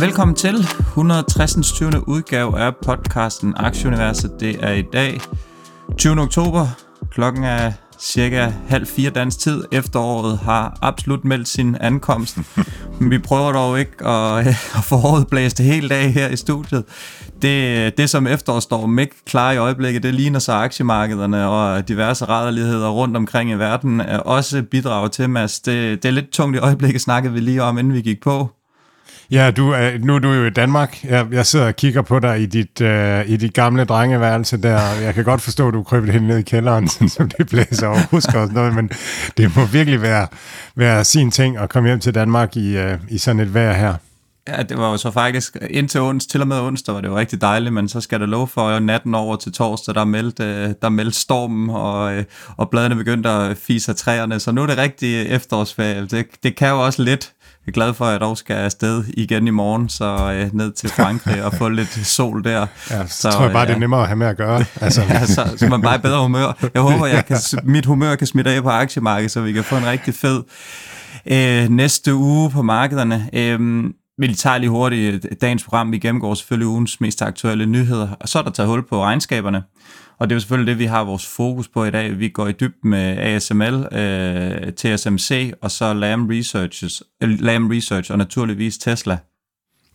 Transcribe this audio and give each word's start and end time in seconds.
Velkommen 0.00 0.34
til 0.34 0.54
160. 0.78 1.72
20. 1.72 2.08
udgave 2.08 2.58
af 2.58 2.76
podcasten 2.76 3.54
Aktieuniverset. 3.56 4.32
Det 4.40 4.64
er 4.64 4.72
i 4.72 4.82
dag 4.82 5.20
20. 5.98 6.20
oktober. 6.20 6.66
Klokken 7.10 7.44
er 7.44 7.72
cirka 7.98 8.52
halv 8.68 8.86
fire 8.86 9.10
dansk 9.10 9.38
tid. 9.38 9.64
Efteråret 9.72 10.38
har 10.38 10.78
absolut 10.82 11.24
meldt 11.24 11.48
sin 11.48 11.76
ankomst. 11.80 12.38
Vi 13.10 13.18
prøver 13.18 13.52
dog 13.52 13.80
ikke 13.80 14.06
at, 14.06 14.46
at 14.78 14.84
få 14.84 14.96
håret 14.96 15.26
blæst 15.28 15.58
hele 15.58 15.88
dag 15.88 16.14
her 16.14 16.28
i 16.28 16.36
studiet. 16.36 16.84
Det, 17.42 17.98
det 17.98 18.10
som 18.10 18.26
efterårsstormen 18.26 18.98
ikke 18.98 19.24
klarer 19.26 19.52
i 19.52 19.56
øjeblikket, 19.56 20.02
det 20.02 20.14
ligner 20.14 20.38
så 20.38 20.52
aktiemarkederne 20.52 21.48
og 21.48 21.88
diverse 21.88 22.24
rædderligheder 22.24 22.88
rundt 22.88 23.16
omkring 23.16 23.50
i 23.50 23.54
verden 23.54 24.00
også 24.24 24.62
bidrager 24.62 25.08
til, 25.08 25.30
Mads. 25.30 25.60
Det, 25.60 26.02
det 26.02 26.08
er 26.08 26.12
lidt 26.12 26.30
tungt 26.30 26.56
i 26.56 26.58
øjeblikket, 26.58 27.00
snakkede 27.00 27.34
vi 27.34 27.40
lige 27.40 27.62
om, 27.62 27.78
inden 27.78 27.92
vi 27.92 28.00
gik 28.00 28.22
på. 28.22 28.50
Ja, 29.30 29.50
du 29.50 29.70
er, 29.70 29.98
nu 29.98 30.14
er 30.14 30.18
du 30.18 30.32
jo 30.32 30.44
i 30.44 30.50
Danmark. 30.50 31.04
Jeg, 31.04 31.26
jeg 31.32 31.46
sidder 31.46 31.66
og 31.66 31.76
kigger 31.76 32.02
på 32.02 32.18
dig 32.18 32.40
i 32.40 32.46
dit, 32.46 32.80
øh, 32.80 33.28
i 33.28 33.36
dit 33.36 33.54
gamle 33.54 33.84
drengeværelse 33.84 34.56
der. 34.56 34.80
Jeg 35.02 35.14
kan 35.14 35.24
godt 35.24 35.40
forstå, 35.40 35.68
at 35.68 35.74
du 35.74 35.82
krybte 35.82 36.12
helt 36.12 36.24
ned 36.24 36.38
i 36.38 36.42
kælderen, 36.42 36.88
som 37.16 37.30
det 37.38 37.48
blæser 37.48 37.86
og 37.86 38.08
husker 38.10 38.38
og 38.40 38.46
sådan 38.46 38.54
noget, 38.54 38.74
men 38.74 38.90
det 39.36 39.56
må 39.56 39.64
virkelig 39.64 40.02
være, 40.02 40.26
være 40.74 41.04
sin 41.04 41.30
ting 41.30 41.58
at 41.58 41.68
komme 41.68 41.88
hjem 41.88 42.00
til 42.00 42.14
Danmark 42.14 42.56
i, 42.56 42.76
øh, 42.76 42.98
i 43.08 43.18
sådan 43.18 43.40
et 43.40 43.54
vejr 43.54 43.72
her. 43.72 43.94
Ja, 44.48 44.62
det 44.62 44.78
var 44.78 44.90
jo 44.90 44.96
så 44.96 45.10
faktisk 45.10 45.56
indtil 45.70 46.00
ons, 46.00 46.26
til 46.26 46.40
og 46.40 46.48
med 46.48 46.60
onsdag 46.60 46.94
var 46.94 47.00
det 47.00 47.08
jo 47.08 47.16
rigtig 47.16 47.40
dejligt, 47.40 47.74
men 47.74 47.88
så 47.88 48.00
skal 48.00 48.20
der 48.20 48.26
lov 48.26 48.48
for 48.48 48.68
at 48.68 48.82
natten 48.82 49.14
over 49.14 49.36
til 49.36 49.52
torsdag, 49.52 49.94
der 49.94 50.04
meldte, 50.04 50.44
øh, 50.44 50.74
der 50.82 50.88
meldte 50.88 51.18
stormen, 51.18 51.70
og, 51.70 52.14
øh, 52.14 52.24
og 52.56 52.70
bladene 52.70 52.94
begyndte 52.94 53.28
at 53.28 53.56
fise 53.56 53.92
af 53.92 53.96
træerne, 53.96 54.40
så 54.40 54.52
nu 54.52 54.62
er 54.62 54.66
det 54.66 54.78
rigtig 54.78 55.26
efterårsferie. 55.26 56.06
Det, 56.06 56.26
det 56.42 56.56
kan 56.56 56.68
jo 56.68 56.84
også 56.84 57.02
lidt 57.02 57.32
er 57.70 57.74
glad 57.74 57.94
for, 57.94 58.04
at 58.04 58.12
jeg 58.12 58.20
dog 58.20 58.36
skal 58.36 58.54
afsted 58.54 59.04
igen 59.16 59.46
i 59.46 59.50
morgen, 59.50 59.88
så 59.88 60.32
øh, 60.32 60.54
ned 60.54 60.72
til 60.72 60.88
Frankrig 60.88 61.44
og 61.44 61.54
få 61.54 61.68
lidt 61.68 62.06
sol 62.06 62.44
der. 62.44 62.66
Ja, 62.90 63.06
så, 63.06 63.22
så 63.22 63.30
tror 63.30 63.42
jeg 63.42 63.52
bare, 63.52 63.62
ja. 63.62 63.66
det 63.66 63.74
er 63.74 63.78
nemmere 63.78 64.00
at 64.00 64.06
have 64.06 64.16
med 64.16 64.26
at 64.26 64.36
gøre. 64.36 64.64
Altså. 64.80 65.02
ja, 65.02 65.26
så, 65.26 65.54
så 65.56 65.66
man 65.66 65.82
bare 65.82 65.96
i 65.96 65.98
bedre 65.98 66.22
humør. 66.22 66.68
Jeg 66.74 66.82
håber, 66.82 67.06
jeg 67.06 67.26
kan, 67.26 67.36
mit 67.64 67.86
humør 67.86 68.14
kan 68.14 68.26
smitte 68.26 68.50
af 68.50 68.62
på 68.62 68.68
aktiemarkedet, 68.68 69.30
så 69.30 69.40
vi 69.40 69.52
kan 69.52 69.64
få 69.64 69.76
en 69.76 69.86
rigtig 69.86 70.14
fed 70.14 70.42
øh, 71.26 71.68
næste 71.68 72.14
uge 72.14 72.50
på 72.50 72.62
markederne. 72.62 73.28
Øh, 73.32 73.84
vi 74.18 74.34
tager 74.34 74.58
lige 74.58 74.70
hurtigt 74.70 75.26
dagens 75.40 75.64
program. 75.64 75.92
Vi 75.92 75.98
gennemgår 75.98 76.34
selvfølgelig 76.34 76.66
ugens 76.66 77.00
mest 77.00 77.22
aktuelle 77.22 77.66
nyheder, 77.66 78.08
og 78.20 78.28
så 78.28 78.38
er 78.38 78.42
der 78.42 78.50
taget 78.50 78.68
hul 78.68 78.88
på 78.88 79.02
regnskaberne. 79.02 79.62
Og 80.20 80.30
det 80.30 80.34
er 80.34 80.36
jo 80.36 80.40
selvfølgelig 80.40 80.70
det, 80.70 80.78
vi 80.78 80.84
har 80.84 81.04
vores 81.04 81.26
fokus 81.26 81.68
på 81.68 81.84
i 81.84 81.90
dag. 81.90 82.18
Vi 82.18 82.28
går 82.28 82.48
i 82.48 82.52
dybden 82.52 82.90
med 82.90 83.18
ASML, 83.18 83.96
øh, 83.98 84.72
TSMC 84.72 85.52
og 85.60 85.70
så 85.70 85.94
Lam, 85.94 86.26
Researches, 86.26 87.02
øh, 87.22 87.40
Lam 87.40 87.70
Research 87.70 88.12
og 88.12 88.18
naturligvis 88.18 88.78
Tesla. 88.78 89.18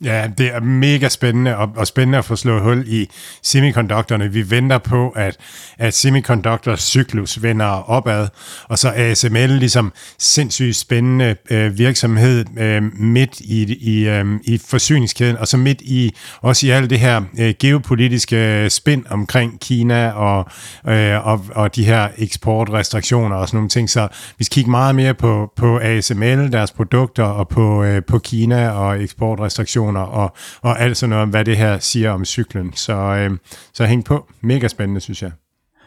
Ja, 0.03 0.27
det 0.37 0.55
er 0.55 0.59
mega 0.59 1.09
spændende, 1.09 1.57
og, 1.57 1.69
og 1.75 1.87
spændende 1.87 2.17
at 2.17 2.25
få 2.25 2.35
slået 2.35 2.61
hul 2.61 2.83
i 2.87 3.09
semikonduktorerne. 3.43 4.31
Vi 4.33 4.49
venter 4.49 4.77
på, 4.77 5.09
at, 5.09 5.37
at 5.77 5.93
semiconductor 5.93 6.75
cyklus 6.75 7.41
vender 7.41 7.65
opad, 7.65 8.27
og 8.63 8.77
så 8.79 8.91
ASML 8.95 9.49
ligesom 9.49 9.93
sindssygt 10.19 10.75
spændende 10.75 11.35
øh, 11.49 11.77
virksomhed 11.77 12.45
øh, 12.57 12.83
midt 12.93 13.39
i, 13.39 13.73
i, 13.73 14.07
øh, 14.07 14.25
i 14.43 14.57
forsyningskæden, 14.57 15.37
og 15.37 15.47
så 15.47 15.57
midt 15.57 15.81
i 15.81 16.15
også 16.41 16.67
i 16.67 16.69
alt 16.69 16.89
det 16.89 16.99
her 16.99 17.21
øh, 17.39 17.53
geopolitiske 17.59 18.63
øh, 18.63 18.69
spænd 18.69 19.05
omkring 19.09 19.59
Kina 19.59 20.11
og, 20.11 20.45
øh, 20.87 21.27
og, 21.27 21.45
og 21.55 21.75
de 21.75 21.85
her 21.85 22.07
eksportrestriktioner 22.17 23.35
og 23.35 23.47
sådan 23.47 23.57
nogle 23.57 23.69
ting. 23.69 23.89
Så 23.89 24.07
vi 24.37 24.43
skal 24.43 24.55
kigge 24.55 24.71
meget 24.71 24.95
mere 24.95 25.13
på, 25.13 25.51
på 25.55 25.79
ASML, 25.79 26.51
deres 26.51 26.71
produkter, 26.71 27.23
og 27.23 27.47
på, 27.47 27.83
øh, 27.83 28.01
på 28.07 28.19
Kina 28.19 28.69
og 28.69 29.03
eksportrestriktioner 29.03 29.84
reaktioner 29.85 30.01
og, 30.01 30.35
og 30.61 30.79
alt 30.81 30.97
sådan 30.97 31.09
noget 31.09 31.23
om, 31.23 31.29
hvad 31.29 31.45
det 31.45 31.57
her 31.57 31.79
siger 31.79 32.11
om 32.11 32.25
cyklen. 32.25 32.73
Så, 32.73 32.93
øh, 32.93 33.37
så 33.73 33.85
hæng 33.85 34.05
på. 34.05 34.27
Mega 34.41 34.67
spændende, 34.67 35.01
synes 35.01 35.21
jeg. 35.21 35.31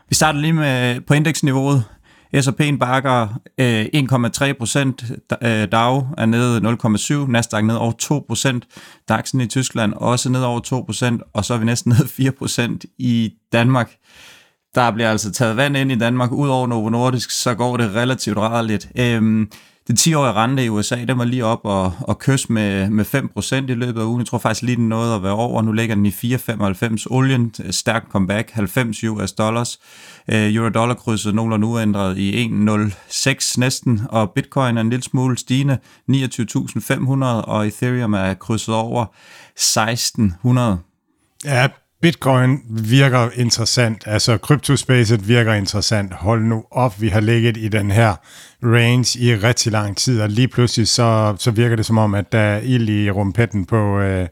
Vi 0.09 0.15
starter 0.15 0.41
lige 0.41 0.53
med 0.53 1.01
på 1.01 1.15
indeksniveauet. 1.15 1.85
S&P'en 2.35 2.79
bakker 2.79 3.41
øh, 3.59 3.87
1,3 3.95 4.53
procent, 4.53 5.05
DAO 5.73 5.99
øh, 5.99 6.05
er 6.19 6.27
nede 6.27 7.25
0,7, 7.27 7.31
Nasdaq 7.31 7.65
nede 7.65 7.79
over 7.79 7.93
2 7.93 8.25
procent, 8.29 8.65
DAX'en 9.11 9.43
i 9.43 9.47
Tyskland 9.47 9.93
også 9.97 10.31
nede 10.31 10.47
over 10.47 10.61
2 10.61 10.83
procent, 10.83 11.23
og 11.35 11.45
så 11.45 11.55
er 11.55 11.59
vi 11.59 11.65
næsten 11.65 11.93
nede 11.93 12.09
4 12.09 12.31
procent 12.31 12.85
i 12.99 13.33
Danmark. 13.53 13.91
Der 14.75 14.91
bliver 14.91 15.11
altså 15.11 15.33
taget 15.33 15.57
vand 15.57 15.77
ind 15.77 15.93
i 15.93 15.99
Danmark, 15.99 16.33
ud 16.33 16.49
over 16.49 16.67
Novo 16.67 16.89
Nordisk, 16.89 17.31
så 17.31 17.55
går 17.55 17.77
det 17.77 17.95
relativt 17.95 18.37
rarligt. 18.39 18.89
Øhm, 18.99 19.51
den 19.89 19.97
10-årige 19.97 20.33
rente 20.33 20.65
i 20.65 20.69
USA, 20.69 21.05
den 21.05 21.19
var 21.19 21.25
lige 21.25 21.45
op 21.45 21.61
og, 21.65 21.93
og 22.01 22.19
kys 22.19 22.49
med, 22.49 22.91
med 22.91 23.05
5% 23.05 23.55
i 23.55 23.75
løbet 23.75 24.01
af 24.01 24.05
ugen. 24.05 24.21
Jeg 24.21 24.27
tror 24.27 24.39
faktisk 24.39 24.63
lige, 24.63 24.77
den 24.77 24.89
nåede 24.89 25.15
at 25.15 25.23
være 25.23 25.33
over. 25.33 25.63
Nu 25.63 25.73
ligger 25.73 25.95
den 25.95 26.07
i 26.07 26.11
4,95. 26.11 27.07
Olien, 27.11 27.55
øh, 27.65 27.73
stærk 27.73 28.05
comeback, 28.11 28.51
90 28.51 29.05
US 29.05 29.33
dollars. 29.33 29.79
Øh, 30.31 30.55
Euro-dollar 30.55 30.95
krydset 30.95 31.35
nogenlunde 31.35 31.67
uændret 31.67 32.19
i 32.19 32.47
1,06 32.47 33.55
næsten. 33.59 34.01
Og 34.09 34.31
bitcoin 34.31 34.77
er 34.77 34.81
en 34.81 34.91
lille 34.91 35.03
smule 35.03 35.39
stigende, 35.39 35.79
29.500. 36.11 37.25
Og 37.25 37.67
Ethereum 37.67 38.15
er 38.15 38.35
krydset 38.35 38.75
over 38.75 39.07
1.600. 39.59 40.85
Ja, 41.45 41.69
Bitcoin 42.03 42.61
virker 42.71 43.31
interessant, 43.35 44.03
altså 44.07 44.39
kryptospacet 44.39 45.29
virker 45.29 45.55
interessant. 45.55 46.13
Hold 46.13 46.43
nu 46.45 46.65
op, 46.71 47.01
vi 47.01 47.09
har 47.09 47.21
ligget 47.21 47.57
i 47.57 47.69
den 47.69 47.91
her 47.91 48.15
range 48.63 49.19
i 49.19 49.35
rigtig 49.35 49.73
lang 49.73 49.97
tid, 49.97 50.21
og 50.21 50.29
lige 50.29 50.49
pludselig 50.49 50.89
så, 50.89 51.37
så 51.39 51.51
virker 51.51 51.77
det 51.77 51.87
som 51.87 51.99
om, 51.99 52.15
at 52.15 52.33
der 52.33 52.39
er 52.39 52.61
ild 52.61 52.89
i 52.89 53.11
rumpetten 53.11 53.67
på, 53.67 54.01
øh, 54.01 54.29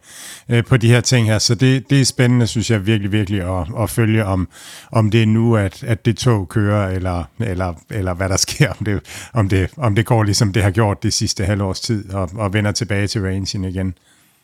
øh, 0.48 0.64
på 0.64 0.76
de 0.76 0.88
her 0.88 1.00
ting 1.00 1.26
her. 1.26 1.38
Så 1.38 1.54
det, 1.54 1.90
det 1.90 2.00
er 2.00 2.04
spændende, 2.04 2.46
synes 2.46 2.70
jeg 2.70 2.86
virkelig, 2.86 3.12
virkelig 3.12 3.60
at, 3.60 3.66
at 3.78 3.90
følge, 3.90 4.24
om, 4.24 4.48
om 4.92 5.10
det 5.10 5.22
er 5.22 5.26
nu, 5.26 5.56
at, 5.56 5.84
at 5.84 6.04
det 6.04 6.16
tog 6.16 6.48
kører, 6.48 6.88
eller, 6.88 7.24
eller, 7.40 7.74
eller 7.90 8.14
hvad 8.14 8.28
der 8.28 8.36
sker, 8.46 8.70
om 8.70 8.84
det, 8.84 9.00
om, 9.32 9.48
det, 9.48 9.70
om 9.76 9.94
det 9.94 10.06
går 10.06 10.22
ligesom 10.22 10.52
det 10.52 10.62
har 10.62 10.70
gjort 10.70 11.02
det 11.02 11.12
sidste 11.12 11.44
halvårs 11.44 11.80
tid, 11.80 12.10
og, 12.10 12.30
og 12.34 12.52
vender 12.52 12.72
tilbage 12.72 13.06
til 13.06 13.22
rangen 13.22 13.64
igen. 13.64 13.94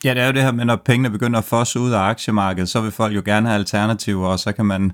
Ja, 0.05 0.15
det 0.15 0.23
er 0.23 0.27
jo 0.27 0.33
det 0.33 0.43
her 0.43 0.53
med, 0.53 0.65
når 0.65 0.77
pengene 0.77 1.11
begynder 1.11 1.39
at 1.39 1.45
fosse 1.45 1.81
ud 1.81 1.91
af 1.91 1.99
aktiemarkedet, 1.99 2.69
så 2.69 2.81
vil 2.81 2.91
folk 2.91 3.17
jo 3.17 3.23
gerne 3.25 3.49
have 3.49 3.59
alternativer, 3.59 4.29
og 4.29 4.39
så 4.39 4.53
kan 4.53 4.67
man 4.67 4.93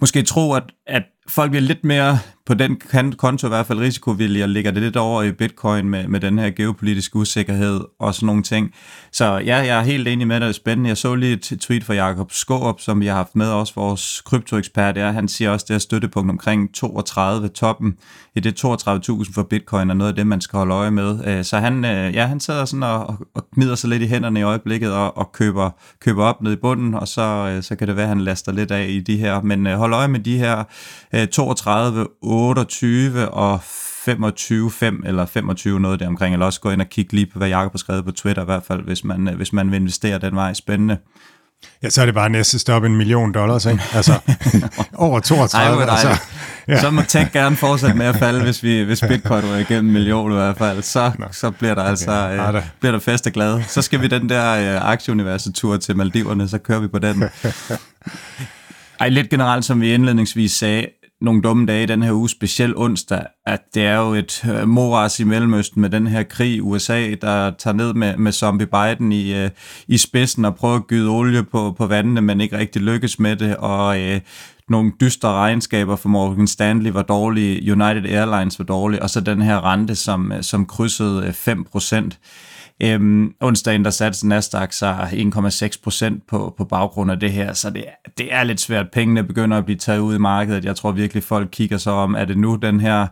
måske 0.00 0.22
tro, 0.22 0.52
at, 0.52 0.62
at 0.86 1.02
folk 1.28 1.50
bliver 1.50 1.62
lidt 1.62 1.84
mere 1.84 2.18
på 2.46 2.54
den 2.54 2.80
konto 3.16 3.46
i 3.46 3.48
hvert 3.48 3.66
fald 3.66 3.78
risikovillige 3.78 4.44
og 4.44 4.48
ligger 4.48 4.70
det 4.70 4.82
lidt 4.82 4.96
over 4.96 5.22
i 5.22 5.32
bitcoin 5.32 5.88
med, 5.88 6.08
med 6.08 6.20
den 6.20 6.38
her 6.38 6.50
geopolitiske 6.50 7.16
usikkerhed 7.16 7.80
og 7.98 8.14
sådan 8.14 8.26
nogle 8.26 8.42
ting. 8.42 8.74
Så 9.12 9.24
ja, 9.24 9.56
jeg 9.56 9.78
er 9.78 9.80
helt 9.80 10.08
enig 10.08 10.26
med 10.26 10.36
dig, 10.36 10.40
det 10.40 10.48
er 10.48 10.52
spændende. 10.52 10.88
Jeg 10.88 10.96
så 10.96 11.14
lige 11.14 11.32
et 11.32 11.58
tweet 11.60 11.84
fra 11.84 11.94
Jakob 11.94 12.32
Skåb, 12.32 12.80
som 12.80 13.00
vi 13.00 13.06
har 13.06 13.14
haft 13.14 13.36
med 13.36 13.48
også 13.48 13.72
vores 13.76 14.20
kryptoekspert. 14.20 14.96
Ja, 14.96 15.10
han 15.10 15.28
siger 15.28 15.50
også, 15.50 15.66
det 15.68 15.74
her 15.74 15.78
støttepunkt 15.78 16.30
omkring 16.30 16.74
32 16.74 17.48
toppen. 17.48 17.94
I 18.34 18.40
det 18.40 18.64
32.000 18.64 19.34
for 19.34 19.42
bitcoin 19.42 19.90
er 19.90 19.94
noget 19.94 20.10
af 20.10 20.16
det, 20.16 20.26
man 20.26 20.40
skal 20.40 20.56
holde 20.56 20.74
øje 20.74 20.90
med. 20.90 21.26
Øh, 21.26 21.44
så 21.44 21.58
han, 21.58 21.84
øh, 21.84 22.14
ja, 22.14 22.26
han 22.26 22.40
sidder 22.40 22.64
sådan 22.64 22.82
og, 22.82 23.16
og 23.34 23.46
gnider 23.54 23.74
sig 23.74 23.90
lidt 23.90 24.02
i 24.02 24.06
hænderne 24.06 24.40
i 24.40 24.42
øjeblikket 24.42 24.92
og, 24.92 25.16
og 25.16 25.32
køber, 25.32 25.70
køber 26.00 26.24
op 26.24 26.42
ned 26.42 26.52
i 26.52 26.56
bunden, 26.56 26.94
og 26.94 27.08
så, 27.08 27.22
øh, 27.22 27.62
så 27.62 27.76
kan 27.76 27.88
det 27.88 27.96
være, 27.96 28.04
at 28.04 28.08
han 28.08 28.20
laster 28.20 28.52
lidt 28.52 28.70
af 28.70 28.86
i 28.88 29.00
de 29.00 29.16
her. 29.16 29.40
Men 29.40 29.66
hold 29.66 29.94
øje 29.94 30.08
med 30.08 30.20
de 30.20 30.38
her 30.38 30.64
32, 31.32 32.06
28 32.22 33.28
og 33.28 33.60
25, 34.04 34.70
5 34.70 35.02
eller 35.06 35.26
25 35.26 35.80
noget 35.80 36.00
der 36.00 36.06
omkring, 36.06 36.32
eller 36.32 36.46
også 36.46 36.60
gå 36.60 36.70
ind 36.70 36.80
og 36.80 36.88
kigge 36.88 37.12
lige 37.12 37.26
på, 37.26 37.38
hvad 37.38 37.48
Jacob 37.48 37.72
har 37.72 37.78
skrevet 37.78 38.04
på 38.04 38.12
Twitter 38.12 38.42
i 38.42 38.44
hvert 38.44 38.62
fald, 38.68 38.82
hvis 38.82 39.04
man, 39.04 39.28
hvis 39.36 39.52
man 39.52 39.70
vil 39.70 39.80
investere 39.80 40.18
den 40.18 40.36
vej. 40.36 40.52
Spændende. 40.54 40.98
Ja, 41.82 41.90
så 41.90 42.00
er 42.02 42.06
det 42.06 42.14
bare 42.14 42.30
næste 42.30 42.58
stop 42.58 42.84
en 42.84 42.96
million 42.96 43.32
dollars, 43.34 43.66
ikke? 43.66 43.82
Altså, 43.94 44.12
over 44.94 45.20
32. 45.20 45.82
Ej, 45.82 45.90
altså, 45.90 46.08
ja. 46.68 46.80
Så 46.80 46.90
må 46.90 47.02
tech 47.02 47.32
gerne 47.32 47.56
fortsætte 47.56 47.96
med 47.96 48.06
at 48.06 48.16
falde, 48.16 48.42
hvis, 48.42 48.62
vi, 48.62 48.82
hvis 48.82 49.00
bitcoin 49.00 49.44
er 49.44 49.56
igennem 49.56 49.86
en 49.86 49.92
million 49.92 50.32
i 50.32 50.34
hvert 50.34 50.56
fald. 50.56 50.82
Så, 50.82 51.12
så 51.32 51.50
bliver 51.50 51.74
der 51.74 51.82
altså 51.82 52.10
okay. 52.10 52.56
øh, 52.56 52.62
bliver 52.80 52.92
der 52.92 52.98
fest 52.98 53.26
og 53.26 53.32
glad. 53.32 53.62
Så 53.68 53.82
skal 53.82 54.00
vi 54.00 54.06
den 54.06 54.28
der 54.28 54.74
øh, 54.74 54.90
aktieuniverset-tur 54.90 55.76
til 55.76 55.96
Maldiverne, 55.96 56.48
så 56.48 56.58
kører 56.58 56.80
vi 56.80 56.88
på 56.88 56.98
den. 56.98 57.24
Ej, 59.02 59.08
lidt 59.08 59.30
generelt, 59.30 59.64
som 59.64 59.80
vi 59.80 59.94
indledningsvis 59.94 60.52
sagde, 60.52 60.86
nogle 61.20 61.42
dumme 61.42 61.66
dage 61.66 61.82
i 61.82 61.86
den 61.86 62.02
her 62.02 62.12
uge, 62.12 62.30
specielt 62.30 62.74
onsdag, 62.76 63.26
at 63.46 63.60
det 63.74 63.86
er 63.86 63.96
jo 63.96 64.14
et 64.14 64.44
øh, 64.50 64.68
moras 64.68 65.20
i 65.20 65.24
Mellemøsten 65.24 65.80
med 65.82 65.90
den 65.90 66.06
her 66.06 66.22
krig, 66.22 66.54
i 66.54 66.60
USA, 66.60 67.14
der 67.14 67.52
tager 67.58 67.74
ned 67.74 67.94
med, 67.94 68.16
med 68.16 68.32
zombie 68.32 68.66
Biden 68.66 69.12
i, 69.12 69.34
øh, 69.34 69.50
i 69.88 69.98
spidsen 69.98 70.44
og 70.44 70.56
prøver 70.56 70.76
at 70.76 70.86
gyde 70.86 71.08
olie 71.08 71.42
på, 71.42 71.74
på 71.78 71.86
vandene, 71.86 72.20
men 72.20 72.40
ikke 72.40 72.58
rigtig 72.58 72.82
lykkes 72.82 73.18
med 73.18 73.36
det, 73.36 73.56
og 73.56 74.00
øh, 74.00 74.20
nogle 74.68 74.92
dystre 75.00 75.32
regnskaber 75.32 75.96
for 75.96 76.08
Morgan 76.08 76.46
Stanley 76.46 76.90
var 76.90 77.02
dårlige, 77.02 77.72
United 77.72 78.04
Airlines 78.04 78.58
var 78.58 78.64
dårlige, 78.64 79.02
og 79.02 79.10
så 79.10 79.20
den 79.20 79.42
her 79.42 79.72
rente, 79.72 79.94
som, 79.94 80.32
øh, 80.32 80.42
som 80.42 80.66
krydsede 80.66 81.26
øh, 81.26 81.32
5 81.32 81.64
procent. 81.64 82.18
Øhm, 82.84 83.34
onsdagen 83.40 83.84
der 83.84 83.90
satte 83.90 84.28
Nasdaq 84.28 84.72
sig 84.72 85.08
1,6 85.12 85.82
procent 85.82 86.26
på, 86.26 86.54
på 86.58 86.64
baggrund 86.64 87.10
af 87.10 87.20
det 87.20 87.32
her, 87.32 87.52
så 87.52 87.70
det, 87.70 87.84
det 88.18 88.34
er 88.34 88.44
lidt 88.44 88.60
svært. 88.60 88.86
Pengene 88.92 89.24
begynder 89.24 89.58
at 89.58 89.64
blive 89.64 89.78
taget 89.78 89.98
ud 89.98 90.14
i 90.14 90.18
markedet. 90.18 90.64
Jeg 90.64 90.76
tror 90.76 90.92
virkelig, 90.92 91.22
folk 91.22 91.48
kigger 91.52 91.78
så 91.78 91.90
om, 91.90 92.14
er 92.14 92.24
det 92.24 92.38
nu 92.38 92.54
den 92.54 92.80
her 92.80 93.02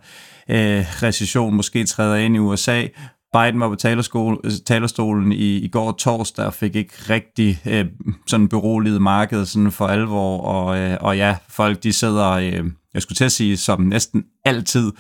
øh, 0.49 1.02
recession 1.02 1.55
måske 1.55 1.84
træder 1.84 2.17
ind 2.17 2.37
i 2.37 2.38
USA, 2.38 2.87
Biden 3.32 3.61
var 3.61 3.69
på 3.69 3.76
talerstolen 4.64 5.32
i, 5.32 5.56
i 5.56 5.69
går 5.69 5.93
torsdag 5.93 6.46
og 6.46 6.55
fik 6.55 6.76
ikke 6.76 6.94
rigtig 7.11 7.61
øh, 7.66 7.87
sådan 8.26 8.49
beroliget 8.49 9.02
markedet 9.02 9.49
sådan 9.49 9.73
for 9.73 9.87
alvor, 9.87 10.40
og, 10.40 10.78
øh, 10.78 10.96
og 11.00 11.16
ja, 11.16 11.37
folk 11.49 11.82
de 11.82 11.93
sidder, 11.93 12.31
øh, 12.31 12.64
jeg 12.94 13.02
skulle 13.02 13.16
til 13.16 13.25
at 13.25 13.32
sige, 13.32 13.56
som 13.56 13.81
næsten 13.81 14.25
altid 14.44 14.93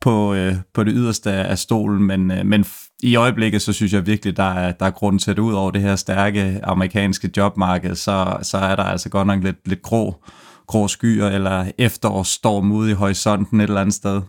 på, 0.00 0.34
øh, 0.34 0.54
på 0.74 0.84
det 0.84 0.92
yderste 0.96 1.30
af 1.32 1.58
stolen, 1.58 2.04
men, 2.06 2.30
øh, 2.30 2.46
men 2.46 2.64
i 3.02 3.16
øjeblikket, 3.16 3.62
så 3.62 3.72
synes 3.72 3.92
jeg 3.92 4.06
virkelig, 4.06 4.36
der 4.36 4.54
er, 4.54 4.72
der 4.72 4.86
er 4.86 4.90
grund 4.90 5.18
til 5.18 5.30
at 5.30 5.38
ud 5.38 5.52
over 5.52 5.70
det 5.70 5.80
her 5.80 5.96
stærke 5.96 6.60
amerikanske 6.62 7.30
jobmarked, 7.36 7.94
så, 7.94 8.36
så 8.42 8.58
er 8.58 8.76
der 8.76 8.82
altså 8.82 9.08
godt 9.08 9.26
nok 9.26 9.42
lidt, 9.42 9.68
lidt 9.68 9.82
grå, 9.82 10.24
grå 10.66 10.88
skyer 10.88 11.26
eller 11.26 11.72
efterårsstorm 11.78 12.72
ude 12.72 12.90
i 12.90 12.94
horisonten 12.94 13.60
et 13.60 13.64
eller 13.64 13.80
andet 13.80 13.94
sted. 13.94 14.20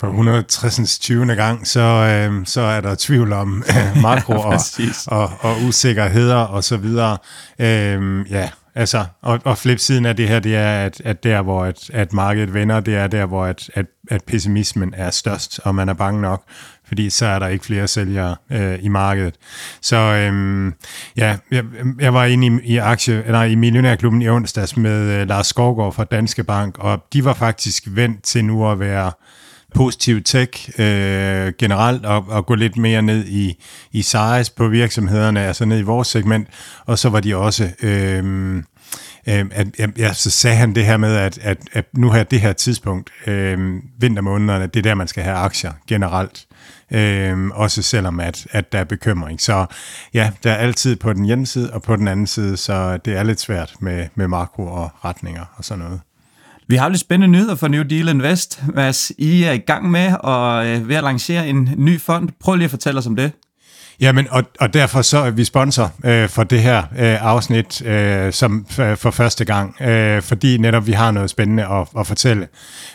For 0.00 0.06
160. 0.06 0.98
20. 0.98 1.26
gang, 1.26 1.66
så, 1.66 1.80
øh, 1.80 2.46
så 2.46 2.60
er 2.60 2.80
der 2.80 2.94
tvivl 2.98 3.32
om 3.32 3.64
øh, 3.68 4.02
makro 4.02 4.34
ja, 4.34 4.46
og, 4.46 4.60
og, 5.06 5.30
og 5.40 5.56
usikkerheder 5.68 6.36
og 6.36 6.64
så 6.64 6.76
videre. 6.76 7.18
Øh, 7.58 8.30
ja, 8.30 8.50
altså, 8.74 9.04
og, 9.22 9.40
og 9.44 9.58
flipsiden 9.58 10.06
af 10.06 10.16
det 10.16 10.28
her, 10.28 10.40
det 10.40 10.56
er, 10.56 10.84
at, 10.84 11.00
at 11.04 11.24
der, 11.24 11.42
hvor 11.42 11.64
at, 11.64 11.90
at 11.92 12.12
markedet 12.12 12.54
vender, 12.54 12.80
det 12.80 12.96
er 12.96 13.06
der, 13.06 13.26
hvor 13.26 13.44
at, 13.44 13.70
at, 13.74 13.86
at 14.10 14.24
pessimismen 14.24 14.94
er 14.96 15.10
størst, 15.10 15.60
og 15.64 15.74
man 15.74 15.88
er 15.88 15.94
bange 15.94 16.20
nok, 16.20 16.42
fordi 16.88 17.10
så 17.10 17.26
er 17.26 17.38
der 17.38 17.48
ikke 17.48 17.64
flere 17.64 17.88
sælgere 17.88 18.36
øh, 18.52 18.78
i 18.82 18.88
markedet. 18.88 19.34
Så 19.80 19.96
øhm, 19.96 20.74
ja, 21.16 21.36
jeg, 21.50 21.64
jeg 22.00 22.14
var 22.14 22.24
inde 22.24 22.46
i, 22.46 22.72
i, 22.72 22.76
aktie, 22.76 23.24
nej, 23.28 23.44
i 23.44 23.54
Millionærklubben 23.54 24.22
i 24.22 24.28
onsdags 24.28 24.76
med 24.76 25.20
øh, 25.20 25.28
Lars 25.28 25.46
Skovgaard 25.46 25.92
fra 25.92 26.04
Danske 26.04 26.44
Bank, 26.44 26.78
og 26.78 27.04
de 27.12 27.24
var 27.24 27.34
faktisk 27.34 27.84
vendt 27.86 28.22
til 28.22 28.44
nu 28.44 28.70
at 28.70 28.80
være 28.80 29.12
positiv 29.74 30.22
tech 30.22 30.80
øh, 30.80 31.52
generelt, 31.58 32.06
og, 32.06 32.24
og 32.28 32.46
gå 32.46 32.54
lidt 32.54 32.76
mere 32.76 33.02
ned 33.02 33.26
i, 33.26 33.62
i 33.92 34.02
size 34.02 34.52
på 34.56 34.68
virksomhederne, 34.68 35.40
altså 35.40 35.64
ned 35.64 35.78
i 35.78 35.82
vores 35.82 36.08
segment, 36.08 36.48
og 36.86 36.98
så 36.98 37.08
var 37.08 37.20
de 37.20 37.36
også... 37.36 37.70
Øh, 37.82 38.56
øh, 39.28 39.46
at, 39.52 39.66
ja, 39.98 40.12
så 40.12 40.30
sagde 40.30 40.56
han 40.56 40.74
det 40.74 40.84
her 40.84 40.96
med, 40.96 41.16
at, 41.16 41.38
at, 41.38 41.58
at 41.72 41.84
nu 41.92 42.10
her 42.10 42.22
det 42.22 42.40
her 42.40 42.52
tidspunkt, 42.52 43.10
øh, 43.26 43.82
vintermånederne, 43.98 44.66
det 44.66 44.76
er 44.76 44.82
der, 44.82 44.94
man 44.94 45.08
skal 45.08 45.22
have 45.22 45.36
aktier 45.36 45.72
generelt. 45.88 46.46
Øh, 46.92 47.48
også 47.48 47.82
selvom 47.82 48.20
at, 48.20 48.46
at 48.50 48.72
der 48.72 48.78
er 48.78 48.84
bekymring. 48.84 49.40
Så 49.40 49.66
ja, 50.14 50.30
der 50.44 50.52
er 50.52 50.56
altid 50.56 50.96
på 50.96 51.12
den 51.12 51.30
ene 51.30 51.46
side 51.46 51.72
og 51.72 51.82
på 51.82 51.96
den 51.96 52.08
anden 52.08 52.26
side, 52.26 52.56
så 52.56 52.96
det 52.96 53.16
er 53.16 53.22
lidt 53.22 53.40
svært 53.40 53.74
med, 53.80 54.06
med 54.14 54.28
makro 54.28 54.66
og 54.66 54.90
retninger 55.04 55.44
og 55.56 55.64
sådan 55.64 55.84
noget. 55.84 56.00
Vi 56.70 56.76
har 56.76 56.88
lidt 56.88 57.00
spændende 57.00 57.32
nyheder 57.38 57.54
for 57.54 57.68
New 57.68 57.82
Deal 57.82 58.08
Invest. 58.08 58.62
Hvad 58.62 59.12
I 59.18 59.42
er 59.42 59.52
i 59.52 59.58
gang 59.58 59.90
med 59.90 60.12
og 60.20 60.66
øh, 60.66 60.88
ved 60.88 60.96
at 60.96 61.04
lancere 61.04 61.48
en 61.48 61.70
ny 61.76 62.00
fond. 62.00 62.28
Prøv 62.40 62.54
lige 62.54 62.64
at 62.64 62.70
fortælle 62.70 62.98
os 62.98 63.06
om 63.06 63.16
det. 63.16 63.32
Jamen, 64.00 64.26
og, 64.30 64.44
og 64.60 64.74
derfor 64.74 65.02
så 65.02 65.18
er 65.18 65.30
vi 65.30 65.44
sponsor 65.44 65.92
øh, 66.04 66.28
for 66.28 66.44
det 66.44 66.62
her 66.62 66.78
øh, 66.78 67.24
afsnit 67.26 67.82
øh, 67.86 68.32
som 68.32 68.66
for, 68.70 68.94
for 68.94 69.10
første 69.10 69.44
gang, 69.44 69.82
øh, 69.82 70.22
fordi 70.22 70.56
netop 70.56 70.86
vi 70.86 70.92
har 70.92 71.10
noget 71.10 71.30
spændende 71.30 71.66
at, 71.66 71.86
at 71.98 72.06
fortælle. 72.06 72.48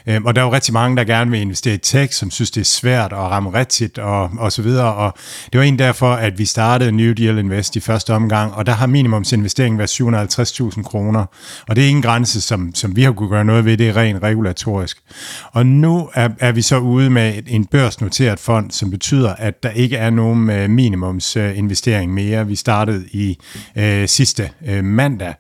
Øh, 0.08 0.22
og 0.26 0.36
der 0.36 0.42
er 0.42 0.46
jo 0.46 0.54
rigtig 0.54 0.74
mange, 0.74 0.98
der 0.98 1.04
gerne 1.04 1.32
vil 1.32 1.42
investere 1.42 1.74
i 1.74 1.78
tech, 1.78 2.14
som 2.14 2.32
synes, 2.32 2.52
det 2.52 2.62
er 2.62 2.66
svært 2.66 3.14
at 3.14 3.18
ramme 3.18 3.54
rigtigt 3.54 3.98
og, 3.98 4.30
og 4.38 4.52
så 4.52 4.62
videre. 4.62 4.94
Og 4.94 5.14
det 5.54 5.60
var 5.60 5.64
en 5.64 5.80
derfor, 5.80 6.14
at 6.14 6.38
vi 6.38 6.46
startede 6.46 6.92
New 6.92 7.14
Deal 7.14 7.38
Invest 7.38 7.76
i 7.76 7.80
første 7.80 8.14
omgang, 8.14 8.54
og 8.54 8.66
der 8.66 8.74
har 8.74 8.88
minimumsinvesteringen 8.88 9.78
været 9.78 10.02
750.000 10.02 10.84
kroner. 10.84 11.26
Og 11.68 11.76
det 11.76 11.84
er 11.84 11.88
ingen 11.88 12.04
grænse, 12.04 12.42
som, 12.42 12.76
som 12.76 12.96
vi 12.96 13.04
har 13.04 13.12
kunne 13.12 13.30
gøre 13.30 13.46
noget 13.46 13.66
ved, 13.66 13.78
det 13.78 13.90
er 13.90 13.98
rent 13.98 14.24
regulatorisk. 14.24 14.98
Og 15.52 15.66
nu 15.66 16.10
er, 16.14 16.30
er 16.40 16.52
vi 16.52 16.62
så 16.62 16.78
ude 16.78 17.10
med 17.10 17.34
en 17.48 17.66
børsnoteret 17.66 18.40
fond, 18.40 18.72
som 18.72 18.92
betyder, 18.92 19.34
at 19.38 19.64
der 19.64 19.70
ikke 19.70 19.98
er 19.98 20.10
nogen 20.10 20.50
øh, 20.50 20.70
minimum 20.70 20.95
minimumsinvestering 20.96 22.14
mere. 22.14 22.48
Vi 22.48 22.56
startede 22.56 23.06
i 23.12 23.38
øh, 23.76 24.08
sidste 24.08 24.50
øh, 24.68 24.84
mandag, 24.84 25.34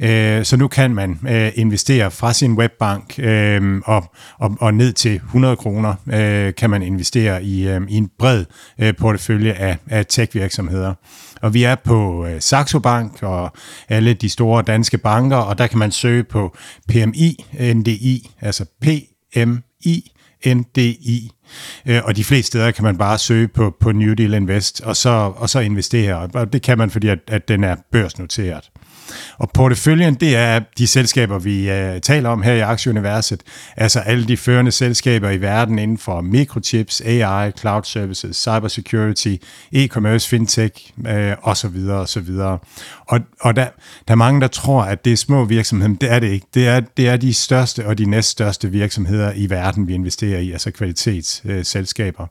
øh, 0.00 0.44
så 0.44 0.56
nu 0.56 0.68
kan 0.68 0.94
man 0.94 1.18
øh, 1.28 1.52
investere 1.54 2.10
fra 2.10 2.32
sin 2.32 2.52
webbank 2.52 3.18
øh, 3.18 3.80
og, 3.84 4.04
og, 4.38 4.56
og 4.60 4.74
ned 4.74 4.92
til 4.92 5.14
100 5.14 5.56
kroner 5.56 5.94
øh, 6.12 6.54
kan 6.54 6.70
man 6.70 6.82
investere 6.82 7.44
i, 7.44 7.68
øh, 7.68 7.80
i 7.88 7.96
en 7.96 8.10
bred 8.18 8.44
øh, 8.78 8.94
portefølje 8.98 9.52
af, 9.52 9.78
af 9.90 10.06
tech-virksomheder. 10.06 10.94
Og 11.42 11.54
vi 11.54 11.64
er 11.64 11.74
på 11.74 12.26
øh, 12.26 12.40
Saxo 12.40 12.78
Bank 12.78 13.22
og 13.22 13.52
alle 13.88 14.14
de 14.14 14.28
store 14.28 14.62
danske 14.62 14.98
banker, 14.98 15.36
og 15.36 15.58
der 15.58 15.66
kan 15.66 15.78
man 15.78 15.90
søge 15.90 16.24
på 16.24 16.56
PMI, 16.88 17.44
NDI, 17.74 18.30
altså 18.40 18.64
PMI, 18.80 20.12
NDI 20.46 21.30
Øh, 21.86 22.00
og 22.04 22.16
de 22.16 22.24
fleste 22.24 22.46
steder 22.46 22.70
kan 22.70 22.84
man 22.84 22.98
bare 22.98 23.18
søge 23.18 23.48
på, 23.48 23.76
på 23.80 23.92
New 23.92 24.14
Deal 24.14 24.34
Invest, 24.34 24.80
og 24.80 24.96
så, 24.96 25.32
og 25.36 25.50
så 25.50 25.60
investere. 25.60 26.28
Og 26.34 26.52
det 26.52 26.62
kan 26.62 26.78
man, 26.78 26.90
fordi 26.90 27.08
at, 27.08 27.18
at 27.26 27.48
den 27.48 27.64
er 27.64 27.76
børsnoteret. 27.92 28.70
Og 29.38 29.50
porteføljen, 29.50 30.14
det 30.14 30.36
er 30.36 30.60
de 30.78 30.86
selskaber, 30.86 31.38
vi 31.38 31.70
uh, 31.70 32.00
taler 32.00 32.28
om 32.28 32.42
her 32.42 32.52
i 32.52 32.60
Aktieuniverset. 32.60 33.42
Altså 33.76 34.00
alle 34.00 34.28
de 34.28 34.36
førende 34.36 34.72
selskaber 34.72 35.30
i 35.30 35.40
verden 35.40 35.78
inden 35.78 35.98
for 35.98 36.20
microchips, 36.20 37.00
AI, 37.00 37.50
cloud 37.50 37.84
services, 37.84 38.36
cybersecurity, 38.36 39.36
e-commerce, 39.72 40.28
fintech 40.28 40.92
uh, 40.98 41.48
osv. 41.48 41.88
osv. 41.90 42.28
Og, 43.06 43.20
og 43.40 43.56
der, 43.56 43.66
der 44.08 44.14
er 44.14 44.14
mange, 44.14 44.40
der 44.40 44.46
tror, 44.46 44.82
at 44.82 45.04
det 45.04 45.12
er 45.12 45.16
små 45.16 45.44
virksomheder. 45.44 45.94
Det 46.00 46.10
er 46.10 46.18
det 46.18 46.30
ikke. 46.30 46.46
Det 46.54 46.68
er, 46.68 46.80
det 46.80 47.08
er 47.08 47.16
de 47.16 47.34
største 47.34 47.86
og 47.86 47.98
de 47.98 48.04
næststørste 48.04 48.70
virksomheder 48.70 49.32
i 49.36 49.50
verden, 49.50 49.88
vi 49.88 49.94
investerer 49.94 50.38
i, 50.38 50.52
altså 50.52 50.70
kvalitets 50.70 51.41
øh, 51.44 51.64
selskaber. 51.64 52.26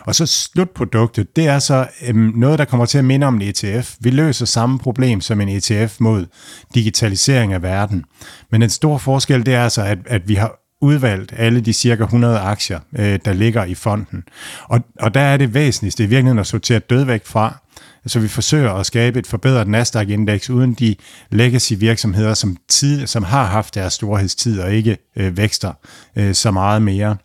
og 0.00 0.14
så 0.14 0.26
slutproduktet, 0.26 1.36
det 1.36 1.46
er 1.46 1.58
så 1.58 1.86
øh, 2.08 2.14
noget, 2.16 2.58
der 2.58 2.64
kommer 2.64 2.86
til 2.86 2.98
at 2.98 3.04
minde 3.04 3.26
om 3.26 3.34
en 3.34 3.42
ETF. 3.42 3.94
Vi 4.00 4.10
løser 4.10 4.46
samme 4.46 4.78
problem 4.78 5.20
som 5.20 5.40
en 5.40 5.48
ETF 5.48 6.00
mod 6.00 6.26
digitalisering 6.74 7.52
af 7.52 7.62
verden. 7.62 8.04
Men 8.50 8.62
en 8.62 8.70
stor 8.70 8.98
forskel, 8.98 9.46
det 9.46 9.54
er 9.54 9.62
altså, 9.62 9.82
at, 9.82 9.98
at 10.06 10.28
vi 10.28 10.34
har 10.34 10.58
udvalgt 10.80 11.32
alle 11.36 11.60
de 11.60 11.72
cirka 11.72 12.02
100 12.02 12.38
aktier, 12.38 12.80
øh, 12.98 13.18
der 13.24 13.32
ligger 13.32 13.64
i 13.64 13.74
fonden. 13.74 14.24
Og, 14.64 14.80
og 15.00 15.14
der 15.14 15.20
er 15.20 15.36
det 15.36 15.54
væsentligste 15.54 16.04
i 16.04 16.06
virkeligheden 16.06 16.38
at 16.38 16.46
sortere 16.46 16.78
dødvægt 16.78 17.28
fra, 17.28 17.58
så 18.06 18.20
vi 18.20 18.28
forsøger 18.28 18.72
at 18.72 18.86
skabe 18.86 19.18
et 19.18 19.26
forbedret 19.26 19.68
Nasdaq-indeks 19.68 20.50
uden 20.50 20.74
de 20.74 20.96
legacy-virksomheder, 21.30 22.34
som, 22.34 22.56
tid, 22.68 23.06
som 23.06 23.22
har 23.22 23.44
haft 23.44 23.74
deres 23.74 23.92
storhedstid 23.92 24.60
og 24.60 24.72
ikke 24.72 24.98
øh, 25.16 25.36
vækster 25.36 25.72
øh, 26.16 26.34
så 26.34 26.50
meget 26.50 26.82
mere. 26.82 27.16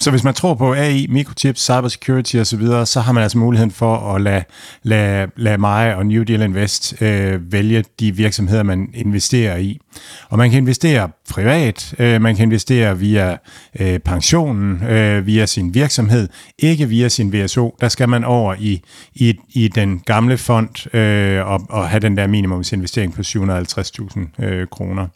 Så 0.00 0.10
hvis 0.10 0.24
man 0.24 0.34
tror 0.34 0.54
på 0.54 0.74
AI, 0.74 1.06
mikrochips, 1.06 1.62
cybersecurity 1.62 2.36
osv., 2.36 2.66
så, 2.66 2.84
så 2.84 3.00
har 3.00 3.12
man 3.12 3.22
altså 3.22 3.38
muligheden 3.38 3.70
for 3.70 4.14
at 4.14 4.20
lade, 4.20 4.44
lade, 4.82 5.30
lade 5.36 5.58
mig 5.58 5.94
og 5.94 6.06
New 6.06 6.22
Deal 6.22 6.42
Invest 6.42 7.02
øh, 7.02 7.52
vælge 7.52 7.84
de 8.00 8.16
virksomheder, 8.16 8.62
man 8.62 8.90
investerer 8.94 9.56
i. 9.56 9.80
Og 10.28 10.38
man 10.38 10.50
kan 10.50 10.58
investere 10.58 11.10
privat, 11.30 11.94
øh, 11.98 12.20
man 12.20 12.36
kan 12.36 12.42
investere 12.42 12.98
via 12.98 13.36
øh, 13.80 13.98
pensionen, 13.98 14.84
øh, 14.84 15.26
via 15.26 15.46
sin 15.46 15.74
virksomhed, 15.74 16.28
ikke 16.58 16.88
via 16.88 17.08
sin 17.08 17.32
VSO. 17.32 17.76
Der 17.80 17.88
skal 17.88 18.08
man 18.08 18.24
over 18.24 18.54
i, 18.58 18.82
i, 19.14 19.34
i 19.50 19.68
den 19.68 20.00
gamle 20.00 20.38
fond 20.38 20.94
øh, 20.96 21.46
og, 21.46 21.60
og 21.68 21.88
have 21.88 22.00
den 22.00 22.16
der 22.16 22.26
minimumsinvestering 22.26 23.14
på 23.14 23.20
750.000 23.20 24.44
øh, 24.44 24.66
kroner. 24.66 25.06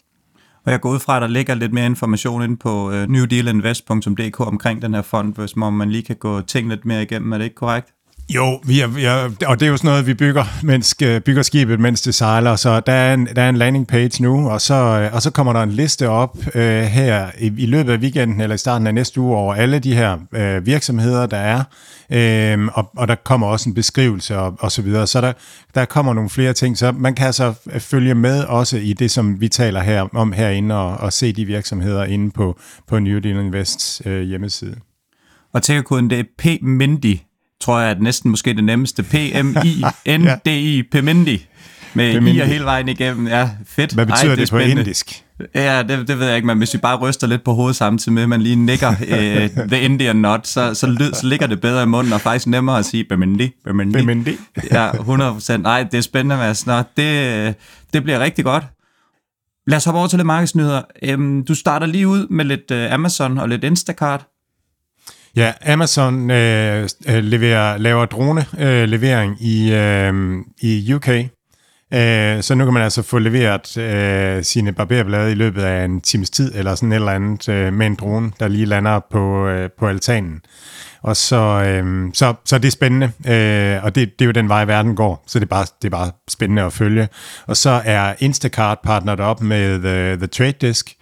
Og 0.64 0.72
jeg 0.72 0.80
går 0.80 0.90
ud 0.90 0.98
fra, 0.98 1.16
at 1.16 1.22
der 1.22 1.28
ligger 1.28 1.54
lidt 1.54 1.72
mere 1.72 1.86
information 1.86 2.42
inde 2.42 2.56
på 2.56 2.90
øh, 2.90 3.02
uh, 3.02 3.08
newdealinvest.dk 3.08 4.40
omkring 4.40 4.82
den 4.82 4.94
her 4.94 5.02
fond, 5.02 5.34
hvis 5.34 5.56
man 5.56 5.90
lige 5.90 6.02
kan 6.02 6.16
gå 6.16 6.40
ting 6.40 6.68
lidt 6.68 6.84
mere 6.84 7.02
igennem. 7.02 7.32
Er 7.32 7.38
det 7.38 7.44
ikke 7.44 7.56
korrekt? 7.56 7.94
Jo, 8.28 8.60
vi 8.64 8.80
er, 8.80 8.86
vi 8.86 9.04
er, 9.04 9.30
og 9.46 9.60
det 9.60 9.66
er 9.66 9.70
jo 9.70 9.76
sådan 9.76 9.88
noget, 9.88 10.06
vi 10.06 10.14
bygger, 10.14 10.44
mens, 10.62 10.94
øh, 11.02 11.20
bygger 11.20 11.42
skibet, 11.42 11.80
mens 11.80 12.02
det 12.02 12.14
sejler. 12.14 12.56
Så 12.56 12.80
der 12.80 12.92
er 12.92 13.14
en, 13.14 13.28
der 13.36 13.42
er 13.42 13.48
en 13.48 13.56
landing 13.56 13.86
page 13.86 14.22
nu, 14.22 14.50
og 14.50 14.60
så, 14.60 14.74
øh, 14.74 15.14
og 15.14 15.22
så 15.22 15.30
kommer 15.30 15.52
der 15.52 15.62
en 15.62 15.70
liste 15.70 16.08
op 16.08 16.38
øh, 16.54 16.82
her 16.82 17.30
i, 17.38 17.52
i 17.58 17.66
løbet 17.66 17.92
af 17.92 17.98
weekenden 17.98 18.40
eller 18.40 18.54
i 18.54 18.58
starten 18.58 18.86
af 18.86 18.94
næste 18.94 19.20
uge 19.20 19.36
over 19.36 19.54
alle 19.54 19.78
de 19.78 19.94
her 19.94 20.18
øh, 20.32 20.66
virksomheder, 20.66 21.26
der 21.26 21.36
er. 21.36 21.64
Øh, 22.10 22.68
og, 22.74 22.90
og 22.96 23.08
der 23.08 23.14
kommer 23.14 23.46
også 23.46 23.68
en 23.68 23.74
beskrivelse 23.74 24.38
og, 24.38 24.56
og 24.58 24.72
så 24.72 24.82
videre. 24.82 25.06
Så 25.06 25.20
der, 25.20 25.32
der 25.74 25.84
kommer 25.84 26.14
nogle 26.14 26.30
flere 26.30 26.52
ting, 26.52 26.78
så 26.78 26.92
man 26.92 27.14
kan 27.14 27.26
altså 27.26 27.54
øh, 27.72 27.80
følge 27.80 28.14
med 28.14 28.44
også 28.44 28.76
i 28.76 28.92
det, 28.92 29.10
som 29.10 29.40
vi 29.40 29.48
taler 29.48 29.80
her 29.80 30.16
om 30.16 30.32
herinde, 30.32 30.74
og, 30.74 30.96
og 30.96 31.12
se 31.12 31.32
de 31.32 31.44
virksomheder 31.44 32.04
inde 32.04 32.30
på, 32.30 32.58
på 32.88 32.98
New 32.98 33.18
Deal 33.18 33.36
Invests 33.36 34.02
øh, 34.04 34.22
hjemmeside. 34.22 34.76
Og 35.54 35.62
tænker 35.62 35.96
det 35.96 36.18
er 36.18 36.24
P-Mindy 36.42 37.31
tror 37.62 37.80
jeg, 37.80 37.90
at 37.90 38.02
næsten 38.02 38.30
måske 38.30 38.54
det 38.54 38.64
nemmeste. 38.64 39.02
P-M-I-N-D-I, 39.02 40.82
Pemindi. 40.92 41.46
Med 41.94 42.12
Pemindi. 42.12 42.38
i 42.38 42.40
og 42.40 42.46
hele 42.46 42.64
vejen 42.64 42.88
igennem. 42.88 43.26
Ja, 43.26 43.50
fedt. 43.66 43.92
Hvad 43.92 44.06
betyder 44.06 44.30
Ej, 44.30 44.34
det, 44.34 44.38
det 44.38 44.50
på 44.50 44.58
indisk? 44.58 45.24
Ja, 45.54 45.82
det, 45.82 46.08
det 46.08 46.18
ved 46.18 46.26
jeg 46.26 46.36
ikke, 46.36 46.46
men 46.46 46.58
hvis 46.58 46.74
vi 46.74 46.78
bare 46.78 46.96
ryster 46.96 47.26
lidt 47.26 47.44
på 47.44 47.52
hovedet 47.52 47.76
samtidig 47.76 48.14
med, 48.14 48.22
at 48.22 48.28
man 48.28 48.42
lige 48.42 48.56
nikker 48.56 48.90
uh, 48.90 49.66
the 49.72 49.80
Indian 49.80 50.16
nut, 50.16 50.46
så, 50.46 50.74
så, 50.74 50.86
lyd, 50.86 51.12
så 51.12 51.26
ligger 51.26 51.46
det 51.46 51.60
bedre 51.60 51.82
i 51.82 51.86
munden, 51.86 52.12
og 52.12 52.20
faktisk 52.20 52.46
nemmere 52.46 52.78
at 52.78 52.84
sige 52.84 53.04
Bemindi. 53.04 53.50
Bemindi. 53.64 53.98
Bemindi. 53.98 54.36
ja, 54.70 54.90
100%. 54.90 55.56
Nej, 55.56 55.82
det 55.82 55.98
er 55.98 56.02
spændende, 56.02 56.36
Mads. 56.36 56.66
Nå, 56.66 56.82
det, 56.96 57.54
det 57.92 58.02
bliver 58.02 58.20
rigtig 58.20 58.44
godt. 58.44 58.64
Lad 59.66 59.76
os 59.76 59.84
hoppe 59.84 59.98
over 59.98 60.08
til 60.08 60.18
lidt 60.18 60.26
markedsnyheder. 60.26 60.82
Um, 61.14 61.44
du 61.44 61.54
starter 61.54 61.86
lige 61.86 62.08
ud 62.08 62.26
med 62.28 62.44
lidt 62.44 62.70
uh, 62.70 62.92
Amazon 62.92 63.38
og 63.38 63.48
lidt 63.48 63.64
Instacart. 63.64 64.26
Ja, 65.36 65.52
Amazon 65.66 66.30
øh, 66.30 66.88
øh, 67.08 67.24
leverer, 67.24 67.78
laver 67.78 68.06
drone-levering 68.06 69.30
øh, 69.30 69.46
i, 69.46 69.72
øh, 69.72 70.38
i 70.60 70.94
UK. 70.94 71.08
Øh, 71.94 72.42
så 72.42 72.54
nu 72.54 72.64
kan 72.64 72.74
man 72.74 72.82
altså 72.82 73.02
få 73.02 73.18
leveret 73.18 73.76
øh, 73.76 74.44
sine 74.44 74.72
barberblade 74.72 75.32
i 75.32 75.34
løbet 75.34 75.62
af 75.62 75.84
en 75.84 76.00
times 76.00 76.30
tid, 76.30 76.52
eller 76.54 76.74
sådan 76.74 76.92
et 76.92 76.96
eller 76.96 77.12
andet, 77.12 77.48
øh, 77.48 77.72
med 77.72 77.86
en 77.86 77.94
drone, 77.94 78.32
der 78.40 78.48
lige 78.48 78.66
lander 78.66 79.00
på, 79.10 79.48
øh, 79.48 79.70
på 79.78 79.86
altanen. 79.86 80.40
Og 81.02 81.16
så, 81.16 81.36
øh, 81.66 82.10
så, 82.14 82.34
så 82.44 82.58
det 82.58 82.68
er 82.68 82.72
spændende, 82.72 83.06
øh, 83.06 83.84
og 83.84 83.94
det, 83.94 84.18
det 84.18 84.24
er 84.24 84.26
jo 84.26 84.32
den 84.32 84.48
vej, 84.48 84.64
verden 84.64 84.96
går, 84.96 85.24
så 85.26 85.38
det 85.38 85.44
er, 85.44 85.48
bare, 85.48 85.66
det 85.82 85.88
er 85.88 85.90
bare 85.90 86.10
spændende 86.30 86.62
at 86.62 86.72
følge. 86.72 87.08
Og 87.46 87.56
så 87.56 87.82
er 87.84 88.14
Instacart 88.18 88.78
partneret 88.84 89.20
op 89.20 89.42
med 89.42 89.78
The, 89.82 90.16
The 90.16 90.26
Trade 90.26 90.66
Desk, 90.66 90.94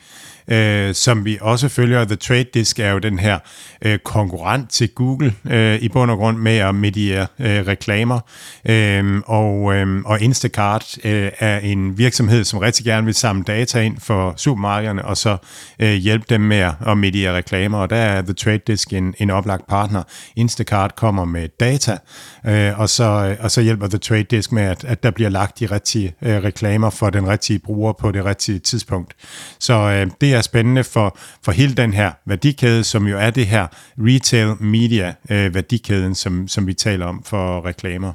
øh, 0.50 0.95
som 0.95 1.25
vi 1.25 1.38
også 1.40 1.69
følger. 1.69 2.04
The 2.04 2.16
Trade 2.16 2.45
Desk 2.54 2.78
er 2.78 2.90
jo 2.90 2.99
den 2.99 3.19
her 3.19 3.38
øh, 3.83 3.99
konkurrent 3.99 4.71
til 4.71 4.88
Google 4.88 5.35
øh, 5.50 5.83
i 5.83 5.88
bund 5.88 6.11
og 6.11 6.16
grund 6.16 6.38
med 6.38 6.57
at 6.57 6.75
mediere 6.75 7.26
øh, 7.38 7.66
reklamer. 7.66 8.21
Øh, 8.64 9.23
og, 9.26 9.75
øh, 9.75 10.02
og 10.04 10.21
Instacart 10.21 10.99
øh, 11.04 11.30
er 11.38 11.59
en 11.59 11.99
virksomhed, 11.99 12.45
som 12.45 12.59
rigtig 12.59 12.85
gerne 12.85 13.04
vil 13.04 13.14
samle 13.14 13.45
data 13.45 13.80
ind 13.80 14.00
for 14.00 14.35
supermarkederne, 14.37 15.04
og 15.04 15.16
så 15.16 15.37
øh, 15.78 15.95
hjælpe 15.95 16.25
dem 16.30 16.40
med 16.40 16.71
at 16.87 16.99
mediere 16.99 17.37
reklamer. 17.37 17.78
Og 17.78 17.90
der 17.90 17.97
er 17.97 18.23
The 18.23 18.33
Trade 18.33 18.61
Desk 18.66 18.92
en, 18.92 19.14
en 19.19 19.30
oplagt 19.30 19.66
partner. 19.66 20.02
Instacart 20.37 20.97
kommer 20.97 21.25
med 21.25 21.49
data, 21.61 21.99
øh, 22.47 22.80
og, 22.80 22.88
så, 22.88 23.04
øh, 23.04 23.37
og 23.40 23.50
så 23.50 23.61
hjælper 23.61 23.88
The 23.88 23.99
Trade 23.99 24.23
Desk 24.23 24.52
med, 24.52 24.62
at, 24.62 24.85
at 24.85 25.02
der 25.02 25.11
bliver 25.11 25.30
lagt 25.30 25.61
de 25.61 25.66
rigtige 25.66 26.14
øh, 26.23 26.45
reklamer 26.45 26.90
for 26.90 27.11
den 27.11 27.28
rigtige 27.28 27.59
bruger 27.59 27.92
på 27.92 28.11
det 28.11 28.25
rigtige 28.25 28.59
tidspunkt. 28.59 29.14
Så 29.59 29.75
øh, 29.75 30.07
det 30.21 30.35
er 30.35 30.39
spændende 30.42 30.85
for, 30.85 31.18
for 31.44 31.52
hele 31.52 31.75
den 31.75 31.92
her 31.92 32.12
værdikæde, 32.26 32.85
som 32.85 33.06
jo 33.06 33.18
er 33.18 33.30
det 33.30 33.47
her 33.47 33.66
retail 33.99 34.62
media 34.62 35.14
øh, 35.30 35.54
værdikæden, 35.54 36.14
som, 36.14 36.49
som 36.49 36.66
vi 36.66 36.75
taler 36.75 37.06
om 37.06 37.23
for 37.25 37.66
reklamer. 37.66 38.12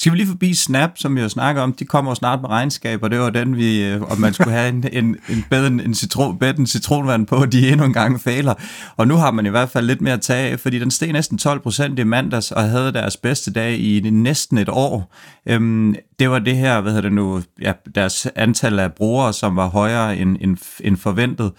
Skal 0.00 0.12
vi 0.12 0.16
lige 0.16 0.26
forbi 0.26 0.54
Snap, 0.54 0.90
som 0.96 1.16
vi 1.16 1.20
jo 1.20 1.28
snakker 1.28 1.62
om, 1.62 1.72
de 1.72 1.84
kommer 1.84 2.10
jo 2.10 2.14
snart 2.14 2.40
med 2.40 2.50
regnskab, 2.50 3.02
og 3.02 3.10
det 3.10 3.18
var 3.18 3.30
den, 3.30 3.56
vi, 3.56 3.84
øh, 3.84 4.02
om 4.02 4.18
man 4.18 4.34
skulle 4.34 4.52
have 4.52 4.68
en, 4.68 4.84
en, 4.92 5.16
en 5.28 5.44
bedre 5.50 5.66
en, 5.66 5.94
citron, 5.94 6.38
bedre 6.38 6.58
en 6.58 6.66
citronvand 6.66 7.26
på, 7.26 7.46
de 7.46 7.70
endnu 7.70 7.86
en 7.86 7.92
gang 7.92 8.20
fejler. 8.20 8.54
Og 8.96 9.08
nu 9.08 9.14
har 9.16 9.30
man 9.30 9.46
i 9.46 9.48
hvert 9.48 9.68
fald 9.68 9.86
lidt 9.86 10.00
mere 10.00 10.14
at 10.14 10.20
tage, 10.20 10.58
fordi 10.58 10.78
den 10.78 10.90
steg 10.90 11.12
næsten 11.12 11.38
12 11.38 11.60
procent 11.60 11.98
i 11.98 12.04
mandags, 12.04 12.52
og 12.52 12.70
havde 12.70 12.92
deres 12.92 13.16
bedste 13.16 13.52
dag 13.52 13.78
i 13.78 14.10
næsten 14.10 14.58
et 14.58 14.68
år. 14.68 15.14
Øhm, 15.46 15.94
det 16.18 16.30
var 16.30 16.38
det 16.38 16.56
her, 16.56 16.80
hvad 16.80 16.92
hedder 16.92 17.08
det 17.08 17.12
nu, 17.12 17.42
ja, 17.62 17.72
deres 17.94 18.26
antal 18.36 18.78
af 18.78 18.92
brugere, 18.92 19.32
som 19.32 19.56
var 19.56 19.66
højere 19.66 20.16
end, 20.16 20.36
end, 20.40 20.56
end 20.80 20.96
forventet. 20.96 21.52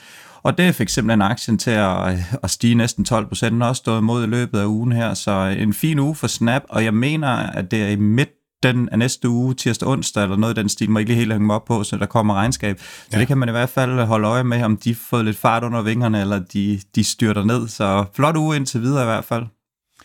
Og 0.44 0.58
det 0.58 0.76
fik 0.76 0.90
simpelthen 0.90 1.22
aktien 1.22 1.58
til 1.58 1.72
at, 1.72 2.18
at 2.44 2.50
stige 2.50 2.76
næsten 2.76 3.06
12 3.06 3.28
procent. 3.28 3.52
Den 3.54 3.62
har 3.62 3.70
også 3.70 3.80
stået 3.80 4.00
imod 4.00 4.24
i 4.24 4.28
løbet 4.28 4.60
af 4.60 4.66
ugen 4.66 4.92
her, 4.92 5.14
så 5.14 5.56
en 5.60 5.74
fin 5.74 6.00
uge 6.00 6.16
for 6.16 6.28
Snap, 6.28 6.62
og 6.70 6.84
jeg 6.84 6.94
mener, 6.94 7.28
at 7.28 7.72
det 7.72 7.84
er 7.84 7.88
i 7.88 7.96
midt 7.96 8.30
den 8.64 8.90
af 8.90 9.00
næste 9.00 9.30
uge, 9.30 9.54
tirsdag 9.54 9.88
onsdag, 9.88 10.24
eller 10.24 10.38
noget 10.38 10.58
af 10.58 10.64
den 10.64 10.70
stil, 10.70 10.90
må 10.90 11.00
ikke 11.00 11.10
lige 11.10 11.20
helt 11.20 11.32
hænge 11.32 11.46
mig 11.46 11.56
op 11.56 11.66
på, 11.66 11.84
så 11.84 11.98
der 11.98 12.06
kommer 12.06 12.34
regnskab. 12.34 12.80
Så 12.80 12.86
ja. 13.14 13.20
det 13.20 13.28
kan 13.28 13.38
man 13.38 13.50
i 13.50 13.52
hvert 13.52 13.70
fald 13.70 14.00
holde 14.06 14.28
øje 14.28 14.44
med, 14.44 14.64
om 14.64 14.78
de 14.78 14.90
har 14.90 15.00
fået 15.10 15.26
lidt 15.26 15.38
fart 15.38 15.64
under 15.64 15.82
vingerne, 15.82 16.22
eller 16.22 16.40
de, 16.40 16.80
de 16.96 17.04
styrter 17.04 17.44
ned. 17.44 17.68
Så 17.68 18.06
flot 18.16 18.38
uge 18.38 18.56
indtil 18.56 18.82
videre 18.82 19.02
i 19.02 19.06
hvert 19.06 19.26
fald. 19.26 19.46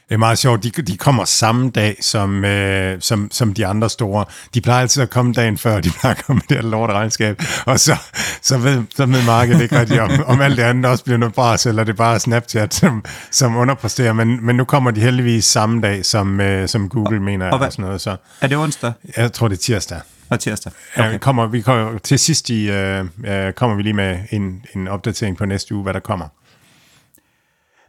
Det 0.08 0.14
er 0.14 0.18
meget 0.18 0.38
sjovt. 0.38 0.62
De, 0.62 0.70
de 0.70 0.96
kommer 0.96 1.24
samme 1.24 1.70
dag 1.70 1.96
som, 2.00 2.44
øh, 2.44 3.00
som, 3.00 3.28
som 3.30 3.54
de 3.54 3.66
andre 3.66 3.90
store. 3.90 4.24
De 4.54 4.60
plejer 4.60 4.80
altid 4.80 5.02
at 5.02 5.10
komme 5.10 5.32
dagen 5.32 5.58
før, 5.58 5.80
de 5.80 5.90
plejer 6.00 6.14
at 6.14 6.24
komme 6.24 6.38
med 6.38 6.56
det 6.56 6.64
her 6.64 6.70
lortregnskab. 6.70 7.42
Og 7.66 7.80
så, 7.80 7.96
så, 8.42 8.58
ved, 8.58 8.84
så 8.96 9.06
ved 9.06 9.24
markedet 9.24 9.60
ikke 9.60 9.80
rigtig, 9.80 10.00
om, 10.00 10.10
om 10.26 10.40
alt 10.40 10.56
det 10.56 10.62
andet 10.62 10.86
også 10.86 11.04
bliver 11.04 11.18
noget 11.18 11.34
bras, 11.34 11.66
eller 11.66 11.84
det 11.84 11.92
er 11.92 11.96
bare 11.96 12.20
Snapchat, 12.20 12.74
som, 12.74 13.04
som 13.30 13.56
underpresterer. 13.56 14.12
Men, 14.12 14.46
men 14.46 14.56
nu 14.56 14.64
kommer 14.64 14.90
de 14.90 15.00
heldigvis 15.00 15.44
samme 15.44 15.80
dag, 15.80 16.04
som, 16.04 16.40
øh, 16.40 16.68
som 16.68 16.88
Google 16.88 17.18
og, 17.18 17.22
mener. 17.22 17.50
Og, 17.50 17.58
hvad, 17.58 17.70
sådan 17.70 17.84
noget, 17.84 18.00
så. 18.00 18.16
Er 18.40 18.46
det 18.46 18.58
onsdag? 18.58 18.92
Jeg 19.16 19.32
tror, 19.32 19.48
det 19.48 19.56
er 19.56 19.60
tirsdag. 19.60 20.00
Og 20.30 20.40
tirsdag. 20.40 20.72
Okay. 20.94 21.06
Ja, 21.06 21.12
vi 21.12 21.18
kommer, 21.18 21.46
vi 21.46 21.60
kommer, 21.60 21.98
til 21.98 22.18
sidst 22.18 22.50
i, 22.50 22.70
øh, 22.70 23.04
øh, 23.24 23.52
kommer 23.52 23.76
vi 23.76 23.82
lige 23.82 23.92
med 23.92 24.18
en, 24.30 24.64
en 24.74 24.88
opdatering 24.88 25.36
på 25.36 25.44
næste 25.44 25.74
uge, 25.74 25.82
hvad 25.82 25.94
der 25.94 26.00
kommer. 26.00 26.28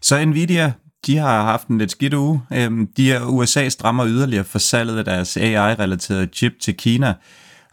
Så 0.01 0.25
Nvidia, 0.25 0.71
de 1.05 1.17
har 1.17 1.43
haft 1.43 1.67
en 1.67 1.77
lidt 1.77 1.91
skidt 1.91 2.13
uge. 2.13 2.41
Øhm, 2.53 2.87
de 2.97 3.11
er, 3.11 3.25
USA 3.25 3.69
strammer 3.69 4.07
yderligere 4.07 4.43
for 4.43 4.59
salget 4.59 4.97
af 4.97 5.05
deres 5.05 5.37
AI-relaterede 5.37 6.27
chip 6.33 6.53
til 6.61 6.77
Kina. 6.77 7.13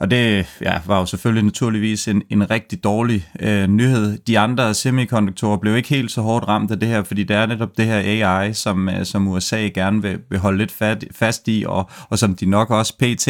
Og 0.00 0.10
det 0.10 0.46
ja, 0.60 0.80
var 0.86 0.98
jo 0.98 1.06
selvfølgelig 1.06 1.44
naturligvis 1.44 2.08
en, 2.08 2.22
en 2.30 2.50
rigtig 2.50 2.84
dårlig 2.84 3.28
øh, 3.40 3.66
nyhed. 3.66 4.18
De 4.18 4.38
andre 4.38 4.74
semikonduktorer 4.74 5.56
blev 5.56 5.76
ikke 5.76 5.88
helt 5.88 6.10
så 6.10 6.20
hårdt 6.20 6.48
ramt 6.48 6.70
af 6.70 6.80
det 6.80 6.88
her, 6.88 7.02
fordi 7.02 7.24
det 7.24 7.36
er 7.36 7.46
netop 7.46 7.76
det 7.76 7.86
her 7.86 8.28
AI, 8.28 8.52
som, 8.52 8.88
øh, 8.88 9.04
som 9.04 9.28
USA 9.28 9.56
gerne 9.56 10.02
vil, 10.02 10.18
vil 10.30 10.38
holde 10.38 10.58
lidt 10.58 10.72
fat, 10.72 11.04
fast 11.12 11.48
i, 11.48 11.64
og, 11.68 11.90
og 12.08 12.18
som 12.18 12.34
de 12.34 12.46
nok 12.46 12.70
også 12.70 12.96
pt 12.98 13.28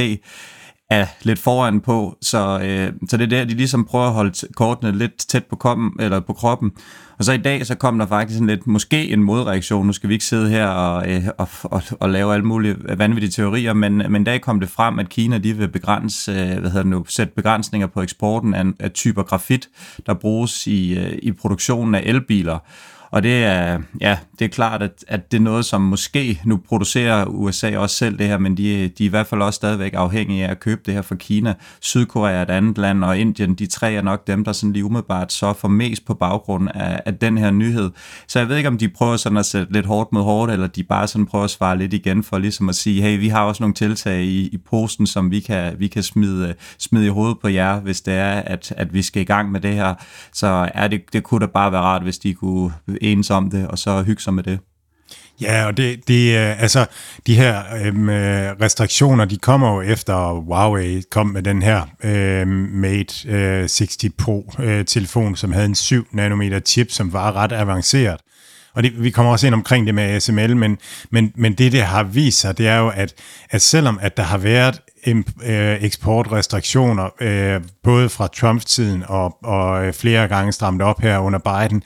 er 0.91 1.07
lidt 1.23 1.39
foran 1.39 1.81
på, 1.81 2.17
så, 2.23 2.61
øh, 2.63 2.93
så 3.09 3.17
det 3.17 3.25
er 3.25 3.39
der, 3.39 3.45
de 3.45 3.55
ligesom 3.55 3.85
prøver 3.85 4.07
at 4.07 4.13
holde 4.13 4.49
kortene 4.57 4.99
lidt 4.99 5.29
tæt 5.29 5.45
på, 5.45 5.57
kommen, 5.57 5.93
eller 6.01 6.21
på 6.21 6.33
kroppen. 6.33 6.73
Og 7.19 7.25
så 7.25 7.33
i 7.33 7.37
dag, 7.37 7.67
så 7.67 7.75
kom 7.75 7.99
der 7.99 8.07
faktisk 8.07 8.41
en 8.41 8.47
lidt, 8.47 8.67
måske 8.67 9.11
en 9.11 9.23
modreaktion. 9.23 9.87
Nu 9.87 9.93
skal 9.93 10.09
vi 10.09 10.15
ikke 10.15 10.25
sidde 10.25 10.51
her 10.51 10.67
og, 10.67 11.13
øh, 11.13 11.23
og, 11.39 11.49
og, 11.63 11.83
og 12.01 12.11
lave 12.11 12.35
alle 12.35 12.47
mulige 12.47 12.77
vanvittige 12.99 13.31
teorier, 13.31 13.73
men, 13.73 14.03
men 14.09 14.23
i 14.23 14.25
dag 14.25 14.41
kom 14.41 14.61
det 14.61 14.69
frem, 14.69 14.99
at 14.99 15.09
Kina 15.09 15.39
de 15.39 15.57
vil 15.57 15.69
begrænse, 15.69 16.33
øh, 16.33 16.37
hvad 16.37 16.71
hedder 16.71 16.83
det 16.83 16.87
nu, 16.87 17.05
sætte 17.09 17.33
begrænsninger 17.37 17.87
på 17.87 18.03
eksporten 18.03 18.55
af, 18.55 18.65
af 18.81 18.91
typer 18.91 19.23
grafit, 19.23 19.69
der 20.07 20.15
bruges 20.15 20.67
i, 20.67 20.99
øh, 20.99 21.19
i 21.23 21.33
produktionen 21.33 21.95
af 21.95 22.03
elbiler. 22.05 22.59
Og 23.15 23.23
det 23.23 23.45
er, 23.45 23.79
ja, 24.01 24.19
det 24.39 24.45
er 24.45 24.49
klart, 24.49 24.83
at, 24.83 25.05
at 25.09 25.33
det 25.33 25.39
er 25.39 25.43
noget, 25.43 25.65
som 25.65 25.81
måske 25.81 26.41
nu 26.45 26.57
producerer 26.57 27.25
USA 27.27 27.79
også 27.79 27.97
selv 27.97 28.19
det 28.19 28.27
her, 28.27 28.39
men 28.39 28.57
de, 28.57 28.89
de 28.89 29.05
er 29.05 29.07
i 29.07 29.11
hvert 29.11 29.27
fald 29.27 29.43
også 29.43 29.57
stadigvæk 29.57 29.95
afhængige 29.95 30.47
af 30.47 30.51
at 30.51 30.61
købe 30.61 30.81
det 30.87 30.95
her 30.95 31.03
fra 31.03 31.15
Kina. 31.15 31.55
Sydkorea 31.81 32.33
er 32.33 32.43
et 32.43 32.51
andet 32.51 32.79
land, 32.79 33.05
og 33.05 33.19
Indien, 33.19 33.55
de 33.55 33.67
tre 33.67 33.93
er 33.93 34.03
nok 34.03 34.27
dem, 34.27 34.45
der 34.45 34.53
sådan 34.53 34.73
lige 34.73 34.85
umiddelbart 34.85 35.33
så 35.33 35.53
for 35.53 35.69
mest 35.69 36.07
på 36.07 36.15
baggrund 36.15 36.69
af, 36.75 37.01
af 37.07 37.15
den 37.15 37.39
her 37.39 37.51
nyhed. 37.51 37.91
Så 38.29 38.39
jeg 38.39 38.49
ved 38.49 38.57
ikke, 38.57 38.69
om 38.69 38.79
de 38.79 38.89
prøver 38.89 39.17
sådan 39.17 39.39
at 39.39 39.47
sætte 39.47 39.73
lidt 39.73 39.87
hårdt 39.87 40.13
mod 40.13 40.23
hårdt, 40.23 40.53
eller 40.53 40.67
de 40.67 40.83
bare 40.83 41.07
sådan 41.07 41.27
prøver 41.27 41.45
at 41.45 41.51
svare 41.51 41.79
lidt 41.79 41.93
igen 41.93 42.23
for 42.23 42.39
ligesom 42.39 42.69
at 42.69 42.75
sige, 42.75 43.03
hey, 43.03 43.19
vi 43.19 43.29
har 43.29 43.45
også 43.45 43.63
nogle 43.63 43.75
tiltag 43.75 44.23
i, 44.23 44.49
i 44.49 44.59
posten, 44.71 45.07
som 45.07 45.31
vi 45.31 45.41
kan, 45.41 45.75
vi 45.79 45.89
kan 45.89 46.03
smide, 46.03 46.55
smide 46.79 47.07
i 47.07 47.09
hovedet 47.09 47.39
på 47.43 47.49
jer, 47.49 47.81
hvis 47.81 48.01
det 48.01 48.15
er, 48.15 48.33
at, 48.33 48.73
at 48.77 48.95
vi 48.95 49.03
skal 49.03 49.23
i 49.23 49.25
gang 49.25 49.53
med 49.53 49.61
det 49.61 49.75
her. 49.75 49.95
Så 50.33 50.71
er 50.75 50.89
det, 50.89 51.03
det 51.13 51.23
kunne 51.23 51.41
da 51.41 51.47
bare 51.47 51.73
være 51.73 51.81
rart, 51.81 52.03
hvis 52.03 52.19
de 52.19 52.35
kunne 52.35 52.73
enes 53.13 53.31
om 53.31 53.51
det, 53.51 53.69
og 53.69 53.79
så 53.79 54.03
hygge 54.03 54.23
sig 54.23 54.35
med 54.35 54.43
det. 54.43 54.59
Ja, 55.41 55.67
og 55.67 55.77
det, 55.77 56.09
det 56.09 56.39
øh, 56.39 56.63
altså, 56.63 56.87
de 57.27 57.35
her 57.35 57.63
øhm, 57.85 58.09
øh, 58.09 58.53
restriktioner, 58.61 59.25
de 59.25 59.37
kommer 59.37 59.75
jo 59.75 59.81
efter 59.81 60.41
Huawei 60.41 61.03
kom 61.11 61.27
med 61.27 61.43
den 61.43 61.63
her 61.63 61.83
øhm, 62.05 62.49
Mate 62.73 63.29
øh, 63.29 63.69
60 63.69 63.97
Pro 64.19 64.53
øh, 64.59 64.85
telefon, 64.85 65.37
som 65.37 65.53
havde 65.53 65.67
en 65.67 65.75
7 65.75 66.07
nanometer 66.13 66.61
chip, 66.61 66.91
som 66.91 67.13
var 67.13 67.37
ret 67.37 67.53
avanceret. 67.53 68.21
Og 68.75 68.83
det, 68.83 69.03
vi 69.03 69.11
kommer 69.11 69.33
også 69.33 69.47
ind 69.47 69.55
omkring 69.55 69.87
det 69.87 69.95
med 69.95 70.05
ASML, 70.05 70.57
men, 70.57 70.79
men, 71.11 71.33
men 71.37 71.53
det, 71.53 71.73
det 71.73 71.83
har 71.83 72.03
vist 72.03 72.41
sig, 72.41 72.59
det 72.59 72.69
er 72.69 72.79
jo, 72.79 72.89
at, 72.89 73.15
at 73.51 73.63
selvom 73.63 73.99
at 74.03 74.17
der 74.17 74.23
har 74.23 74.39
været 74.39 74.81
Øh, 75.07 75.85
eksportrestriktioner, 75.85 77.11
øh, 77.21 77.61
både 77.83 78.09
fra 78.09 78.27
Trump-tiden 78.27 79.05
og, 79.09 79.39
og 79.45 79.87
øh, 79.87 79.93
flere 79.93 80.29
gange 80.29 80.53
stramt 80.53 80.83
op 80.83 81.01
her 81.01 81.19
under 81.19 81.39
Biden 81.39 81.83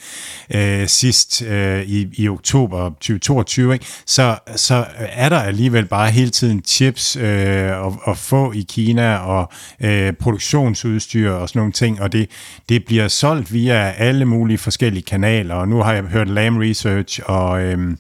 øh, 0.55 0.89
sidst 0.89 1.43
øh, 1.43 1.83
i, 1.83 2.09
i 2.13 2.29
oktober 2.29 2.89
2022, 2.89 3.73
ikke? 3.73 3.87
Så, 4.07 4.39
så 4.57 4.85
er 4.99 5.29
der 5.29 5.39
alligevel 5.39 5.87
bare 5.87 6.11
hele 6.11 6.31
tiden 6.31 6.63
chips 6.67 7.17
øh, 7.17 7.71
og, 7.71 8.01
og 8.03 8.17
få 8.17 8.53
i 8.53 8.67
Kina 8.69 9.17
og 9.17 9.53
øh, 9.81 10.13
produktionsudstyr 10.13 11.31
og 11.31 11.49
sådan 11.49 11.61
nogle 11.61 11.73
ting, 11.73 12.01
og 12.01 12.13
det, 12.13 12.31
det 12.69 12.85
bliver 12.85 13.09
solgt 13.09 13.53
via 13.53 13.91
alle 13.91 14.25
mulige 14.25 14.59
forskellige 14.59 15.03
kanaler, 15.03 15.55
og 15.55 15.69
nu 15.69 15.83
har 15.83 15.93
jeg 15.93 16.03
hørt 16.03 16.29
Lam 16.29 16.57
Research 16.57 17.21
og... 17.25 17.63
Øh, 17.63 17.97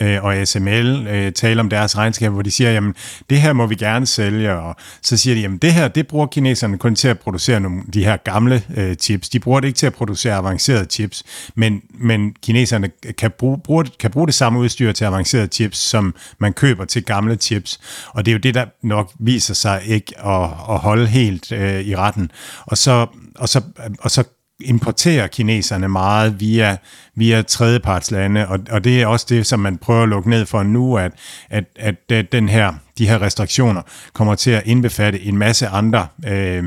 øh, 0.00 0.24
og 0.24 0.48
SML 0.48 1.06
øh, 1.06 1.32
tale 1.32 1.60
om 1.60 1.68
deres 1.68 1.98
regnskab, 1.98 2.32
hvor 2.32 2.42
de 2.42 2.50
siger, 2.50 2.72
jamen 2.72 2.94
det 3.30 3.40
her 3.40 3.52
må 3.52 3.66
vi 3.66 3.74
gerne 3.74 4.06
sælge, 4.06 4.52
og 4.52 4.76
så 5.02 5.16
siger 5.16 5.34
de, 5.34 5.40
jamen 5.40 5.58
det 5.58 5.72
her, 5.72 5.88
det 5.88 6.06
bruger 6.06 6.26
kineserne 6.26 6.78
kun 6.78 6.94
til 6.94 7.08
at 7.08 7.18
producere 7.18 7.60
nogle, 7.60 7.82
de 7.94 8.04
her 8.04 8.16
gamle 8.16 8.62
øh, 8.76 8.94
chips. 8.94 9.28
De 9.28 9.40
bruger 9.40 9.60
det 9.60 9.68
ikke 9.68 9.76
til 9.76 9.86
at 9.86 9.94
producere 9.94 10.34
avancerede 10.34 10.84
chips, 10.84 11.24
men, 11.54 11.82
men 11.90 12.34
kineserne 12.42 12.90
kan 13.18 13.30
bruge, 13.38 13.58
bruge, 13.64 13.84
kan 14.00 14.10
bruge 14.10 14.26
det 14.26 14.34
samme 14.34 14.58
udstyr 14.58 14.92
til 14.92 15.04
avancerede 15.04 15.48
chips, 15.48 15.78
som 15.78 16.14
man 16.38 16.52
køber 16.52 16.84
til 16.84 17.04
gamle 17.04 17.36
chips, 17.36 17.80
og 18.08 18.26
det 18.26 18.30
er 18.30 18.34
jo 18.34 18.38
det, 18.38 18.54
der 18.54 18.66
nok 18.82 19.12
viser 19.18 19.54
sig 19.54 19.82
ikke 19.86 20.20
at, 20.26 20.44
at 20.44 20.78
holde 20.78 21.06
helt 21.06 21.52
øh, 21.52 21.80
i 21.80 21.96
retten. 21.96 22.30
Og 22.66 22.78
så, 22.78 23.06
og 23.34 23.48
så, 23.48 23.62
og 24.00 24.10
så 24.10 24.24
importerer 24.64 25.26
kineserne 25.26 25.88
meget 25.88 26.40
via, 26.40 26.76
via 27.14 27.42
tredjepartslande, 27.42 28.48
og, 28.48 28.58
og 28.70 28.84
det 28.84 29.02
er 29.02 29.06
også 29.06 29.26
det, 29.28 29.46
som 29.46 29.60
man 29.60 29.78
prøver 29.78 30.02
at 30.02 30.08
lukke 30.08 30.30
ned 30.30 30.46
for 30.46 30.62
nu, 30.62 30.98
at, 30.98 31.12
at, 31.50 31.96
at 32.08 32.32
den 32.32 32.48
her 32.48 32.72
de 33.02 33.08
her 33.08 33.22
restriktioner 33.22 33.82
kommer 34.12 34.34
til 34.34 34.50
at 34.50 34.62
indbefatte 34.64 35.20
en 35.20 35.38
masse 35.38 35.68
andre 35.68 36.06
øh, 36.26 36.64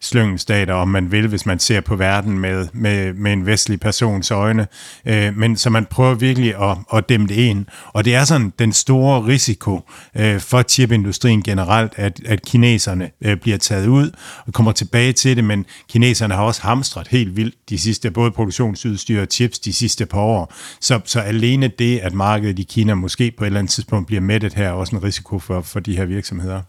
slyngelstater, 0.00 0.74
om 0.74 0.88
man 0.88 1.12
vil, 1.12 1.28
hvis 1.28 1.46
man 1.46 1.58
ser 1.58 1.80
på 1.80 1.96
verden 1.96 2.38
med, 2.38 2.68
med, 2.72 3.12
med 3.12 3.32
en 3.32 3.46
vestlig 3.46 3.80
persons 3.80 4.30
øjne. 4.30 4.66
Øh, 5.06 5.36
men 5.36 5.56
så 5.56 5.70
man 5.70 5.86
prøver 5.86 6.14
virkelig 6.14 6.70
at, 6.70 6.78
at 6.92 7.08
dæmme 7.08 7.26
det 7.26 7.34
ind. 7.34 7.66
Og 7.92 8.04
det 8.04 8.14
er 8.14 8.24
sådan 8.24 8.52
den 8.58 8.72
store 8.72 9.26
risiko 9.26 9.80
øh, 10.16 10.40
for 10.40 10.62
chipindustrien 10.62 11.42
generelt, 11.42 11.92
at, 11.96 12.20
at 12.26 12.42
kineserne 12.42 13.10
øh, 13.24 13.36
bliver 13.36 13.58
taget 13.58 13.86
ud 13.86 14.10
og 14.46 14.52
kommer 14.52 14.72
tilbage 14.72 15.12
til 15.12 15.36
det, 15.36 15.44
men 15.44 15.66
kineserne 15.88 16.34
har 16.34 16.42
også 16.42 16.62
hamstret 16.62 17.08
helt 17.08 17.36
vildt 17.36 17.54
de 17.70 17.78
sidste, 17.78 18.10
både 18.10 18.30
produktionsudstyr 18.30 19.20
og 19.20 19.26
chips 19.30 19.58
de 19.58 19.72
sidste 19.72 20.06
par 20.06 20.20
år. 20.20 20.54
Så, 20.80 21.00
så 21.04 21.20
alene 21.20 21.68
det, 21.68 21.98
at 21.98 22.14
markedet 22.14 22.58
i 22.58 22.62
Kina 22.62 22.94
måske 22.94 23.32
på 23.38 23.44
et 23.44 23.46
eller 23.46 23.58
andet 23.58 23.72
tidspunkt 23.72 24.06
bliver 24.06 24.22
mættet 24.22 24.54
her, 24.54 24.68
er 24.68 24.72
også 24.72 24.96
en 24.96 25.02
risiko 25.02 25.38
for, 25.38 25.60
for 25.60 25.75
de 25.80 25.96
her 25.96 26.04
virksomheder. 26.04 26.62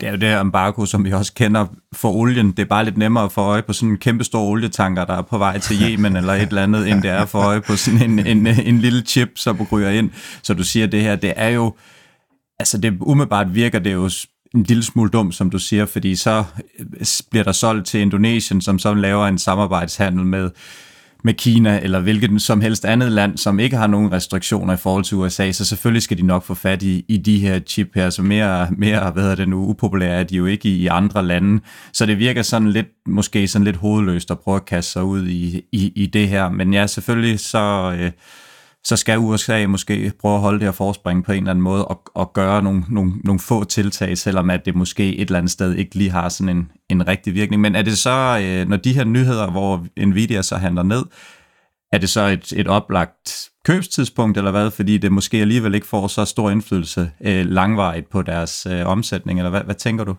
Det 0.00 0.06
er 0.06 0.10
jo 0.10 0.16
det 0.16 0.28
her 0.28 0.40
embargo, 0.40 0.84
som 0.84 1.04
vi 1.04 1.12
også 1.12 1.32
kender 1.34 1.66
for 1.92 2.12
olien. 2.12 2.50
Det 2.50 2.58
er 2.58 2.66
bare 2.66 2.84
lidt 2.84 2.96
nemmere 2.96 3.24
at 3.24 3.32
få 3.32 3.40
øje 3.40 3.62
på 3.62 3.72
sådan 3.72 3.88
en 3.88 3.98
kæmpe 3.98 4.24
stor 4.24 4.42
olietanker, 4.42 5.04
der 5.04 5.14
er 5.14 5.22
på 5.22 5.38
vej 5.38 5.58
til 5.58 5.76
Yemen 5.82 6.16
eller 6.16 6.32
et 6.32 6.48
eller 6.48 6.62
andet, 6.62 6.88
end 6.88 7.02
det 7.02 7.10
er 7.10 7.26
for 7.26 7.38
øje 7.38 7.60
på 7.60 7.76
sådan 7.76 8.02
en, 8.02 8.26
en, 8.26 8.46
en 8.46 8.78
lille 8.78 9.02
chip, 9.02 9.28
som 9.36 9.66
ryger 9.72 9.90
ind. 9.90 10.10
Så 10.42 10.54
du 10.54 10.64
siger, 10.64 10.86
det 10.86 11.02
her, 11.02 11.16
det 11.16 11.32
er 11.36 11.48
jo, 11.48 11.74
altså 12.58 12.78
det 12.78 12.96
umiddelbart 13.00 13.54
virker 13.54 13.78
det 13.78 13.92
jo 13.92 14.10
en 14.54 14.62
lille 14.62 14.82
smule 14.82 15.10
dumt, 15.10 15.34
som 15.34 15.50
du 15.50 15.58
siger, 15.58 15.86
fordi 15.86 16.16
så 16.16 16.44
bliver 17.30 17.44
der 17.44 17.52
solgt 17.52 17.86
til 17.86 18.00
Indonesien, 18.00 18.60
som 18.60 18.78
så 18.78 18.94
laver 18.94 19.26
en 19.26 19.38
samarbejdshandel 19.38 20.24
med 20.24 20.50
med 21.24 21.34
Kina 21.34 21.80
eller 21.82 22.00
hvilket 22.00 22.42
som 22.42 22.60
helst 22.60 22.84
andet 22.84 23.12
land, 23.12 23.36
som 23.36 23.60
ikke 23.60 23.76
har 23.76 23.86
nogen 23.86 24.12
restriktioner 24.12 24.74
i 24.74 24.76
forhold 24.76 25.04
til 25.04 25.16
USA, 25.16 25.52
så 25.52 25.64
selvfølgelig 25.64 26.02
skal 26.02 26.18
de 26.18 26.22
nok 26.22 26.44
få 26.44 26.54
fat 26.54 26.82
i, 26.82 27.04
i 27.08 27.16
de 27.16 27.38
her 27.38 27.60
chip 27.60 27.90
her, 27.94 28.10
så 28.10 28.22
mere, 28.22 28.68
mere 28.70 29.10
hvad 29.10 29.22
hedder 29.22 29.36
det 29.36 29.48
nu, 29.48 29.66
upopulære 29.66 30.20
er 30.20 30.24
de 30.24 30.36
jo 30.36 30.46
ikke 30.46 30.68
i, 30.68 30.76
i 30.76 30.86
andre 30.86 31.26
lande. 31.26 31.62
Så 31.92 32.06
det 32.06 32.18
virker 32.18 32.42
sådan 32.42 32.70
lidt, 32.70 32.86
måske 33.06 33.48
sådan 33.48 33.64
lidt 33.64 33.76
hovedløst 33.76 34.30
at 34.30 34.38
prøve 34.38 34.56
at 34.56 34.64
kaste 34.64 34.92
sig 34.92 35.04
ud 35.04 35.26
i, 35.26 35.62
i, 35.72 35.92
i 35.94 36.06
det 36.06 36.28
her. 36.28 36.48
Men 36.48 36.74
ja, 36.74 36.86
selvfølgelig 36.86 37.40
så... 37.40 37.94
Øh, 38.00 38.10
så 38.88 38.96
skal 38.96 39.18
USA 39.18 39.66
måske 39.66 40.12
prøve 40.20 40.34
at 40.34 40.40
holde 40.40 40.58
det 40.58 40.66
her 40.66 40.72
forspring 40.72 41.24
på 41.24 41.32
en 41.32 41.38
eller 41.38 41.50
anden 41.50 41.62
måde 41.62 41.84
og, 41.84 42.02
og 42.14 42.32
gøre 42.32 42.62
nogle, 42.62 42.84
nogle, 42.88 43.12
nogle 43.24 43.40
få 43.40 43.64
tiltag, 43.64 44.18
selvom 44.18 44.50
at 44.50 44.64
det 44.64 44.74
måske 44.74 45.16
et 45.16 45.20
eller 45.20 45.38
andet 45.38 45.50
sted 45.50 45.74
ikke 45.74 45.94
lige 45.94 46.10
har 46.10 46.28
sådan 46.28 46.56
en, 46.56 46.70
en 46.88 47.08
rigtig 47.08 47.34
virkning. 47.34 47.62
Men 47.62 47.74
er 47.74 47.82
det 47.82 47.98
så, 47.98 48.40
øh, 48.42 48.68
når 48.68 48.76
de 48.76 48.92
her 48.92 49.04
nyheder, 49.04 49.50
hvor 49.50 49.86
Nvidia 50.06 50.42
så 50.42 50.56
handler 50.56 50.82
ned, 50.82 51.04
er 51.92 51.98
det 51.98 52.08
så 52.08 52.20
et, 52.20 52.52
et 52.56 52.68
oplagt 52.68 53.48
købstidspunkt, 53.64 54.38
eller 54.38 54.50
hvad? 54.50 54.70
Fordi 54.70 54.98
det 54.98 55.12
måske 55.12 55.36
alligevel 55.36 55.74
ikke 55.74 55.86
får 55.86 56.06
så 56.06 56.24
stor 56.24 56.50
indflydelse 56.50 57.10
øh, 57.20 57.46
langvarigt 57.46 58.10
på 58.10 58.22
deres 58.22 58.66
øh, 58.70 58.86
omsætning, 58.86 59.38
eller 59.38 59.50
hvad, 59.50 59.62
hvad 59.64 59.74
tænker 59.74 60.04
du? 60.04 60.14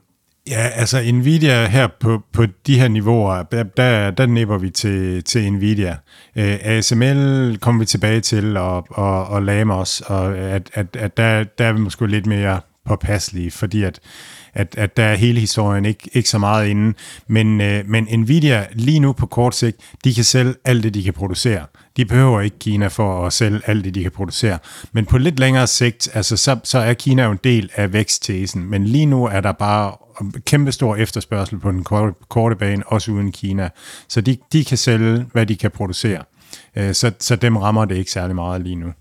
Ja, 0.47 0.67
altså 0.67 1.11
Nvidia 1.11 1.67
her 1.67 1.87
på, 1.99 2.21
på 2.33 2.45
de 2.67 2.79
her 2.79 2.87
niveauer, 2.87 3.43
der, 3.43 3.63
der, 3.63 4.11
der 4.11 4.25
nipper 4.25 4.57
vi 4.57 4.69
til, 4.69 5.23
til 5.23 5.53
Nvidia. 5.53 5.97
Øh, 6.35 6.57
ASML 6.61 7.57
kommer 7.61 7.79
vi 7.79 7.85
tilbage 7.85 8.21
til, 8.21 8.57
og, 8.57 8.87
og, 8.89 9.25
og 9.25 9.43
LAM 9.43 9.69
også, 9.69 10.03
og 10.07 10.37
at, 10.37 10.69
at, 10.73 10.95
at 10.95 11.17
der, 11.17 11.43
der 11.43 11.65
er 11.65 11.73
vi 11.73 11.79
måske 11.79 12.07
lidt 12.07 12.25
mere 12.25 12.59
påpasselige, 12.85 13.51
fordi 13.51 13.83
at, 13.83 13.99
at, 14.53 14.75
at 14.77 14.97
der 14.97 15.03
er 15.03 15.15
hele 15.15 15.39
historien 15.39 15.85
ikke, 15.85 16.09
ikke 16.13 16.29
så 16.29 16.37
meget 16.37 16.67
inde. 16.67 16.93
Men, 17.27 17.61
øh, 17.61 17.83
men 17.87 18.07
Nvidia 18.19 18.65
lige 18.73 18.99
nu 18.99 19.13
på 19.13 19.25
kort 19.25 19.55
sigt, 19.55 19.77
de 20.03 20.13
kan 20.13 20.23
sælge 20.23 20.53
alt 20.65 20.83
det, 20.83 20.93
de 20.93 21.03
kan 21.03 21.13
producere. 21.13 21.65
De 21.97 22.05
behøver 22.05 22.41
ikke 22.41 22.59
Kina 22.59 22.87
for 22.87 23.25
at 23.25 23.33
sælge 23.33 23.61
alt 23.65 23.85
det, 23.85 23.95
de 23.95 24.01
kan 24.01 24.11
producere. 24.11 24.57
Men 24.91 25.05
på 25.05 25.17
lidt 25.17 25.39
længere 25.39 25.67
sigt, 25.67 26.09
altså, 26.13 26.37
så, 26.37 26.59
så 26.63 26.79
er 26.79 26.93
Kina 26.93 27.23
jo 27.23 27.31
en 27.31 27.39
del 27.43 27.69
af 27.75 27.93
væksttesen. 27.93 28.69
Men 28.69 28.83
lige 28.85 29.05
nu 29.05 29.25
er 29.25 29.41
der 29.41 29.51
bare 29.51 29.91
kæmpestor 30.45 30.95
efterspørgsel 30.95 31.59
på 31.59 31.71
den 31.71 31.83
korte, 31.83 32.13
korte 32.29 32.55
bane, 32.55 32.87
også 32.87 33.11
uden 33.11 33.31
Kina. 33.31 33.69
Så 34.07 34.21
de, 34.21 34.37
de 34.53 34.65
kan 34.65 34.77
sælge, 34.77 35.25
hvad 35.31 35.45
de 35.45 35.55
kan 35.55 35.71
producere. 35.71 36.23
Øh, 36.75 36.93
så, 36.93 37.11
så 37.19 37.35
dem 37.35 37.57
rammer 37.57 37.85
det 37.85 37.95
ikke 37.95 38.11
særlig 38.11 38.35
meget 38.35 38.61
lige 38.61 38.75
nu. 38.75 38.93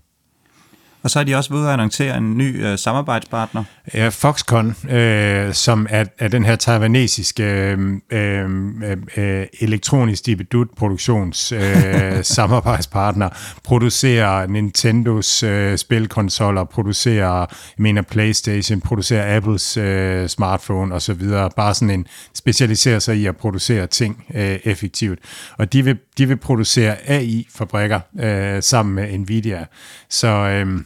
Og 1.03 1.09
så 1.09 1.19
er 1.19 1.23
de 1.23 1.35
også 1.35 1.53
ved 1.53 1.65
at 1.65 1.73
annoncere 1.73 2.17
en 2.17 2.37
ny 2.37 2.65
øh, 2.65 2.77
samarbejdspartner. 2.77 3.63
Ja, 3.93 4.09
Foxconn, 4.09 4.75
øh, 4.89 5.53
som 5.53 5.87
er, 5.89 6.05
er 6.19 6.27
den 6.27 6.45
her 6.45 6.55
taiwanesiske 6.55 7.43
øh, 7.43 7.93
øh, 8.11 8.71
øh, 9.17 9.47
elektronisk 9.59 10.25
dibedut 10.25 10.67
produktions 10.77 11.51
øh, 11.51 12.23
samarbejdspartner, 12.35 13.29
producerer 13.63 14.47
Nintendos 14.47 15.43
øh, 15.43 15.77
spilkonsoller, 15.77 16.63
producerer, 16.63 17.39
jeg 17.39 17.47
mener 17.77 18.01
Playstation, 18.01 18.81
producerer 18.81 19.35
Apples 19.35 19.77
øh, 19.77 20.27
smartphone 20.27 20.95
osv. 20.95 21.29
Bare 21.55 21.73
sådan 21.73 21.89
en, 21.89 22.05
specialiserer 22.33 22.99
sig 22.99 23.17
i 23.17 23.25
at 23.25 23.37
producere 23.37 23.87
ting 23.87 24.25
øh, 24.35 24.59
effektivt. 24.63 25.19
Og 25.57 25.73
de 25.73 25.83
vil, 25.85 25.97
de 26.17 26.27
vil 26.27 26.37
producere 26.37 27.09
AI-fabrikker 27.09 27.99
øh, 28.19 28.63
sammen 28.63 28.95
med 28.95 29.17
Nvidia. 29.17 29.65
Så... 30.09 30.27
Øh, 30.27 30.81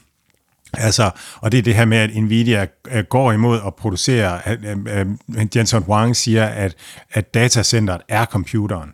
Altså, 0.73 1.12
og 1.36 1.51
det 1.51 1.57
er 1.57 1.62
det 1.62 1.75
her 1.75 1.86
med, 1.86 1.97
at 1.97 2.15
Nvidia 2.15 2.67
øh, 2.91 3.03
går 3.03 3.31
imod 3.31 3.59
at 3.67 3.75
producere, 3.75 4.39
Jensen 5.55 5.83
Huang 5.83 6.15
siger, 6.15 6.45
at, 6.45 6.75
at 7.12 7.33
datacenteret 7.33 8.01
er 8.09 8.25
computeren. 8.25 8.89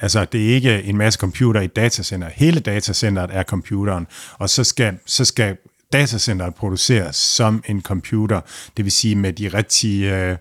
Altså, 0.00 0.24
det 0.24 0.50
er 0.50 0.54
ikke 0.54 0.82
en 0.82 0.96
masse 0.96 1.18
computer 1.18 1.60
i 1.60 1.66
datacenteret. 1.66 2.20
datacenter. 2.20 2.46
Hele 2.46 2.60
datacenteret 2.60 3.30
er 3.32 3.42
computeren, 3.42 4.06
og 4.38 4.50
så 4.50 4.64
skal, 4.64 4.98
så 5.06 5.24
skal 5.24 5.56
datacenteret 5.92 6.54
produceres 6.54 7.16
som 7.16 7.62
en 7.68 7.82
computer, 7.82 8.40
det 8.76 8.84
vil 8.84 8.92
sige 8.92 9.16
med 9.16 9.32
de 9.32 9.48
rigtige, 9.48 10.16
øh, 10.16 10.36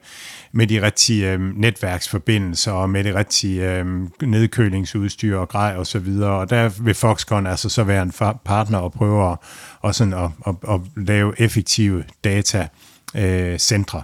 med 0.51 0.67
de 0.67 0.81
rigtige 0.81 1.31
øh, 1.31 1.39
netværksforbindelser 1.39 2.71
og 2.71 2.89
med 2.89 3.03
det 3.03 3.15
rigtige 3.15 3.71
øh, 3.71 3.85
nedkølingsudstyr 4.21 5.37
og 5.37 5.49
grej 5.49 5.75
og 5.77 5.87
så 5.87 5.99
videre. 5.99 6.31
Og 6.31 6.49
der 6.49 6.69
vil 6.83 6.93
Foxconn 6.93 7.47
altså 7.47 7.69
så 7.69 7.83
være 7.83 8.03
en 8.03 8.11
partner 8.45 8.77
og 8.77 8.91
prøve 8.91 9.31
at, 9.31 9.37
og 9.79 9.95
sådan 9.95 10.13
at, 10.13 10.29
at, 10.47 10.55
at 10.69 10.81
lave 10.95 11.41
effektive 11.41 12.03
datacentre 12.23 14.03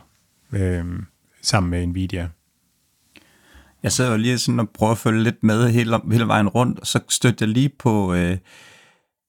øh, 0.52 0.86
sammen 1.42 1.70
med 1.70 1.88
Nvidia. 1.88 2.30
Jeg 3.84 3.92
sad 3.92 4.12
jo 4.12 4.18
lige 4.18 4.38
sådan 4.38 4.60
og 4.60 4.70
prøvede 4.70 4.92
at 4.92 4.98
følge 4.98 5.24
lidt 5.24 5.44
med 5.44 5.70
hele, 5.70 6.00
hele 6.12 6.28
vejen 6.28 6.48
rundt, 6.48 6.80
og 6.80 6.88
så 6.88 7.00
støttede 7.10 7.50
jeg 7.50 7.54
lige 7.54 7.70
på 7.80 8.14
øh, 8.14 8.38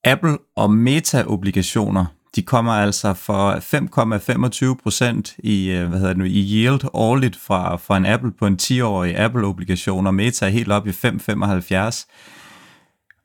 Apple 0.07 0.39
og 0.57 0.71
Meta-obligationer. 0.71 2.05
De 2.37 2.43
kommer 2.43 2.73
altså 2.73 3.15
for 3.15 3.53
5,25% 3.53 5.37
i, 5.39 5.71
øh, 5.71 5.89
hvad 5.89 5.99
hedder 5.99 6.13
det 6.13 6.19
nu, 6.19 6.25
i 6.25 6.57
yield 6.57 6.81
årligt 6.93 7.37
fra, 7.37 7.77
fra 7.77 7.97
en 7.97 8.07
Apple 8.07 8.33
på 8.39 8.47
en 8.47 8.59
10-årig 8.63 9.19
Apple-obligation, 9.19 10.07
og 10.07 10.15
Meta 10.15 10.47
er 10.47 10.51
helt 10.51 10.73
op 10.73 10.87
i 10.87 10.91
5,75. 10.91 12.07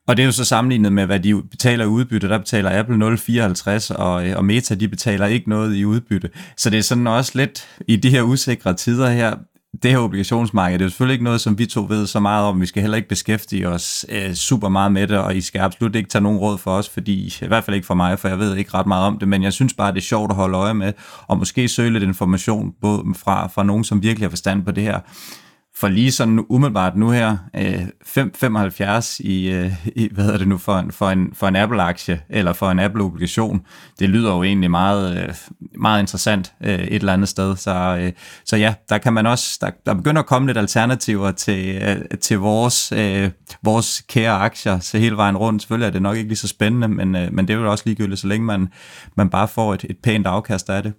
Og 0.08 0.16
det 0.16 0.22
er 0.22 0.26
jo 0.26 0.32
så 0.32 0.44
sammenlignet 0.44 0.92
med, 0.92 1.06
hvad 1.06 1.20
de 1.20 1.42
betaler 1.50 1.84
i 1.84 1.88
udbytte. 1.88 2.28
Der 2.28 2.38
betaler 2.38 2.78
Apple 2.78 2.96
0,54, 2.96 3.94
og, 3.94 4.28
øh, 4.28 4.36
og 4.36 4.44
Meta 4.44 4.74
de 4.74 4.88
betaler 4.88 5.26
ikke 5.26 5.48
noget 5.48 5.76
i 5.76 5.84
udbytte. 5.84 6.30
Så 6.56 6.70
det 6.70 6.78
er 6.78 6.82
sådan 6.82 7.06
også 7.06 7.32
lidt 7.34 7.68
i 7.88 7.96
de 7.96 8.10
her 8.10 8.22
usikre 8.22 8.74
tider 8.74 9.10
her, 9.10 9.36
det 9.82 9.90
her 9.90 9.98
obligationsmarked, 9.98 10.78
det 10.78 10.82
er 10.82 10.86
jo 10.86 10.90
selvfølgelig 10.90 11.12
ikke 11.12 11.24
noget, 11.24 11.40
som 11.40 11.58
vi 11.58 11.66
to 11.66 11.86
ved 11.88 12.06
så 12.06 12.20
meget 12.20 12.46
om. 12.46 12.60
Vi 12.60 12.66
skal 12.66 12.82
heller 12.82 12.96
ikke 12.96 13.08
beskæftige 13.08 13.68
os 13.68 14.06
øh, 14.08 14.34
super 14.34 14.68
meget 14.68 14.92
med 14.92 15.06
det, 15.06 15.18
og 15.18 15.36
I 15.36 15.40
skal 15.40 15.60
absolut 15.60 15.96
ikke 15.96 16.08
tage 16.08 16.22
nogen 16.22 16.38
råd 16.38 16.58
for 16.58 16.70
os, 16.70 16.88
fordi 16.88 17.34
i 17.42 17.46
hvert 17.46 17.64
fald 17.64 17.74
ikke 17.74 17.86
for 17.86 17.94
mig, 17.94 18.18
for 18.18 18.28
jeg 18.28 18.38
ved 18.38 18.56
ikke 18.56 18.74
ret 18.74 18.86
meget 18.86 19.06
om 19.06 19.18
det, 19.18 19.28
men 19.28 19.42
jeg 19.42 19.52
synes 19.52 19.74
bare, 19.74 19.92
det 19.92 19.98
er 19.98 20.02
sjovt 20.02 20.30
at 20.30 20.36
holde 20.36 20.58
øje 20.58 20.74
med, 20.74 20.92
og 21.26 21.38
måske 21.38 21.68
søge 21.68 21.90
lidt 21.90 22.02
information 22.02 22.72
både 22.80 23.02
fra, 23.16 23.46
fra 23.46 23.62
nogen, 23.62 23.84
som 23.84 24.02
virkelig 24.02 24.24
har 24.24 24.30
forstand 24.30 24.64
på 24.64 24.70
det 24.70 24.82
her. 24.82 25.00
For 25.74 25.88
lige 25.88 26.12
sådan 26.12 26.44
umiddelbart 26.48 26.96
nu 26.96 27.10
her, 27.10 27.36
øh, 27.56 27.86
5,75 28.04 29.20
i, 29.20 29.50
øh, 29.50 29.72
i, 30.02 30.08
hvad 30.12 30.24
hedder 30.24 30.38
det 30.38 30.48
nu, 30.48 30.58
for 30.58 30.78
en, 30.78 30.92
for 30.92 31.10
en, 31.10 31.30
for 31.34 31.48
en 31.48 31.56
Apple-aktie, 31.56 32.20
eller 32.30 32.52
for 32.52 32.70
en 32.70 32.78
Apple-obligation, 32.78 33.60
det 33.98 34.10
lyder 34.10 34.34
jo 34.34 34.42
egentlig 34.42 34.70
meget, 34.70 35.16
øh, 35.16 35.34
meget 35.80 36.00
interessant 36.00 36.52
øh, 36.60 36.78
et 36.78 36.94
eller 36.94 37.12
andet 37.12 37.28
sted. 37.28 37.56
Så, 37.56 37.98
øh, 38.00 38.12
så 38.44 38.56
ja, 38.56 38.74
der 38.88 38.98
kan 38.98 39.12
man 39.12 39.26
også, 39.26 39.58
der, 39.60 39.70
der 39.86 39.94
begynder 39.94 40.20
at 40.20 40.26
komme 40.26 40.48
lidt 40.48 40.58
alternativer 40.58 41.30
til, 41.30 41.82
øh, 41.82 42.18
til 42.20 42.38
vores, 42.38 42.92
øh, 42.92 43.30
vores 43.62 44.02
kære 44.08 44.32
aktier, 44.32 44.78
så 44.78 44.98
hele 44.98 45.16
vejen 45.16 45.36
rundt. 45.36 45.62
Selvfølgelig 45.62 45.86
er 45.86 45.92
det 45.92 46.02
nok 46.02 46.16
ikke 46.16 46.28
lige 46.28 46.38
så 46.38 46.48
spændende, 46.48 46.88
men, 46.88 47.16
øh, 47.16 47.32
men 47.32 47.48
det 47.48 47.54
er 47.54 47.58
jo 47.58 47.70
også 47.70 47.84
ligegyldigt, 47.86 48.20
så 48.20 48.26
længe 48.26 48.46
man, 48.46 48.68
man 49.16 49.30
bare 49.30 49.48
får 49.48 49.74
et, 49.74 49.84
et 49.90 49.96
pænt 50.02 50.26
afkast 50.26 50.70
af 50.70 50.82
det. 50.82 50.92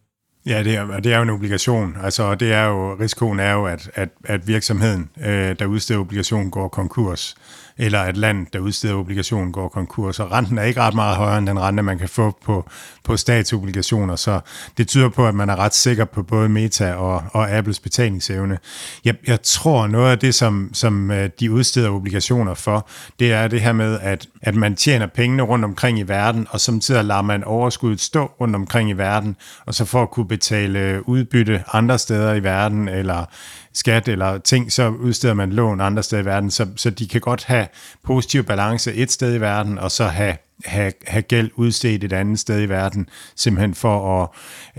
Ja, 0.45 0.63
det 0.63 0.75
er, 0.75 0.99
det 0.99 1.13
er 1.13 1.17
jo 1.17 1.23
en 1.23 1.29
obligation. 1.29 1.97
Altså, 2.03 2.35
det 2.35 2.53
er 2.53 2.65
jo, 2.65 2.95
risikoen 2.99 3.39
er 3.39 3.53
jo, 3.53 3.65
at, 3.65 3.91
at, 3.95 4.09
at 4.23 4.47
virksomheden, 4.47 5.09
øh, 5.25 5.55
der 5.59 5.65
udsteder 5.65 5.99
obligationen, 5.99 6.51
går 6.51 6.67
konkurs 6.67 7.35
eller 7.77 7.99
at 7.99 8.17
land, 8.17 8.47
der 8.53 8.59
udsteder 8.59 8.95
obligationen, 8.95 9.51
går 9.51 9.67
konkurs. 9.67 10.19
Og 10.19 10.31
renten 10.31 10.57
er 10.57 10.63
ikke 10.63 10.81
ret 10.81 10.93
meget 10.93 11.17
højere 11.17 11.37
end 11.37 11.47
den 11.47 11.59
rente, 11.59 11.83
man 11.83 11.97
kan 11.97 12.09
få 12.09 12.37
på, 12.45 12.69
på 13.03 13.17
statsobligationer. 13.17 14.15
Så 14.15 14.39
det 14.77 14.87
tyder 14.87 15.09
på, 15.09 15.27
at 15.27 15.35
man 15.35 15.49
er 15.49 15.55
ret 15.55 15.73
sikker 15.73 16.05
på 16.05 16.23
både 16.23 16.49
Meta 16.49 16.93
og, 16.93 17.23
og 17.31 17.51
Apples 17.51 17.79
betalingsevne. 17.79 18.57
Jeg, 19.05 19.15
jeg 19.27 19.41
tror, 19.41 19.87
noget 19.87 20.11
af 20.11 20.19
det, 20.19 20.35
som, 20.35 20.69
som 20.73 21.11
øh, 21.11 21.29
de 21.39 21.51
udsteder 21.51 21.89
obligationer 21.89 22.53
for, 22.53 22.87
det 23.19 23.33
er 23.33 23.47
det 23.47 23.61
her 23.61 23.73
med, 23.73 23.99
at, 24.01 24.27
at 24.43 24.55
man 24.55 24.75
tjener 24.75 25.07
pengene 25.07 25.43
rundt 25.43 25.65
omkring 25.65 25.99
i 25.99 26.03
verden, 26.03 26.47
og 26.49 26.61
samtidig 26.61 27.05
lader 27.05 27.21
man 27.21 27.43
overskuddet 27.43 27.99
stå 27.99 28.25
rundt 28.25 28.55
omkring 28.55 28.89
i 28.89 28.93
verden, 28.93 29.35
og 29.65 29.73
så 29.73 29.85
for 29.85 30.01
at 30.01 30.11
kunne 30.11 30.27
betale 30.27 30.79
øh, 30.79 31.01
udbytte 31.01 31.63
andre 31.73 31.99
steder 31.99 32.33
i 32.33 32.43
verden, 32.43 32.87
eller 32.87 33.25
skat 33.73 34.07
eller 34.07 34.37
ting, 34.37 34.71
så 34.71 34.89
udsteder 34.89 35.33
man 35.33 35.51
lån 35.51 35.81
andre 35.81 36.03
steder 36.03 36.21
i 36.21 36.25
verden, 36.25 36.51
så, 36.51 36.67
så 36.75 36.89
de 36.89 37.07
kan 37.07 37.21
godt 37.21 37.43
have 37.43 37.67
positiv 38.03 38.43
balance 38.43 38.93
et 38.93 39.11
sted 39.11 39.35
i 39.35 39.41
verden, 39.41 39.79
og 39.79 39.91
så 39.91 40.05
have, 40.05 40.37
have, 40.65 40.93
have 41.07 41.21
gæld 41.21 41.51
udstedt 41.55 42.03
et 42.03 42.13
andet 42.13 42.39
sted 42.39 42.61
i 42.61 42.69
verden, 42.69 43.09
simpelthen 43.35 43.73
for 43.73 44.23
at, 44.23 44.29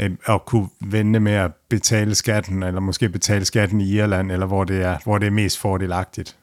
øh, 0.05 0.11
at 0.27 0.45
kunne 0.45 0.69
vende 0.81 1.21
med 1.21 1.33
at 1.33 1.51
betale 1.71 2.15
skatten, 2.15 2.63
eller 2.63 2.81
måske 2.81 3.09
betale 3.09 3.45
skatten 3.45 3.81
i 3.81 3.91
Irland, 3.91 4.33
eller 4.33 4.47
hvor 4.47 4.65
det 4.65 4.83
er, 4.83 4.99
hvor 5.05 5.19
det 5.19 5.27
er 5.27 5.31
mest 5.31 5.59
fordelagtigt. 5.59 6.37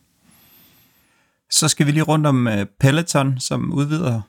Så 1.52 1.68
skal 1.68 1.86
vi 1.86 1.92
lige 1.92 2.04
rundt 2.04 2.28
om 2.28 2.48
øh, 2.48 2.66
Peloton, 2.80 3.40
som 3.40 3.74
udvider. 3.74 4.22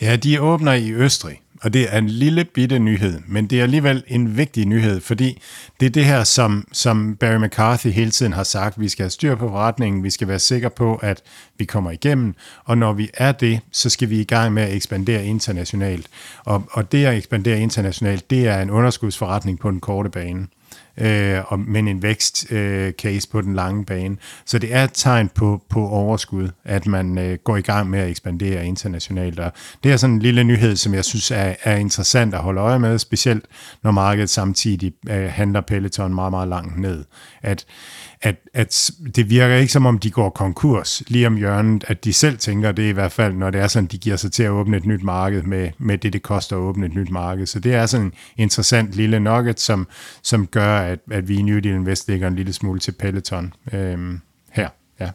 Ja, 0.00 0.16
de 0.16 0.40
åbner 0.40 0.72
i 0.72 0.92
Østrig. 0.92 1.40
Og 1.62 1.72
det 1.72 1.94
er 1.94 1.98
en 1.98 2.08
lille 2.08 2.44
bitte 2.44 2.78
nyhed, 2.78 3.20
men 3.28 3.46
det 3.46 3.58
er 3.58 3.62
alligevel 3.62 4.04
en 4.06 4.36
vigtig 4.36 4.66
nyhed, 4.66 5.00
fordi 5.00 5.42
det 5.80 5.86
er 5.86 5.90
det 5.90 6.04
her, 6.04 6.24
som, 6.24 6.68
som 6.72 7.16
Barry 7.16 7.44
McCarthy 7.44 7.86
hele 7.86 8.10
tiden 8.10 8.32
har 8.32 8.42
sagt, 8.42 8.80
vi 8.80 8.88
skal 8.88 9.02
have 9.02 9.10
styr 9.10 9.34
på 9.34 9.48
forretningen, 9.48 10.02
vi 10.02 10.10
skal 10.10 10.28
være 10.28 10.38
sikre 10.38 10.70
på, 10.70 10.96
at 10.96 11.22
vi 11.58 11.64
kommer 11.64 11.90
igennem, 11.90 12.34
og 12.64 12.78
når 12.78 12.92
vi 12.92 13.10
er 13.14 13.32
det, 13.32 13.60
så 13.72 13.90
skal 13.90 14.10
vi 14.10 14.20
i 14.20 14.24
gang 14.24 14.54
med 14.54 14.62
at 14.62 14.74
ekspandere 14.74 15.26
internationalt. 15.26 16.06
Og, 16.44 16.64
og 16.70 16.92
det 16.92 17.04
at 17.04 17.16
ekspandere 17.16 17.60
internationalt, 17.60 18.30
det 18.30 18.46
er 18.46 18.62
en 18.62 18.70
underskudsforretning 18.70 19.58
på 19.58 19.70
den 19.70 19.80
korte 19.80 20.10
bane 20.10 20.46
øh, 20.98 21.40
og, 21.46 21.60
men 21.60 21.88
en 21.88 22.02
vækst 22.02 22.52
øh, 22.52 22.92
case 22.92 23.28
på 23.28 23.40
den 23.40 23.54
lange 23.54 23.84
bane. 23.84 24.16
Så 24.44 24.58
det 24.58 24.74
er 24.74 24.84
et 24.84 24.90
tegn 24.94 25.28
på, 25.28 25.62
på 25.68 25.88
overskud, 25.88 26.48
at 26.64 26.86
man 26.86 27.18
øh, 27.18 27.38
går 27.44 27.56
i 27.56 27.60
gang 27.60 27.90
med 27.90 27.98
at 27.98 28.10
ekspandere 28.10 28.66
internationalt. 28.66 29.40
Og 29.40 29.52
det 29.84 29.92
er 29.92 29.96
sådan 29.96 30.14
en 30.14 30.22
lille 30.22 30.44
nyhed, 30.44 30.76
som 30.76 30.94
jeg 30.94 31.04
synes 31.04 31.30
er, 31.30 31.54
er 31.62 31.76
interessant 31.76 32.34
at 32.34 32.40
holde 32.40 32.60
øje 32.60 32.78
med, 32.78 32.98
specielt 32.98 33.44
når 33.82 33.90
markedet 33.90 34.30
samtidig 34.30 34.92
øh, 35.10 35.30
handler 35.30 35.60
Peloton 35.60 36.14
meget, 36.14 36.30
meget 36.32 36.48
langt 36.48 36.78
ned. 36.78 37.04
At 37.42 37.66
at, 38.22 38.36
at 38.54 38.90
det 39.16 39.30
virker 39.30 39.56
ikke 39.56 39.72
som 39.72 39.86
om, 39.86 39.98
de 39.98 40.10
går 40.10 40.30
konkurs 40.30 41.02
lige 41.06 41.26
om 41.26 41.36
hjørnet, 41.36 41.84
at 41.88 42.04
de 42.04 42.12
selv 42.12 42.38
tænker 42.38 42.72
det 42.72 42.82
i 42.82 42.92
hvert 42.92 43.12
fald, 43.12 43.34
når 43.34 43.50
det 43.50 43.60
er 43.60 43.66
sådan, 43.66 43.86
de 43.86 43.98
giver 43.98 44.16
sig 44.16 44.32
til 44.32 44.42
at 44.42 44.50
åbne 44.50 44.76
et 44.76 44.86
nyt 44.86 45.02
marked 45.02 45.42
med, 45.42 45.70
med 45.78 45.98
det, 45.98 46.12
det 46.12 46.22
koster 46.22 46.56
at 46.56 46.60
åbne 46.60 46.86
et 46.86 46.94
nyt 46.94 47.10
marked. 47.10 47.46
Så 47.46 47.60
det 47.60 47.74
er 47.74 47.86
sådan 47.86 48.06
en 48.06 48.12
interessant 48.36 48.92
lille 48.92 49.20
nugget, 49.20 49.60
som, 49.60 49.88
som 50.22 50.46
gør, 50.46 50.78
at, 50.78 50.98
at 51.10 51.28
vi 51.28 51.36
i 51.36 51.42
New 51.42 51.58
Deal 51.58 51.74
Invest 51.74 52.08
ligger 52.08 52.28
en 52.28 52.36
lille 52.36 52.52
smule 52.52 52.80
til 52.80 52.92
Peloton 52.92 53.52
øhm, 53.72 54.20
her. 54.52 54.68
Ja. 55.00 55.10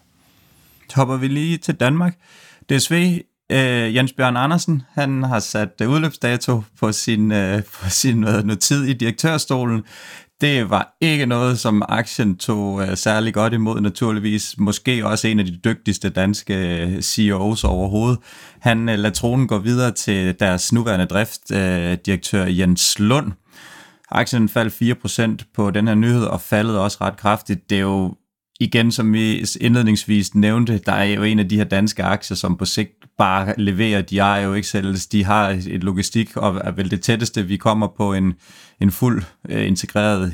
Hopper 0.94 1.18
vi 1.18 1.28
lige 1.28 1.58
til 1.58 1.76
Danmark. 1.76 2.14
DSV 2.70 3.22
Øh, 3.52 3.96
Jens 3.96 4.14
Bjørn 4.14 4.38
Andersen, 4.38 4.84
han 4.94 5.24
har 5.24 5.40
sat 5.40 5.82
udløbsdato 5.88 6.64
på 6.80 6.92
sin, 6.92 7.32
øh, 7.32 7.64
på 7.64 7.90
sin 7.90 8.24
øh, 8.24 8.46
hvad, 8.46 8.56
tid 8.56 8.84
i 8.84 8.94
direktørstolen 8.94 9.82
det 10.42 10.70
var 10.70 10.96
ikke 11.02 11.26
noget, 11.26 11.60
som 11.60 11.84
aktien 11.90 12.38
tog 12.38 12.74
uh, 12.74 12.94
særlig 12.96 13.34
godt 13.34 13.54
imod, 13.54 13.82
naturligvis. 13.82 14.56
Måske 14.58 15.06
også 15.06 15.28
en 15.28 15.40
af 15.40 15.46
de 15.46 15.60
dygtigste 15.64 16.10
danske 16.10 16.84
øh, 16.86 17.02
CEOs 17.02 17.64
overhovedet. 17.64 18.20
Han 18.60 18.90
uh, 18.90 18.96
lader 18.96 19.10
tronen 19.10 19.48
gå 19.48 19.58
videre 19.58 19.92
til 19.92 20.40
deres 20.40 20.74
nuværende 20.74 21.06
driftdirektør 21.06 22.46
uh, 22.46 22.60
Jens 22.60 23.00
Lund. 23.00 23.32
Aktien 24.12 24.50
faldt 24.50 25.42
4% 25.42 25.46
på 25.56 25.72
den 25.72 25.88
her 25.88 25.96
nyhed 25.96 26.24
og 26.24 26.42
faldet 26.42 26.80
også 26.80 26.98
ret 27.02 27.18
kraftigt. 27.18 27.70
Det 27.70 27.76
er 27.78 27.82
jo 27.82 28.16
igen, 28.62 28.92
som 28.92 29.14
vi 29.14 29.46
indledningsvis 29.62 30.36
nævnte, 30.36 30.82
der 30.86 30.92
er 30.92 31.04
jo 31.04 31.24
en 31.24 31.40
af 31.40 31.50
de 31.50 31.58
her 31.58 31.64
danske 31.64 32.04
aktier, 32.04 32.36
som 32.36 32.58
på 32.58 32.66
sigt 32.66 32.92
bare 33.18 33.54
leverer. 33.58 34.02
De 34.02 34.20
er 34.20 34.38
jo 34.38 34.54
ikke 34.54 34.68
selv, 34.68 34.98
de 35.12 35.26
har 35.26 35.50
et 35.68 35.84
logistik, 35.84 36.38
og 36.38 36.62
er 36.64 36.72
vel 36.72 36.92
det 36.92 37.02
tætteste, 37.02 37.48
vi 37.48 37.58
kommer 37.58 37.88
på 37.88 38.14
en, 38.14 38.34
en 38.82 38.92
fuld 38.92 39.24
uh, 39.50 39.68
integreret 39.68 40.34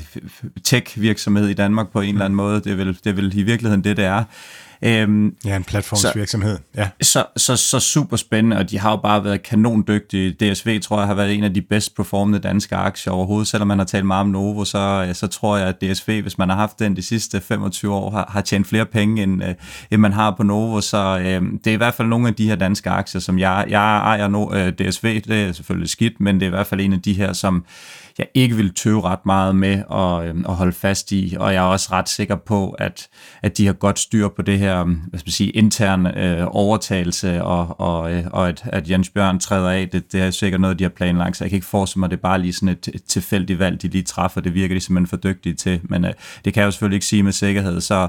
tech-virksomhed 0.64 1.48
i 1.48 1.54
Danmark 1.54 1.92
på 1.92 2.00
en 2.00 2.14
eller 2.14 2.24
anden 2.24 2.36
måde. 2.36 2.60
Det 2.60 2.72
er, 2.72 2.76
vel, 2.76 2.98
det 3.04 3.06
er 3.06 3.14
vel 3.14 3.38
i 3.38 3.42
virkeligheden 3.42 3.84
det, 3.84 3.96
det 3.96 4.04
er. 4.04 4.24
Øhm, 4.82 5.34
ja, 5.44 5.56
en 5.56 5.64
platformsvirksomhed. 5.64 6.56
Så, 6.56 6.80
ja. 6.80 6.88
Så, 7.02 7.24
så, 7.36 7.56
så 7.56 7.80
super 7.80 8.16
spændende, 8.16 8.56
og 8.56 8.70
de 8.70 8.78
har 8.78 8.90
jo 8.90 8.96
bare 8.96 9.24
været 9.24 9.42
kanondygtige. 9.42 10.30
DSV 10.30 10.80
tror 10.80 10.98
jeg 10.98 11.06
har 11.06 11.14
været 11.14 11.34
en 11.34 11.44
af 11.44 11.54
de 11.54 11.62
bedst 11.62 11.96
performende 11.96 12.38
danske 12.38 12.76
aktier 12.76 13.12
overhovedet. 13.12 13.48
Selvom 13.48 13.68
man 13.68 13.78
har 13.78 13.86
talt 13.86 14.06
meget 14.06 14.20
om 14.20 14.28
Novo, 14.28 14.64
så, 14.64 15.10
så 15.12 15.26
tror 15.26 15.56
jeg, 15.56 15.68
at 15.68 15.82
DSV, 15.82 16.22
hvis 16.22 16.38
man 16.38 16.48
har 16.48 16.56
haft 16.56 16.78
den 16.78 16.96
de 16.96 17.02
sidste 17.02 17.40
25 17.40 17.94
år, 17.94 18.10
har, 18.10 18.30
har 18.32 18.40
tjent 18.40 18.66
flere 18.66 18.86
penge, 18.86 19.22
end, 19.22 19.44
øh, 19.44 19.54
end 19.90 20.00
man 20.00 20.12
har 20.12 20.34
på 20.36 20.42
Novo. 20.42 20.80
Så 20.80 21.18
øh, 21.18 21.42
det 21.64 21.66
er 21.66 21.74
i 21.74 21.76
hvert 21.76 21.94
fald 21.94 22.08
nogle 22.08 22.28
af 22.28 22.34
de 22.34 22.48
her 22.48 22.56
danske 22.56 22.90
aktier, 22.90 23.20
som 23.20 23.38
jeg, 23.38 23.64
jeg 23.68 23.98
ejer 23.98 24.28
no, 24.28 24.54
øh, 24.54 24.72
DSV. 24.72 25.20
Det 25.20 25.30
er 25.30 25.52
selvfølgelig 25.52 25.90
skidt, 25.90 26.20
men 26.20 26.34
det 26.34 26.42
er 26.42 26.46
i 26.46 26.50
hvert 26.50 26.66
fald 26.66 26.80
en 26.80 26.92
af 26.92 27.02
de 27.02 27.12
her, 27.12 27.32
som 27.32 27.64
jeg 28.18 28.26
ikke 28.34 28.56
vil 28.56 28.74
tøve 28.74 29.02
ret 29.02 29.26
meget 29.26 29.56
med 29.56 29.82
at, 29.92 30.28
øh, 30.28 30.44
at 30.48 30.54
holde 30.54 30.72
fast 30.72 31.12
i, 31.12 31.36
og 31.40 31.54
jeg 31.54 31.64
er 31.64 31.68
også 31.68 31.88
ret 31.92 32.08
sikker 32.08 32.36
på, 32.36 32.70
at, 32.70 33.08
at 33.42 33.58
de 33.58 33.66
har 33.66 33.72
godt 33.72 33.98
styr 33.98 34.28
på 34.28 34.42
det 34.42 34.58
her 34.58 34.80
øhm, 34.80 34.94
hvad 34.94 35.18
skal 35.20 35.28
man 35.28 35.32
sige, 35.32 35.50
interne 35.50 36.18
øh, 36.24 36.46
overtagelse, 36.50 37.42
og, 37.42 37.80
og, 37.80 38.12
øh, 38.12 38.24
og 38.32 38.48
at, 38.48 38.62
at 38.64 38.90
Jens 38.90 39.10
Bjørn 39.10 39.40
træder 39.40 39.70
af, 39.70 39.88
det, 39.88 40.12
det 40.12 40.20
er 40.20 40.30
sikkert 40.30 40.60
noget, 40.60 40.78
de 40.78 40.84
har 40.84 40.88
planlagt, 40.88 41.36
så 41.36 41.44
jeg 41.44 41.50
kan 41.50 41.56
ikke 41.56 41.66
forestille 41.66 42.00
mig, 42.00 42.06
at 42.06 42.10
det 42.10 42.16
er 42.16 42.20
bare 42.20 42.40
lige 42.40 42.52
sådan 42.52 42.68
et, 42.68 42.88
et 42.94 43.04
tilfældigt 43.04 43.58
valg, 43.58 43.82
de 43.82 43.88
lige 43.88 44.04
træffer, 44.04 44.40
det 44.40 44.54
virker 44.54 44.74
de 44.74 44.80
simpelthen 44.80 45.06
for 45.06 45.16
dygtige 45.16 45.54
til, 45.54 45.80
men 45.82 46.04
øh, 46.04 46.12
det 46.44 46.54
kan 46.54 46.60
jeg 46.60 46.66
jo 46.66 46.70
selvfølgelig 46.70 46.96
ikke 46.96 47.06
sige 47.06 47.22
med 47.22 47.32
sikkerhed, 47.32 47.80
så 47.80 48.08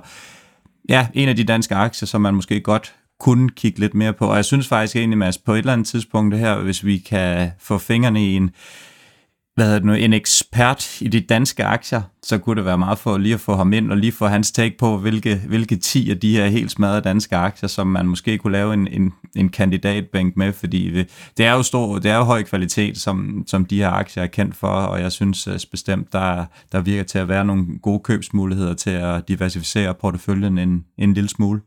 ja, 0.89 1.07
en 1.13 1.29
af 1.29 1.35
de 1.35 1.43
danske 1.43 1.75
aktier, 1.75 2.07
som 2.07 2.21
man 2.21 2.33
måske 2.33 2.61
godt 2.61 2.93
kunne 3.19 3.49
kigge 3.49 3.79
lidt 3.79 3.93
mere 3.93 4.13
på, 4.13 4.27
og 4.27 4.35
jeg 4.35 4.45
synes 4.45 4.67
faktisk 4.67 4.95
egentlig, 4.95 5.17
Mads, 5.17 5.37
på 5.37 5.53
et 5.53 5.57
eller 5.57 5.73
andet 5.73 5.87
tidspunkt 5.87 6.31
det 6.31 6.39
her, 6.39 6.57
hvis 6.57 6.85
vi 6.85 6.97
kan 6.97 7.51
få 7.59 7.77
fingrene 7.77 8.25
i 8.25 8.35
en 8.35 8.51
hvad 9.59 9.67
hedder 9.67 9.79
det 9.79 9.85
nu, 9.85 9.93
en 9.93 10.13
ekspert 10.13 11.01
i 11.01 11.07
de 11.07 11.19
danske 11.19 11.63
aktier, 11.63 12.01
så 12.23 12.37
kunne 12.37 12.55
det 12.55 12.65
være 12.65 12.77
meget 12.77 12.97
for 12.97 13.17
lige 13.17 13.33
at 13.33 13.39
få 13.39 13.55
ham 13.55 13.73
ind 13.73 13.91
og 13.91 13.97
lige 13.97 14.11
få 14.11 14.27
hans 14.27 14.51
take 14.51 14.77
på, 14.77 14.97
hvilke, 14.97 15.41
hvilke 15.47 15.75
10 15.75 16.11
af 16.11 16.19
de 16.19 16.35
her 16.35 16.47
helt 16.47 16.71
smadrede 16.71 17.01
danske 17.01 17.35
aktier, 17.35 17.69
som 17.69 17.87
man 17.87 18.07
måske 18.07 18.37
kunne 18.37 18.53
lave 18.53 18.73
en, 18.73 18.87
en, 18.87 19.13
en 19.35 19.49
kandidatbænk 19.49 20.37
med, 20.37 20.53
fordi 20.53 20.91
det, 20.91 21.31
det 21.37 21.45
er 21.45 21.53
jo 21.53 21.63
stor, 21.63 21.99
det 21.99 22.11
er 22.11 22.15
jo 22.15 22.23
høj 22.23 22.43
kvalitet, 22.43 22.97
som, 22.97 23.43
som 23.47 23.65
de 23.65 23.77
her 23.77 23.89
aktier 23.89 24.23
er 24.23 24.27
kendt 24.27 24.55
for, 24.55 24.67
og 24.67 25.01
jeg 25.01 25.11
synes 25.11 25.47
øh, 25.47 25.59
bestemt, 25.71 26.13
der, 26.13 26.45
der 26.71 26.81
virker 26.81 27.03
til 27.03 27.19
at 27.19 27.27
være 27.27 27.45
nogle 27.45 27.65
gode 27.81 27.99
købsmuligheder 27.99 28.73
til 28.73 28.89
at 28.89 29.27
diversificere 29.27 29.93
porteføljen 29.93 30.57
en, 30.57 30.85
en 30.97 31.13
lille 31.13 31.29
smule. 31.29 31.61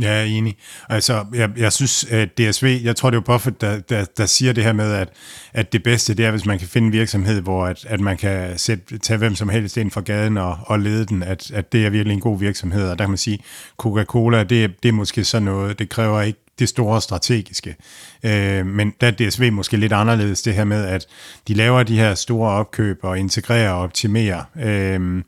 Jeg 0.00 0.20
er 0.20 0.24
enig. 0.24 0.56
Altså, 0.88 1.24
jeg, 1.34 1.50
jeg 1.56 1.72
synes, 1.72 2.04
at 2.04 2.38
DSV, 2.38 2.80
jeg 2.84 2.96
tror, 2.96 3.10
det 3.10 3.16
er 3.16 3.20
jo 3.20 3.32
Buffett, 3.32 3.60
der, 3.60 3.80
der, 3.80 4.04
der 4.16 4.26
siger 4.26 4.52
det 4.52 4.64
her 4.64 4.72
med, 4.72 4.92
at, 4.92 5.08
at 5.52 5.72
det 5.72 5.82
bedste, 5.82 6.14
det 6.14 6.26
er, 6.26 6.30
hvis 6.30 6.46
man 6.46 6.58
kan 6.58 6.68
finde 6.68 6.86
en 6.86 6.92
virksomhed, 6.92 7.40
hvor 7.40 7.66
at, 7.66 7.86
at 7.88 8.00
man 8.00 8.16
kan 8.16 8.58
sætte, 8.58 8.98
tage 8.98 9.18
hvem 9.18 9.34
som 9.34 9.48
helst 9.48 9.76
ind 9.76 9.90
fra 9.90 10.00
gaden 10.00 10.36
og, 10.36 10.58
og 10.66 10.78
lede 10.78 11.06
den, 11.06 11.22
at, 11.22 11.50
at 11.50 11.72
det 11.72 11.86
er 11.86 11.90
virkelig 11.90 12.14
en 12.14 12.20
god 12.20 12.38
virksomhed. 12.38 12.88
Og 12.88 12.98
der 12.98 13.04
kan 13.04 13.10
man 13.10 13.18
sige, 13.18 13.38
Coca-Cola, 13.82 14.42
det, 14.42 14.82
det 14.82 14.88
er 14.88 14.92
måske 14.92 15.24
sådan 15.24 15.44
noget, 15.44 15.78
det 15.78 15.88
kræver 15.88 16.22
ikke 16.22 16.38
det 16.58 16.68
store 16.68 17.00
strategiske. 17.00 17.76
Øh, 18.22 18.66
men 18.66 18.94
der 19.00 19.06
er 19.06 19.10
DSV 19.10 19.52
måske 19.52 19.76
lidt 19.76 19.92
anderledes 19.92 20.42
det 20.42 20.54
her 20.54 20.64
med, 20.64 20.84
at 20.84 21.06
de 21.48 21.54
laver 21.54 21.82
de 21.82 21.96
her 21.96 22.14
store 22.14 22.50
opkøb 22.50 22.98
og 23.02 23.18
integrerer 23.18 23.70
og 23.70 23.80
optimerer 23.80 24.42
øh, 24.62 25.22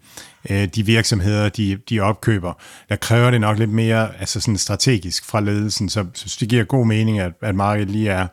øh, 0.51 0.69
de 0.75 0.87
virksomheder, 0.87 1.49
de, 1.49 1.79
de 1.91 2.01
opkøber. 2.01 2.53
Der 2.89 2.97
kræver 2.97 3.31
det 3.31 3.41
nok 3.41 3.59
lidt 3.59 3.71
mere 3.71 4.21
altså 4.21 4.41
sådan 4.41 4.59
strategisk 4.59 5.25
fra 5.25 5.41
ledelsen, 5.41 5.89
så, 5.89 6.07
så 6.15 6.37
det 6.41 6.49
giver 6.49 6.65
god 6.65 6.87
mening, 6.87 7.19
at, 7.21 7.33
at 7.43 7.55
markedet 7.55 7.91
lige 7.91 8.11
er 8.11 8.27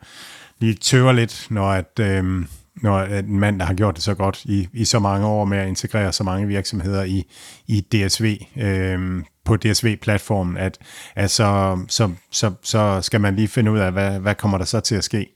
lige 0.60 0.74
tøver 0.74 1.12
lidt, 1.12 1.48
når 1.50 1.72
at, 1.72 2.00
øh, 2.00 2.46
når 2.76 3.04
en 3.04 3.40
mand, 3.40 3.60
der 3.60 3.66
har 3.66 3.74
gjort 3.74 3.96
det 3.96 4.04
så 4.04 4.14
godt 4.14 4.46
i, 4.46 4.68
i 4.74 4.86
så 4.86 5.00
mange 5.00 5.28
år 5.28 5.46
med 5.46 5.58
at 5.58 5.68
integrere 5.68 6.12
så 6.12 6.24
mange 6.24 6.48
virksomheder 6.48 7.04
i, 7.04 7.24
i 7.68 7.82
DSV, 7.82 8.38
øh, 8.58 9.24
på 9.46 9.58
DSV-platformen, 9.58 10.58
at, 10.58 10.78
at 11.16 11.32
så, 11.32 11.80
så, 11.88 12.12
så, 12.32 12.52
så 12.64 13.02
skal 13.02 13.22
man 13.22 13.36
lige 13.36 13.48
finde 13.48 13.72
ud 13.72 13.80
af, 13.80 13.92
hvad, 13.92 14.20
hvad 14.20 14.36
kommer 14.36 14.58
der 14.58 14.66
så 14.66 14.80
til 14.80 14.96
at 14.96 15.04
ske. 15.04 15.34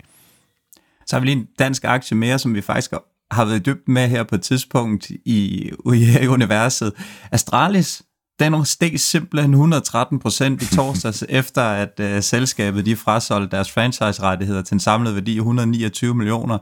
Så 1.05 1.15
har 1.15 1.19
vi 1.19 1.25
lige 1.25 1.37
en 1.37 1.47
dansk 1.59 1.83
aktie 1.83 2.17
mere, 2.17 2.39
som 2.39 2.55
vi 2.55 2.61
faktisk 2.61 2.91
har 2.91 3.03
været 3.45 3.65
dybt 3.65 3.87
med 3.87 4.07
her 4.07 4.23
på 4.23 4.35
et 4.35 4.41
tidspunkt 4.41 5.09
i, 5.09 5.71
i 6.21 6.27
universet. 6.27 6.93
Astralis, 7.31 8.01
den 8.39 8.65
steg 8.65 8.99
simpelthen 8.99 9.51
113 9.51 10.19
procent 10.19 10.61
i 10.61 10.75
torsdags, 10.75 11.23
efter 11.29 11.61
at 11.61 11.99
uh, 11.99 12.23
selskabet 12.23 12.85
de 12.85 12.95
frasolgte 12.95 13.55
deres 13.55 13.71
franchise-rettigheder 13.71 14.61
til 14.61 14.73
en 14.73 14.79
samlet 14.79 15.15
værdi 15.15 15.35
af 15.35 15.39
129 15.39 16.15
millioner. 16.15 16.57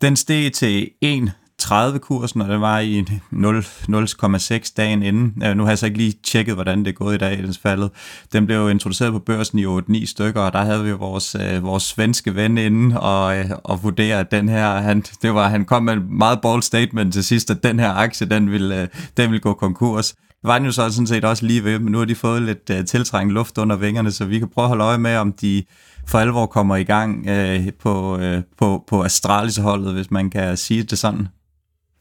Den 0.00 0.16
steg 0.16 0.52
til 0.52 0.90
1 1.02 1.32
30-kursen, 1.64 2.40
og 2.40 2.48
det 2.48 2.60
var 2.60 2.78
i 2.78 3.00
0,6 3.32 4.72
dagen 4.76 5.02
inden. 5.02 5.42
Øh, 5.44 5.56
nu 5.56 5.62
har 5.62 5.70
jeg 5.70 5.78
så 5.78 5.86
ikke 5.86 5.98
lige 5.98 6.14
tjekket, 6.24 6.54
hvordan 6.54 6.78
det 6.78 6.88
er 6.88 6.92
gået 6.92 7.14
i 7.14 7.18
dag, 7.18 7.38
den 7.38 7.54
faldet. 7.62 7.90
Den 8.32 8.46
blev 8.46 8.56
jo 8.56 8.68
introduceret 8.68 9.12
på 9.12 9.18
børsen 9.18 9.58
i 9.58 9.66
8-9 9.66 10.06
stykker, 10.06 10.40
og 10.40 10.52
der 10.52 10.62
havde 10.62 10.84
vi 10.84 10.92
vores, 10.92 11.36
øh, 11.40 11.62
vores 11.62 11.82
svenske 11.82 12.34
ven 12.34 12.58
inde 12.58 13.00
og, 13.00 13.38
øh, 13.38 13.50
og 13.64 13.82
vurdere, 13.82 14.20
at 14.20 14.30
den 14.30 14.48
her, 14.48 14.80
han, 14.80 15.04
det 15.22 15.34
var, 15.34 15.48
han 15.48 15.64
kom 15.64 15.82
med 15.82 15.96
et 15.96 16.10
meget 16.10 16.40
bold 16.40 16.62
statement 16.62 17.12
til 17.12 17.24
sidst, 17.24 17.50
at 17.50 17.62
den 17.62 17.78
her 17.78 17.92
aktie, 17.92 18.26
den 18.26 18.50
ville, 18.50 18.88
den 19.16 19.30
ville 19.30 19.40
gå 19.40 19.54
konkurs. 19.54 20.14
Det 20.44 20.48
var 20.48 20.58
den 20.58 20.66
jo 20.66 20.72
så 20.72 20.90
sådan 20.90 21.06
set 21.06 21.24
også 21.24 21.46
lige 21.46 21.64
ved, 21.64 21.78
men 21.78 21.92
nu 21.92 21.98
har 21.98 22.04
de 22.04 22.14
fået 22.14 22.42
lidt 22.42 22.70
uh, 22.70 22.84
tiltrængt 22.84 23.34
luft 23.34 23.58
under 23.58 23.76
vingerne, 23.76 24.10
så 24.12 24.24
vi 24.24 24.38
kan 24.38 24.48
prøve 24.48 24.64
at 24.64 24.68
holde 24.68 24.84
øje 24.84 24.98
med, 24.98 25.16
om 25.16 25.32
de 25.32 25.64
for 26.06 26.18
alvor 26.18 26.46
kommer 26.46 26.76
i 26.76 26.84
gang 26.84 27.30
uh, 27.30 27.66
på, 27.80 28.16
uh, 28.16 28.42
på, 28.58 28.84
på 28.88 29.02
Astralis-holdet, 29.02 29.92
hvis 29.92 30.10
man 30.10 30.30
kan 30.30 30.56
sige 30.56 30.82
det 30.82 30.98
sådan. 30.98 31.28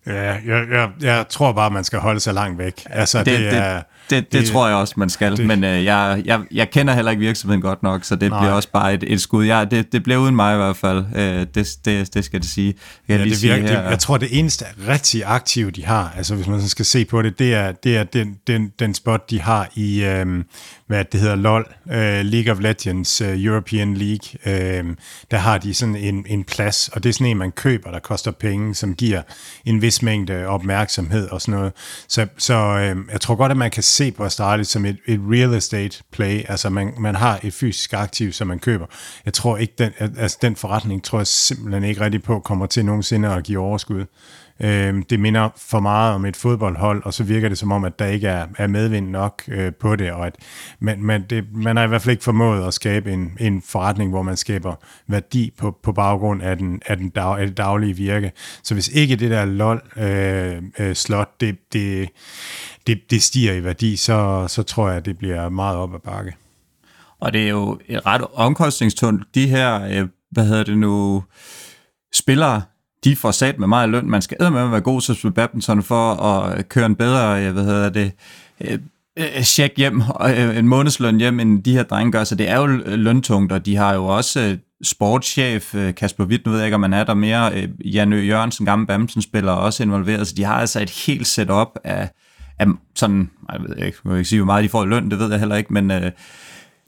Ja, 0.07 0.21
jeg, 0.21 0.65
jeg, 0.71 0.89
jeg 1.01 1.25
tror 1.29 1.51
bare, 1.51 1.71
man 1.71 1.83
skal 1.83 1.99
holde 1.99 2.19
sig 2.19 2.33
langt 2.33 2.57
væk. 2.57 2.85
Altså, 2.85 3.17
det, 3.17 3.25
det, 3.25 3.57
er, 3.57 3.75
det, 3.75 3.83
det, 4.09 4.31
det, 4.31 4.41
det 4.41 4.49
tror 4.49 4.67
jeg 4.67 4.75
også, 4.75 4.93
man 4.97 5.09
skal. 5.09 5.37
Det, 5.37 5.47
men 5.47 5.63
øh, 5.63 5.85
jeg, 5.85 6.21
jeg, 6.25 6.41
jeg 6.51 6.69
kender 6.69 6.93
heller 6.93 7.11
ikke 7.11 7.21
virksomheden 7.21 7.61
godt 7.61 7.83
nok, 7.83 8.03
så 8.03 8.15
det 8.15 8.29
nej. 8.29 8.39
bliver 8.39 8.53
også 8.53 8.71
bare 8.71 8.93
et, 8.93 9.03
et 9.07 9.21
skud. 9.21 9.45
Ja, 9.45 9.65
det, 9.65 9.91
det 9.91 10.03
bliver 10.03 10.19
uden 10.19 10.35
mig 10.35 10.53
i 10.53 10.57
hvert 10.57 10.77
fald. 10.77 11.05
Øh, 11.15 11.47
det, 11.55 11.69
det, 11.85 12.13
det 12.13 12.25
skal 12.25 12.39
det 12.39 12.49
sige. 12.49 12.73
Jeg, 13.07 13.17
ja, 13.17 13.23
det 13.23 13.23
virker, 13.23 13.35
sige 13.37 13.77
det, 13.77 13.89
jeg 13.89 13.99
tror, 13.99 14.17
det 14.17 14.39
eneste 14.39 14.65
rigtig 14.87 15.23
aktive, 15.25 15.71
de 15.71 15.85
har, 15.85 16.13
altså 16.17 16.35
hvis 16.35 16.47
man 16.47 16.61
skal 16.61 16.85
se 16.85 17.05
på 17.05 17.21
det, 17.21 17.39
det 17.39 17.53
er, 17.53 17.71
det 17.71 17.97
er 17.97 18.03
den, 18.03 18.35
den, 18.47 18.71
den 18.79 18.93
spot, 18.93 19.29
de 19.29 19.41
har 19.41 19.69
i, 19.75 20.03
øh, 20.03 20.43
hvad 20.87 21.05
det 21.05 21.19
hedder, 21.19 21.35
LOL, 21.35 21.73
uh, 21.85 21.93
League 22.25 22.51
of 22.51 22.59
Legends, 22.59 23.21
uh, 23.21 23.43
European 23.43 23.93
League, 23.93 24.29
uh, 24.45 24.95
der 25.31 25.37
har 25.37 25.57
de 25.57 25.73
sådan 25.73 25.95
en, 25.95 26.25
en 26.27 26.43
plads, 26.43 26.89
og 26.93 27.03
det 27.03 27.09
er 27.09 27.13
sådan 27.13 27.27
en, 27.27 27.37
man 27.37 27.51
køber, 27.51 27.91
der 27.91 27.99
koster 27.99 28.31
penge, 28.31 28.75
som 28.75 28.95
giver 28.95 29.21
en 29.65 29.81
vis 29.81 30.01
mængde 30.01 30.47
opmærksomhed 30.47 31.29
og 31.29 31.41
sådan 31.41 31.59
noget. 31.59 31.73
Så, 32.07 32.27
så 32.37 32.55
uh, 32.95 33.11
jeg 33.11 33.21
tror 33.21 33.35
godt, 33.35 33.51
at 33.51 33.57
man 33.57 33.71
kan 33.71 33.83
se 33.83 34.11
på 34.11 34.23
Astralis 34.23 34.67
som 34.67 34.85
et, 34.85 34.97
et 35.07 35.19
real 35.29 35.53
estate 35.53 36.03
play, 36.11 36.41
altså 36.47 36.69
man, 36.69 36.93
man 36.99 37.15
har 37.15 37.39
et 37.43 37.53
fysisk 37.53 37.93
aktiv, 37.93 38.31
som 38.31 38.47
man 38.47 38.59
køber. 38.59 38.85
Jeg 39.25 39.33
tror 39.33 39.57
ikke, 39.57 39.73
den, 39.77 39.91
altså 39.99 40.37
den 40.41 40.55
forretning 40.55 41.03
tror 41.03 41.19
jeg 41.19 41.27
simpelthen 41.27 41.83
ikke 41.83 42.01
rigtig 42.01 42.23
på 42.23 42.39
kommer 42.39 42.65
til 42.65 42.85
nogensinde 42.85 43.29
at 43.29 43.43
give 43.43 43.59
overskud. 43.59 44.05
Øh, 44.63 45.03
det 45.09 45.19
minder 45.19 45.49
for 45.57 45.79
meget 45.79 46.15
om 46.15 46.25
et 46.25 46.35
fodboldhold, 46.35 47.03
og 47.05 47.13
så 47.13 47.23
virker 47.23 47.49
det 47.49 47.57
som 47.57 47.71
om, 47.71 47.83
at 47.83 47.99
der 47.99 48.05
ikke 48.05 48.27
er, 48.27 48.47
er 48.57 48.67
medvind 48.67 49.09
nok 49.09 49.43
øh, 49.47 49.73
på 49.73 49.95
det, 49.95 50.11
og 50.11 50.27
at 50.27 50.35
man, 50.79 51.01
man, 51.01 51.25
det, 51.29 51.45
man 51.53 51.77
har 51.77 51.83
i 51.83 51.87
hvert 51.87 52.01
fald 52.01 52.11
ikke 52.11 52.23
formået 52.23 52.67
at 52.67 52.73
skabe 52.73 53.11
en, 53.11 53.37
en 53.39 53.61
forretning, 53.61 54.09
hvor 54.09 54.21
man 54.21 54.37
skaber 54.37 54.75
værdi 55.07 55.53
på, 55.57 55.77
på 55.83 55.91
baggrund 55.91 56.41
af, 56.41 56.57
den, 56.57 56.81
af, 56.85 56.97
den 56.97 57.09
dag, 57.09 57.39
af 57.39 57.47
det 57.47 57.57
daglige 57.57 57.93
virke. 57.93 58.31
Så 58.63 58.73
hvis 58.73 58.87
ikke 58.87 59.15
det 59.15 59.31
der 59.31 59.45
lol 59.45 59.81
øh, 59.97 60.61
øh, 60.79 60.95
slot, 60.95 61.41
det, 61.41 61.57
det, 61.73 62.09
det, 62.87 63.01
det 63.11 63.23
stiger 63.23 63.53
i 63.53 63.63
værdi, 63.63 63.95
så, 63.95 64.45
så 64.47 64.63
tror 64.63 64.87
jeg, 64.87 64.97
at 64.97 65.05
det 65.05 65.17
bliver 65.17 65.49
meget 65.49 65.77
op 65.77 65.93
ad 65.93 65.99
bakke. 65.99 66.33
Og 67.19 67.33
det 67.33 67.43
er 67.43 67.49
jo 67.49 67.79
et 67.87 68.05
ret 68.05 68.21
omkostningstungt, 68.33 69.35
de 69.35 69.47
her, 69.47 69.83
øh, 69.83 70.07
hvad 70.31 70.45
hedder 70.45 70.63
det 70.63 70.77
nu, 70.77 71.23
spillere, 72.13 72.61
de 73.03 73.15
får 73.15 73.31
sat 73.31 73.59
med 73.59 73.67
meget 73.67 73.89
løn. 73.89 74.09
Man 74.09 74.21
skal 74.21 74.51
med 74.51 74.61
at 74.61 74.71
være 74.71 74.81
god 74.81 75.01
til 75.01 75.11
at 75.11 75.17
spille 75.17 75.33
badminton 75.33 75.83
for 75.83 76.13
at 76.13 76.57
øh, 76.57 76.63
køre 76.63 76.85
en 76.85 76.95
bedre, 76.95 77.45
øh, 77.45 77.53
hvad 77.53 77.63
hedder 77.63 77.89
det, 77.89 78.11
øh, 78.61 79.43
check 79.43 79.77
hjem, 79.77 80.01
en 80.57 80.67
månedsløn 80.67 81.17
hjem, 81.17 81.39
end 81.39 81.63
de 81.63 81.73
her 81.73 81.83
drenge 81.83 82.11
gør. 82.11 82.23
Så 82.23 82.35
det 82.35 82.49
er 82.49 82.57
jo 82.57 82.65
løntungt, 82.85 83.51
og 83.51 83.65
de 83.65 83.75
har 83.75 83.93
jo 83.93 84.05
også 84.05 84.57
sportschef 84.83 85.75
Kasper 85.97 86.25
Witt, 86.25 86.45
nu 86.45 86.51
ved 86.51 86.59
jeg 86.59 86.67
ikke, 86.67 86.75
om 86.75 86.81
man 86.81 86.93
er 86.93 87.03
der 87.03 87.13
mere, 87.13 87.51
Jan 87.85 88.13
Ø. 88.13 88.21
Jørgensen, 88.21 88.65
gammel 88.65 88.87
badmintonspiller, 88.87 89.51
også 89.51 89.83
involveret, 89.83 90.27
så 90.27 90.33
de 90.37 90.43
har 90.43 90.55
altså 90.55 90.81
et 90.81 90.89
helt 90.89 91.27
setup 91.27 91.79
af, 91.83 92.09
af 92.59 92.67
sådan, 92.95 93.29
jeg 93.51 93.61
ved 93.61 93.85
ikke, 93.85 93.97
jeg 94.05 94.17
ikke 94.17 94.29
sige, 94.29 94.39
hvor 94.39 94.45
meget 94.45 94.63
de 94.63 94.69
får 94.69 94.83
i 94.83 94.87
løn, 94.87 95.11
det 95.11 95.19
ved 95.19 95.29
jeg 95.29 95.39
heller 95.39 95.55
ikke, 95.55 95.73
men 95.73 95.91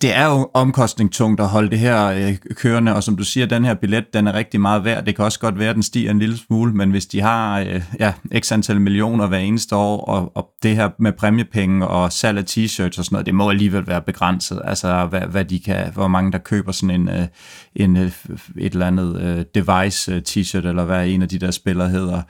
det 0.01 0.15
er 0.15 0.25
jo 0.25 0.49
omkostningstungt 0.53 1.41
at 1.41 1.47
holde 1.47 1.69
det 1.69 1.79
her 1.79 2.05
øh, 2.05 2.37
kørende, 2.55 2.95
og 2.95 3.03
som 3.03 3.17
du 3.17 3.23
siger, 3.23 3.45
den 3.45 3.65
her 3.65 3.73
billet, 3.73 4.13
den 4.13 4.27
er 4.27 4.33
rigtig 4.33 4.61
meget 4.61 4.83
værd. 4.83 5.05
Det 5.05 5.15
kan 5.15 5.25
også 5.25 5.39
godt 5.39 5.59
være, 5.59 5.69
at 5.69 5.75
den 5.75 5.83
stiger 5.83 6.11
en 6.11 6.19
lille 6.19 6.37
smule, 6.37 6.73
men 6.73 6.91
hvis 6.91 7.05
de 7.05 7.21
har 7.21 7.59
øh, 7.59 7.81
ja, 7.99 8.13
x 8.39 8.51
antal 8.51 8.81
millioner 8.81 9.27
hver 9.27 9.37
eneste 9.37 9.75
år, 9.75 10.05
og, 10.05 10.31
og 10.35 10.49
det 10.63 10.75
her 10.75 10.89
med 10.99 11.11
præmiepenge 11.11 11.87
og 11.87 12.11
salg 12.11 12.37
af 12.37 12.43
t-shirts 12.43 12.99
og 12.99 13.05
sådan 13.05 13.07
noget, 13.11 13.25
det 13.25 13.35
må 13.35 13.49
alligevel 13.49 13.87
være 13.87 14.01
begrænset. 14.01 14.61
Altså, 14.63 15.05
hvad, 15.05 15.21
hvad 15.21 15.45
de 15.45 15.59
kan, 15.59 15.93
hvor 15.93 16.07
mange 16.07 16.31
der 16.31 16.37
køber 16.37 16.71
sådan 16.71 17.01
en, 17.01 17.09
øh, 17.09 17.27
en 17.75 17.97
øh, 17.97 18.11
et 18.57 18.73
eller 18.73 18.87
andet 18.87 19.21
øh, 19.21 19.45
device 19.55 20.13
øh, 20.13 20.21
t-shirt, 20.29 20.67
eller 20.67 20.83
hvad 20.83 21.07
en 21.07 21.21
af 21.21 21.29
de 21.29 21.39
der 21.39 21.51
spillere 21.51 21.89
hedder. 21.89 22.21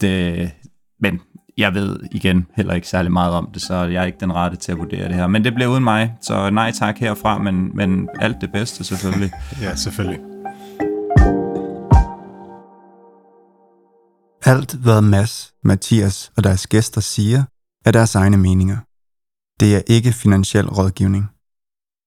Det, 0.00 0.50
men 1.00 1.20
jeg 1.58 1.74
ved 1.74 2.00
igen 2.10 2.46
heller 2.56 2.74
ikke 2.74 2.88
særlig 2.88 3.12
meget 3.12 3.32
om 3.32 3.50
det, 3.54 3.62
så 3.62 3.74
jeg 3.74 4.02
er 4.02 4.06
ikke 4.06 4.20
den 4.20 4.34
rette 4.34 4.56
til 4.56 4.72
at 4.72 4.78
vurdere 4.78 5.08
det 5.08 5.14
her. 5.14 5.26
Men 5.26 5.44
det 5.44 5.54
bliver 5.54 5.70
uden 5.70 5.84
mig, 5.84 6.14
så 6.20 6.50
nej 6.50 6.72
tak 6.72 6.98
herfra, 6.98 7.38
men, 7.38 7.76
men 7.76 8.08
alt 8.20 8.36
det 8.40 8.52
bedste 8.52 8.84
selvfølgelig. 8.84 9.32
ja, 9.62 9.76
selvfølgelig. 9.76 10.20
Alt 14.44 14.74
hvad 14.74 15.00
Mads, 15.00 15.52
Mathias 15.64 16.32
og 16.36 16.44
deres 16.44 16.66
gæster 16.66 17.00
siger, 17.00 17.44
er 17.84 17.90
deres 17.90 18.14
egne 18.14 18.36
meninger. 18.36 18.76
Det 19.60 19.76
er 19.76 19.80
ikke 19.86 20.12
finansiel 20.12 20.68
rådgivning. 20.68 21.28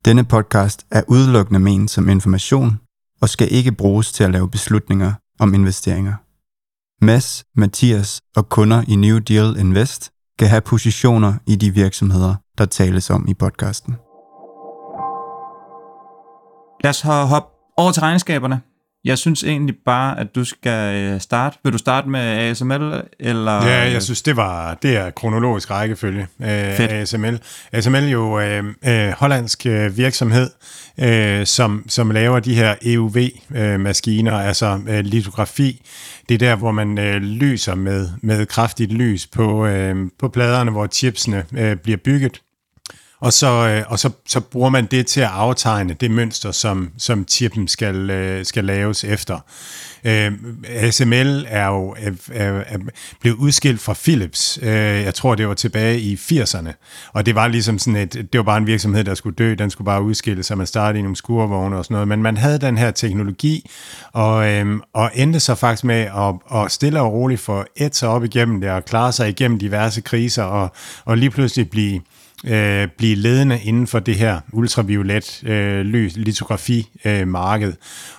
Denne 0.06 0.24
podcast 0.24 0.86
er 0.92 1.02
udelukkende 1.08 1.60
ment 1.60 1.92
som 1.92 2.10
information 2.10 2.80
og 3.22 3.30
skal 3.30 3.48
ikke 3.52 3.72
bruges 3.72 4.12
til 4.12 4.24
at 4.24 4.32
lave 4.32 4.50
beslutninger 4.50 5.14
om 5.40 5.54
investeringer. 5.54 6.14
Mads, 7.06 7.44
Mathias 7.56 8.22
og 8.36 8.50
kunder 8.50 8.84
i 8.88 8.96
New 8.96 9.18
Deal 9.18 9.60
Invest 9.60 10.12
kan 10.40 10.48
have 10.48 10.62
positioner 10.62 11.34
i 11.48 11.56
de 11.56 11.72
virksomheder, 11.72 12.36
der 12.58 12.66
tales 12.66 13.10
om 13.10 13.26
i 13.28 13.34
podcasten. 13.34 13.94
Lad 16.84 16.90
os 16.90 17.02
hoppe 17.02 17.50
over 17.78 17.92
til 17.92 18.02
regnskaberne. 18.02 18.62
Jeg 19.06 19.18
synes 19.18 19.44
egentlig 19.44 19.76
bare, 19.86 20.20
at 20.20 20.36
du 20.36 20.46
skal 20.46 20.96
øh, 20.96 21.22
starte. 21.22 21.58
Vil 21.64 21.74
du 21.74 21.78
starte 21.78 22.10
med 22.10 22.20
ASML? 22.20 23.02
Eller? 23.20 23.66
Ja, 23.66 23.92
jeg 23.92 24.04
synes, 24.04 24.22
det 24.22 24.36
var 24.36 24.74
det 24.74 24.98
er 24.98 25.10
kronologisk 25.10 25.72
rækkefølge. 25.72 26.28
Fedt. 26.42 26.92
ASML. 26.92 27.40
ASML 27.72 27.96
er 27.96 28.10
jo 28.10 28.40
øh, 28.40 28.64
øh, 28.88 29.10
hollandsk 29.10 29.66
øh, 29.66 29.98
virksomhed, 29.98 30.50
øh, 31.00 31.46
som, 31.46 31.86
som 31.88 32.12
laver 32.12 32.40
de 32.40 32.56
her 32.56 32.76
EUV-maskiner, 32.82 34.36
øh, 34.36 34.48
altså 34.48 34.80
øh, 34.88 35.00
litografi. 35.00 35.82
Det 36.30 36.36
er 36.36 36.40
der, 36.40 36.56
hvor 36.56 36.72
man 36.72 36.98
øh, 37.00 37.16
lyser 37.16 37.76
med, 37.76 38.10
med 38.22 38.46
kraftigt 38.46 38.92
lys 38.92 39.28
på, 39.28 39.66
øh, 39.66 39.96
på 40.20 40.28
pladerne, 40.28 40.72
hvor 40.72 40.88
chipsene 40.88 41.46
øh, 41.58 41.76
bliver 41.76 41.98
bygget 41.98 42.42
og 43.20 43.34
så, 43.34 43.48
øh, 43.48 43.84
og 43.88 44.00
så, 44.00 44.10
så 44.28 44.40
bruger 44.40 44.70
man 44.70 44.86
det 44.86 45.08
til 45.08 45.22
at 45.22 45.30
aftegne 45.34 45.94
det 45.94 46.12
mønster, 46.12 46.52
som, 46.52 46.92
som 46.98 47.26
chippen 47.28 47.68
skal, 47.68 48.10
øh, 48.10 48.46
skal 48.46 48.66
laves 48.66 49.04
efter. 49.04 49.40
Øh, 50.04 50.32
ASML 50.68 51.46
er 51.48 51.68
jo 51.68 51.96
er, 51.98 52.12
er, 52.32 52.64
er 52.68 52.78
blevet 53.22 53.38
udskilt 53.38 53.82
fra 53.82 53.94
Philips. 53.94 54.60
Øh, 54.62 54.70
jeg 55.04 55.14
tror, 55.14 55.36
det 55.36 55.48
var 55.48 55.54
tilbage 55.54 56.00
i 56.00 56.16
80'erne. 56.16 57.10
Og 57.14 57.26
det 57.26 57.36
var 57.36 57.48
ligesom 57.48 57.80
sådan 57.80 57.96
et, 57.96 58.14
det 58.14 58.38
var 58.38 58.44
bare 58.44 58.58
en 58.58 58.68
virksomhed, 58.68 59.04
der 59.04 59.16
skulle 59.16 59.36
dø. 59.36 59.54
Den 59.54 59.70
skulle 59.70 59.86
bare 59.86 60.02
udskilles, 60.02 60.46
så 60.46 60.56
man 60.56 60.68
startede 60.68 61.00
i 61.00 61.02
nogle 61.02 61.16
skurvogne 61.16 61.78
og 61.78 61.86
sådan 61.86 61.96
noget. 61.96 62.08
Men 62.08 62.22
man 62.22 62.38
havde 62.38 62.60
den 62.60 62.78
her 62.78 62.92
teknologi, 62.92 63.72
og, 64.14 64.52
øh, 64.52 64.80
og 64.94 65.12
endte 65.14 65.40
så 65.40 65.56
faktisk 65.56 65.84
med 65.84 65.96
at, 65.96 66.62
at 66.62 66.72
stille 66.72 67.02
og 67.02 67.14
roligt 67.14 67.42
få 67.42 67.66
et 67.76 67.96
sig 67.96 68.10
op 68.10 68.24
igennem 68.24 68.62
det, 68.62 68.70
og 68.70 68.86
klare 68.86 69.12
sig 69.12 69.30
igennem 69.30 69.60
diverse 69.60 70.02
kriser, 70.02 70.44
og, 70.44 70.74
og 71.06 71.18
lige 71.18 71.30
pludselig 71.30 71.70
blive 71.70 72.02
øh, 72.48 72.88
blive 72.98 73.16
ledende 73.16 73.60
inden 73.64 73.88
for 73.88 74.00
det 74.00 74.16
her 74.16 74.40
ultraviolet 74.54 75.44
øh, 75.46 75.86
litografi 76.16 76.90
øh, 77.06 77.28
marked. 77.28 77.74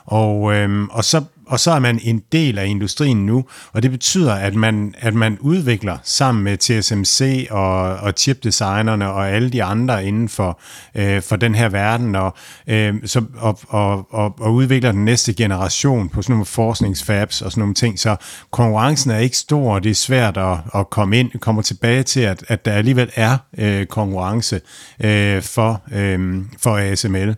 Og, 0.05 0.55
øh, 0.55 0.85
og 0.85 1.05
så 1.05 1.25
og 1.47 1.61
så 1.61 1.71
er 1.71 1.79
man 1.79 2.01
en 2.03 2.23
del 2.33 2.59
af 2.59 2.67
industrien 2.67 3.27
nu, 3.27 3.45
og 3.73 3.83
det 3.83 3.91
betyder, 3.91 4.35
at 4.35 4.55
man, 4.55 4.95
at 4.99 5.15
man 5.15 5.39
udvikler 5.41 5.99
sammen 6.03 6.45
med 6.45 6.57
TSMC 6.59 7.47
og, 7.51 7.97
og 7.97 8.13
chipdesignerne 8.17 9.13
og 9.13 9.31
alle 9.31 9.51
de 9.51 9.65
andre 9.65 10.05
inden 10.05 10.29
for, 10.29 10.61
øh, 10.95 11.23
for 11.23 11.37
den 11.37 11.55
her 11.55 11.69
verden, 11.69 12.15
og, 12.15 12.35
øh, 12.67 12.95
så, 13.05 13.25
og, 13.37 13.59
og, 13.69 14.15
og, 14.15 14.35
og 14.41 14.55
udvikler 14.55 14.93
den 14.93 15.05
næste 15.05 15.35
generation 15.35 16.09
på 16.09 16.23
sådan 16.23 16.33
nogle 16.33 16.47
forskningsfabs 16.47 17.43
og 17.43 17.51
sådan 17.51 17.61
nogle 17.61 17.75
ting. 17.75 17.99
Så 17.99 18.17
konkurrencen 18.51 19.11
er 19.11 19.19
ikke 19.19 19.37
stor, 19.37 19.75
og 19.75 19.85
det 19.85 19.91
er 19.91 19.95
svært 19.95 20.37
at, 20.37 20.59
at 20.75 20.91
komme 20.91 21.19
ind, 21.19 21.31
kommer 21.41 21.63
tilbage 21.63 22.03
til, 22.03 22.21
at, 22.21 22.45
at 22.49 22.65
der 22.65 22.73
alligevel 22.73 23.11
er 23.15 23.39
øh, 23.59 23.87
konkurrence 23.87 24.61
øh, 25.01 25.43
for, 25.43 25.83
øh, 25.93 26.45
for 26.63 26.77
ASML. 26.77 27.37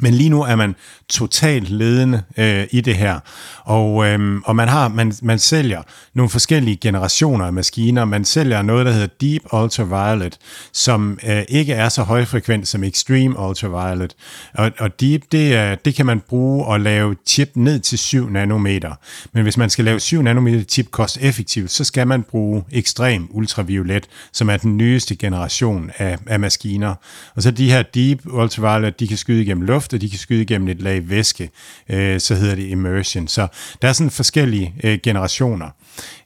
Men 0.00 0.14
lige 0.14 0.30
nu 0.30 0.42
er 0.42 0.56
man 0.56 0.74
totalt 1.08 1.70
ledende 1.70 2.22
øh, 2.36 2.66
i 2.70 2.80
det 2.80 2.96
her. 2.96 3.20
Og, 3.64 4.06
øh, 4.06 4.40
og 4.44 4.56
man, 4.56 4.68
har, 4.68 4.88
man, 4.88 5.12
man 5.22 5.38
sælger 5.38 5.82
nogle 6.14 6.30
forskellige 6.30 6.76
generationer 6.76 7.44
af 7.44 7.52
maskiner. 7.52 8.04
Man 8.04 8.24
sælger 8.24 8.62
noget, 8.62 8.86
der 8.86 8.92
hedder 8.92 9.06
Deep 9.20 9.42
Ultraviolet, 9.52 10.38
som 10.72 11.18
øh, 11.28 11.42
ikke 11.48 11.72
er 11.72 11.88
så 11.88 12.02
højfrekvent 12.02 12.68
som 12.68 12.84
Extreme 12.84 13.38
Ultraviolet. 13.38 14.16
Og, 14.54 14.70
og 14.78 15.00
Deep, 15.00 15.22
det, 15.32 15.54
er, 15.54 15.74
det 15.74 15.94
kan 15.94 16.06
man 16.06 16.20
bruge 16.20 16.66
og 16.66 16.80
lave 16.80 17.16
chip 17.26 17.50
ned 17.54 17.80
til 17.80 17.98
7 17.98 18.28
nanometer. 18.30 18.94
Men 19.32 19.42
hvis 19.42 19.56
man 19.56 19.70
skal 19.70 19.84
lave 19.84 20.00
7 20.00 20.22
nanometer 20.22 20.64
chip 20.64 20.90
kost 20.90 21.18
effektivt, 21.20 21.70
så 21.70 21.84
skal 21.84 22.06
man 22.06 22.22
bruge 22.22 22.64
Extreme 22.72 23.26
Ultraviolet, 23.30 24.08
som 24.32 24.50
er 24.50 24.56
den 24.56 24.76
nyeste 24.76 25.16
generation 25.16 25.90
af, 25.98 26.18
af 26.26 26.40
maskiner. 26.40 26.94
Og 27.34 27.42
så 27.42 27.50
de 27.50 27.70
her 27.70 27.82
Deep 27.82 28.20
Ultraviolet, 28.26 29.00
de 29.00 29.08
kan 29.08 29.16
skyde 29.16 29.42
igennem 29.42 29.64
luft, 29.64 29.87
efter 29.88 29.98
de 29.98 30.10
kan 30.10 30.18
skyde 30.18 30.42
igennem 30.42 30.68
et 30.68 30.82
lag 30.82 30.98
lag 30.98 31.08
væske, 31.08 31.50
øh, 31.88 32.20
så 32.20 32.34
hedder 32.34 32.54
det 32.54 32.68
immersion. 32.68 33.28
Så 33.28 33.48
der 33.82 33.88
er 33.88 33.92
sådan 33.92 34.10
forskellige 34.10 34.74
øh, 34.84 34.98
generationer. 35.02 35.70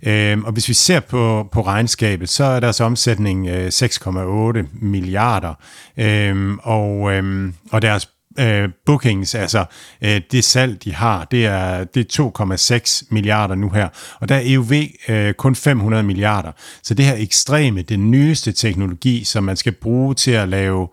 Øh, 0.02 0.38
og 0.38 0.52
hvis 0.52 0.68
vi 0.68 0.74
ser 0.74 1.00
på, 1.00 1.48
på 1.52 1.62
regnskabet, 1.62 2.28
så 2.28 2.44
er 2.44 2.60
deres 2.60 2.80
omsætning 2.80 3.48
øh, 3.48 3.68
6,8 3.68 4.66
milliarder, 4.72 5.54
øh, 5.96 6.56
og, 6.62 7.12
øh, 7.12 7.52
og 7.70 7.82
deres 7.82 8.08
øh, 8.38 8.68
bookings, 8.86 9.34
altså 9.34 9.64
øh, 10.02 10.20
det 10.32 10.44
salg, 10.44 10.84
de 10.84 10.94
har, 10.94 11.24
det 11.24 11.46
er, 11.46 11.84
det 11.84 12.18
er 12.18 12.80
2,6 12.80 13.06
milliarder 13.10 13.54
nu 13.54 13.70
her. 13.70 13.88
Og 14.20 14.28
der 14.28 14.34
er 14.34 14.42
EUV 14.44 14.72
øh, 15.08 15.34
kun 15.34 15.54
500 15.54 16.02
milliarder. 16.02 16.52
Så 16.82 16.94
det 16.94 17.04
her 17.04 17.16
ekstreme, 17.18 17.82
den 17.82 18.10
nyeste 18.10 18.52
teknologi, 18.52 19.24
som 19.24 19.44
man 19.44 19.56
skal 19.56 19.72
bruge 19.72 20.14
til 20.14 20.30
at 20.30 20.48
lave 20.48 20.88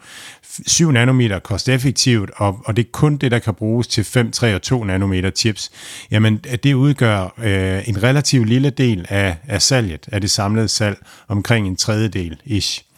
7 0.67 0.91
nanometer 0.91 1.39
kosteffektivt, 1.39 2.31
og, 2.35 2.59
og 2.65 2.75
det 2.77 2.85
er 2.85 2.89
kun 2.91 3.17
det, 3.17 3.31
der 3.31 3.39
kan 3.39 3.53
bruges 3.53 3.87
til 3.87 4.03
5, 4.03 4.31
3 4.31 4.55
og 4.55 4.61
2 4.61 4.83
nanometer 4.83 5.31
chips, 5.31 5.71
jamen 6.11 6.37
det 6.37 6.73
udgør 6.73 7.33
øh, 7.37 7.89
en 7.89 8.03
relativt 8.03 8.49
lille 8.49 8.69
del 8.69 9.05
af, 9.09 9.37
af 9.47 9.61
salget, 9.61 10.07
af 10.11 10.21
det 10.21 10.31
samlede 10.31 10.67
salg, 10.67 10.97
omkring 11.27 11.67
en 11.67 11.75
tredjedel 11.75 12.37
ish. 12.45 12.88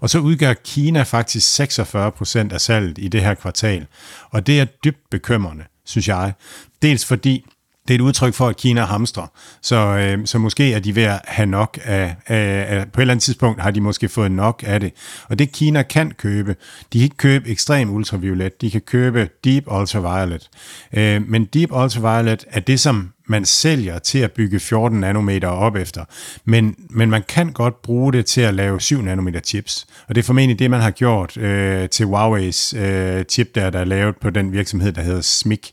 Og 0.00 0.10
så 0.10 0.18
udgør 0.18 0.54
Kina 0.64 1.02
faktisk 1.02 1.54
46 1.54 2.12
procent 2.12 2.52
af 2.52 2.60
salget 2.60 2.98
i 2.98 3.08
det 3.08 3.22
her 3.22 3.34
kvartal. 3.34 3.86
Og 4.30 4.46
det 4.46 4.60
er 4.60 4.64
dybt 4.64 5.10
bekymrende, 5.10 5.64
synes 5.84 6.08
jeg. 6.08 6.32
Dels 6.82 7.06
fordi 7.06 7.44
det 7.90 7.94
er 7.94 7.98
et 7.98 8.04
udtryk 8.04 8.34
for, 8.34 8.48
at 8.48 8.56
Kina 8.56 8.84
hamstrer. 8.84 9.26
Så, 9.62 9.76
øh, 9.76 10.26
så 10.26 10.38
måske 10.38 10.72
er 10.72 10.78
de 10.78 10.96
ved 10.96 11.02
at 11.02 11.20
have 11.24 11.46
nok 11.46 11.78
af, 11.84 12.16
af, 12.26 12.66
af, 12.68 12.92
på 12.92 13.00
et 13.00 13.02
eller 13.02 13.12
andet 13.12 13.22
tidspunkt 13.22 13.60
har 13.60 13.70
de 13.70 13.80
måske 13.80 14.08
fået 14.08 14.32
nok 14.32 14.64
af 14.66 14.80
det. 14.80 14.92
Og 15.28 15.38
det 15.38 15.52
Kina 15.52 15.82
kan 15.82 16.10
købe, 16.10 16.56
de 16.92 16.98
kan 16.98 17.02
ikke 17.02 17.16
købe 17.16 17.48
ekstrem 17.48 17.90
ultraviolet, 17.90 18.60
de 18.60 18.70
kan 18.70 18.80
købe 18.80 19.28
deep 19.44 19.64
ultraviolet. 19.66 20.48
Øh, 20.92 21.28
men 21.28 21.44
deep 21.44 21.72
ultraviolet 21.72 22.44
er 22.50 22.60
det, 22.60 22.80
som 22.80 23.12
man 23.28 23.44
sælger 23.44 23.98
til 23.98 24.18
at 24.18 24.32
bygge 24.32 24.60
14 24.60 25.00
nanometer 25.00 25.48
op 25.48 25.76
efter. 25.76 26.04
Men, 26.44 26.74
men 26.90 27.10
man 27.10 27.22
kan 27.28 27.52
godt 27.52 27.82
bruge 27.82 28.12
det 28.12 28.26
til 28.26 28.40
at 28.40 28.54
lave 28.54 28.80
7 28.80 29.02
nanometer 29.02 29.40
chips. 29.40 29.86
Og 30.08 30.14
det 30.14 30.22
er 30.22 30.26
formentlig 30.26 30.58
det, 30.58 30.70
man 30.70 30.80
har 30.80 30.90
gjort 30.90 31.36
øh, 31.36 31.88
til 31.88 32.04
Huawei's 32.04 32.78
øh, 32.78 33.24
chip, 33.24 33.54
der, 33.54 33.70
der 33.70 33.78
er 33.78 33.84
lavet 33.84 34.16
på 34.16 34.30
den 34.30 34.52
virksomhed, 34.52 34.92
der 34.92 35.02
hedder 35.02 35.20
SMIC. 35.20 35.72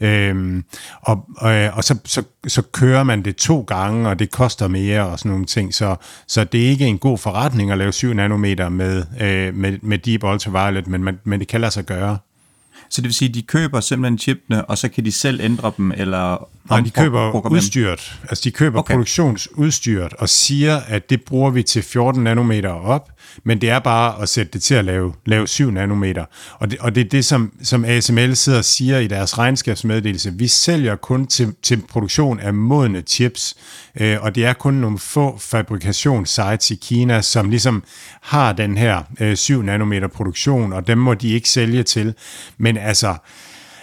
Øhm, 0.00 0.64
og 1.00 1.24
og, 1.36 1.52
og 1.72 1.84
så, 1.84 1.98
så, 2.04 2.22
så 2.46 2.62
kører 2.62 3.02
man 3.02 3.22
det 3.22 3.36
to 3.36 3.60
gange, 3.60 4.08
og 4.08 4.18
det 4.18 4.30
koster 4.30 4.68
mere 4.68 5.06
og 5.06 5.18
sådan 5.18 5.30
nogle 5.30 5.46
ting. 5.46 5.74
Så, 5.74 5.96
så 6.26 6.44
det 6.44 6.64
er 6.64 6.68
ikke 6.68 6.86
en 6.86 6.98
god 6.98 7.18
forretning 7.18 7.70
at 7.70 7.78
lave 7.78 7.92
7 7.92 8.12
nanometer 8.12 8.68
med, 8.68 9.04
øh, 9.20 9.54
med, 9.54 9.78
med 9.82 9.98
Deep 9.98 10.24
Ultraviolet, 10.24 10.86
men, 10.86 11.04
man, 11.04 11.18
men 11.24 11.40
det 11.40 11.48
kan 11.48 11.60
lade 11.60 11.72
sig 11.72 11.84
gøre. 11.84 12.18
Så 12.90 13.00
det 13.00 13.04
vil 13.04 13.14
sige, 13.14 13.28
at 13.28 13.34
de 13.34 13.42
køber 13.42 13.80
simpelthen 13.80 14.18
chipene, 14.18 14.64
og 14.64 14.78
så 14.78 14.88
kan 14.88 15.04
de 15.04 15.12
selv 15.12 15.40
ændre 15.40 15.72
dem, 15.76 15.92
eller 15.96 16.48
Nej, 16.70 16.80
de 16.80 16.90
køber 16.90 17.50
udstyret. 17.50 18.18
Altså, 18.22 18.42
de 18.44 18.50
køber 18.50 18.78
okay. 18.78 18.94
produktionsudstyret 18.94 20.12
og 20.12 20.28
siger, 20.28 20.76
at 20.76 21.10
det 21.10 21.22
bruger 21.22 21.50
vi 21.50 21.62
til 21.62 21.82
14 21.82 22.24
nanometer 22.24 22.70
op, 22.70 23.10
men 23.44 23.60
det 23.60 23.70
er 23.70 23.78
bare 23.78 24.22
at 24.22 24.28
sætte 24.28 24.52
det 24.52 24.62
til 24.62 24.74
at 24.74 24.84
lave, 24.84 25.14
lave 25.26 25.48
7 25.48 25.70
nanometer. 25.70 26.24
Og 26.58 26.70
det, 26.70 26.78
og 26.78 26.94
det 26.94 27.00
er 27.00 27.08
det, 27.08 27.24
som, 27.24 27.52
som 27.62 27.84
ASML 27.84 28.36
sidder 28.36 28.58
og 28.58 28.64
siger 28.64 28.98
i 28.98 29.06
deres 29.06 29.38
regnskabsmeddelelse. 29.38 30.32
Vi 30.34 30.48
sælger 30.48 30.96
kun 30.96 31.26
til, 31.26 31.54
til 31.62 31.82
produktion 31.88 32.40
af 32.40 32.54
modne 32.54 33.00
chips, 33.00 33.56
øh, 34.00 34.16
og 34.20 34.34
det 34.34 34.44
er 34.44 34.52
kun 34.52 34.74
nogle 34.74 34.98
få 34.98 35.38
fabrikationssites 35.38 36.70
i 36.70 36.74
Kina, 36.74 37.22
som 37.22 37.50
ligesom 37.50 37.82
har 38.20 38.52
den 38.52 38.78
her 38.78 39.02
øh, 39.20 39.36
7 39.36 39.62
nanometer 39.62 40.08
produktion, 40.08 40.72
og 40.72 40.86
dem 40.86 40.98
må 40.98 41.14
de 41.14 41.28
ikke 41.28 41.48
sælge 41.48 41.82
til. 41.82 42.14
Men 42.58 42.76
altså, 42.76 43.14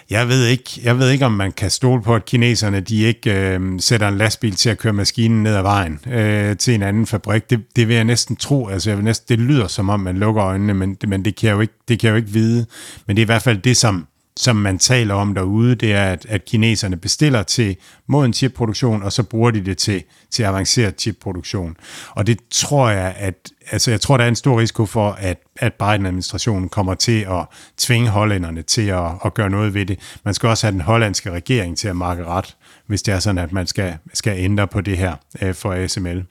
jeg 0.09 0.27
ved 0.27 0.45
ikke, 0.45 0.69
jeg 0.83 0.99
ved 0.99 1.09
ikke 1.09 1.25
om 1.25 1.31
man 1.31 1.51
kan 1.51 1.69
stole 1.69 2.01
på, 2.01 2.15
at 2.15 2.25
kineserne 2.25 2.79
de 2.79 3.01
ikke 3.01 3.33
øh, 3.33 3.79
sætter 3.79 4.07
en 4.07 4.17
lastbil 4.17 4.55
til 4.55 4.69
at 4.69 4.77
køre 4.77 4.93
maskinen 4.93 5.43
ned 5.43 5.55
ad 5.55 5.61
vejen 5.61 5.99
øh, 6.07 6.57
til 6.57 6.75
en 6.75 6.83
anden 6.83 7.07
fabrik. 7.07 7.49
Det, 7.49 7.63
det 7.75 7.87
vil 7.87 7.95
jeg 7.95 8.03
næsten 8.03 8.35
tro. 8.35 8.67
Altså, 8.67 8.89
jeg 8.89 8.97
vil 8.97 9.05
næsten, 9.05 9.37
det 9.37 9.45
lyder 9.45 9.67
som 9.67 9.89
om, 9.89 9.99
man 9.99 10.17
lukker 10.17 10.43
øjnene, 10.43 10.73
men, 10.73 10.97
men 11.07 11.25
det, 11.25 11.35
kan 11.35 11.47
jeg 11.47 11.55
jo 11.55 11.61
ikke, 11.61 11.73
det 11.87 11.99
kan 11.99 12.07
jeg 12.07 12.11
jo 12.11 12.17
ikke 12.17 12.29
vide. 12.29 12.65
Men 13.07 13.15
det 13.15 13.21
er 13.21 13.25
i 13.25 13.33
hvert 13.33 13.41
fald 13.41 13.57
det, 13.57 13.77
som, 13.77 14.07
som 14.37 14.55
man 14.55 14.79
taler 14.79 15.13
om 15.13 15.33
derude, 15.33 15.75
det 15.75 15.93
er, 15.93 16.05
at, 16.05 16.25
at 16.29 16.45
kineserne 16.45 16.97
bestiller 16.97 17.43
til 17.43 17.75
moden 18.07 18.33
chipproduktion, 18.33 19.03
og 19.03 19.13
så 19.13 19.23
bruger 19.23 19.51
de 19.51 19.65
det 19.65 19.77
til, 19.77 20.03
til 20.31 20.43
avanceret 20.43 21.01
chipproduktion. 21.01 21.77
Og 22.09 22.27
det 22.27 22.39
tror 22.51 22.89
jeg, 22.89 23.15
at 23.17 23.51
altså 23.71 23.91
jeg 23.91 24.01
tror, 24.01 24.17
der 24.17 24.23
er 24.23 24.27
en 24.27 24.35
stor 24.35 24.59
risiko 24.59 24.85
for, 24.85 25.11
at, 25.11 25.37
at 25.55 25.73
Biden-administrationen 25.73 26.69
kommer 26.69 26.93
til 26.93 27.21
at 27.21 27.45
tvinge 27.77 28.09
hollænderne 28.09 28.61
til 28.61 28.87
at, 28.87 29.11
at 29.25 29.33
gøre 29.33 29.49
noget 29.49 29.73
ved 29.73 29.85
det. 29.85 29.99
Man 30.25 30.33
skal 30.33 30.49
også 30.49 30.67
have 30.67 30.71
den 30.71 30.81
hollandske 30.81 31.31
regering 31.31 31.77
til 31.77 31.87
at 31.87 31.95
markere 31.95 32.27
ret, 32.27 32.55
hvis 32.87 33.01
det 33.01 33.13
er 33.13 33.19
sådan, 33.19 33.37
at 33.37 33.51
man 33.51 33.67
skal, 33.67 33.97
skal 34.13 34.37
ændre 34.37 34.67
på 34.67 34.81
det 34.81 34.97
her 34.97 35.15
øh, 35.41 35.53
for 35.53 35.73
ASML. 35.73 36.25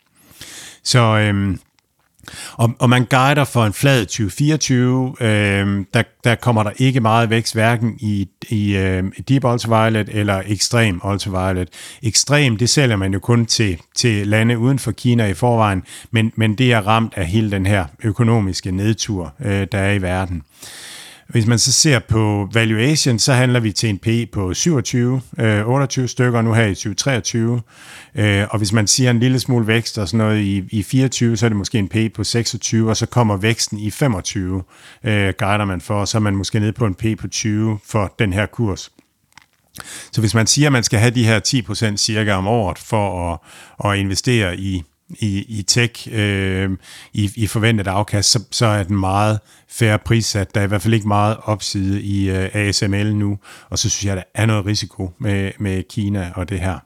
Så 0.82 0.98
øhm, 0.98 1.60
og, 2.52 2.70
og 2.78 2.90
man 2.90 3.04
guider 3.04 3.44
for 3.44 3.64
en 3.64 3.72
flad 3.72 4.06
2024, 4.06 5.14
øh, 5.20 5.26
der, 5.94 6.02
der 6.24 6.34
kommer 6.34 6.62
der 6.62 6.70
ikke 6.76 7.00
meget 7.00 7.30
vækst, 7.30 7.54
hverken 7.54 7.96
i, 8.00 8.28
i 8.48 8.76
øh, 8.76 9.04
Deep 9.28 9.44
Ultraviolet 9.44 10.08
eller 10.12 10.42
Extreme 10.46 11.04
Ultraviolet. 11.04 11.68
Ekstrem, 12.02 12.56
det 12.56 12.70
sælger 12.70 12.96
man 12.96 13.12
jo 13.12 13.18
kun 13.18 13.46
til, 13.46 13.78
til 13.94 14.28
lande 14.28 14.58
uden 14.58 14.78
for 14.78 14.92
Kina 14.92 15.26
i 15.26 15.34
forvejen, 15.34 15.82
men, 16.10 16.32
men 16.36 16.54
det 16.54 16.72
er 16.72 16.80
ramt 16.80 17.12
af 17.16 17.26
hele 17.26 17.50
den 17.50 17.66
her 17.66 17.84
økonomiske 18.04 18.70
nedtur, 18.70 19.34
øh, 19.44 19.66
der 19.72 19.78
er 19.78 19.92
i 19.92 20.02
verden. 20.02 20.42
Hvis 21.32 21.46
man 21.46 21.58
så 21.58 21.72
ser 21.72 21.98
på 21.98 22.48
valuation, 22.52 23.18
så 23.18 23.32
handler 23.32 23.60
vi 23.60 23.72
til 23.72 23.88
en 23.88 23.98
P 23.98 24.32
på 24.32 24.54
27, 24.54 25.20
øh, 25.38 25.68
28 25.68 26.08
stykker 26.08 26.42
nu 26.42 26.52
her 26.52 26.66
i 26.66 26.74
2023. 26.74 27.60
Øh, 28.14 28.46
og 28.50 28.58
hvis 28.58 28.72
man 28.72 28.86
siger 28.86 29.10
en 29.10 29.20
lille 29.20 29.40
smule 29.40 29.66
vækst 29.66 29.98
og 29.98 30.08
sådan 30.08 30.26
noget 30.26 30.40
i, 30.40 30.64
i 30.70 30.82
24, 30.82 31.36
så 31.36 31.46
er 31.46 31.48
det 31.48 31.56
måske 31.56 31.78
en 31.78 31.88
P 31.88 31.96
på 32.14 32.24
26, 32.24 32.90
og 32.90 32.96
så 32.96 33.06
kommer 33.06 33.36
væksten 33.36 33.78
i 33.78 33.90
25, 33.90 34.62
øh, 35.04 35.34
guider 35.38 35.64
man 35.64 35.80
for, 35.80 35.94
og 35.94 36.08
så 36.08 36.18
er 36.18 36.22
man 36.22 36.36
måske 36.36 36.60
nede 36.60 36.72
på 36.72 36.86
en 36.86 36.94
P 36.94 37.04
på 37.20 37.28
20 37.28 37.78
for 37.86 38.14
den 38.18 38.32
her 38.32 38.46
kurs. 38.46 38.90
Så 40.12 40.20
hvis 40.20 40.34
man 40.34 40.46
siger, 40.46 40.68
at 40.68 40.72
man 40.72 40.82
skal 40.82 40.98
have 40.98 41.14
de 41.14 41.24
her 41.24 41.40
10% 41.92 41.96
cirka 41.96 42.32
om 42.32 42.46
året 42.46 42.78
for 42.78 43.32
at, 43.32 43.38
at 43.90 43.98
investere 43.98 44.56
i, 44.56 44.82
i, 45.18 45.58
i 45.58 45.62
tech 45.62 46.08
øh, 46.12 46.70
i, 47.12 47.30
i 47.36 47.46
forventet 47.46 47.86
afkast, 47.86 48.30
så, 48.30 48.44
så 48.50 48.66
er 48.66 48.82
den 48.82 49.00
meget 49.00 49.38
færre 49.68 49.98
prissat. 49.98 50.54
Der 50.54 50.60
er 50.60 50.64
i 50.64 50.68
hvert 50.68 50.82
fald 50.82 50.94
ikke 50.94 51.08
meget 51.08 51.36
opside 51.42 52.02
i 52.02 52.30
øh, 52.30 52.48
ASML 52.52 53.16
nu, 53.16 53.38
og 53.70 53.78
så 53.78 53.90
synes 53.90 54.04
jeg, 54.04 54.16
der 54.16 54.22
er 54.34 54.46
noget 54.46 54.66
risiko 54.66 55.10
med, 55.18 55.50
med 55.58 55.82
Kina 55.88 56.32
og 56.34 56.48
det 56.48 56.60
her. 56.60 56.78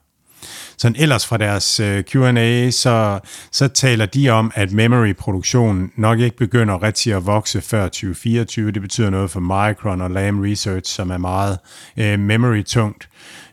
Sådan 0.78 0.96
ellers 0.98 1.26
fra 1.26 1.36
deres 1.36 1.80
øh, 1.80 2.04
Q&A, 2.04 2.70
så, 2.70 3.20
så 3.52 3.68
taler 3.68 4.06
de 4.06 4.30
om, 4.30 4.52
at 4.54 4.72
memory-produktionen 4.72 5.92
nok 5.96 6.20
ikke 6.20 6.36
begynder 6.36 6.82
rigtig 6.82 7.12
at 7.14 7.26
vokse 7.26 7.60
før 7.60 7.84
2024. 7.84 8.72
Det 8.72 8.82
betyder 8.82 9.10
noget 9.10 9.30
for 9.30 9.40
Micron 9.40 10.00
og 10.00 10.10
Lam 10.10 10.40
Research, 10.40 10.94
som 10.94 11.10
er 11.10 11.18
meget 11.18 11.58
øh, 11.96 12.18
memory-tungt. 12.18 13.08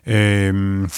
Øh, 0.07 0.89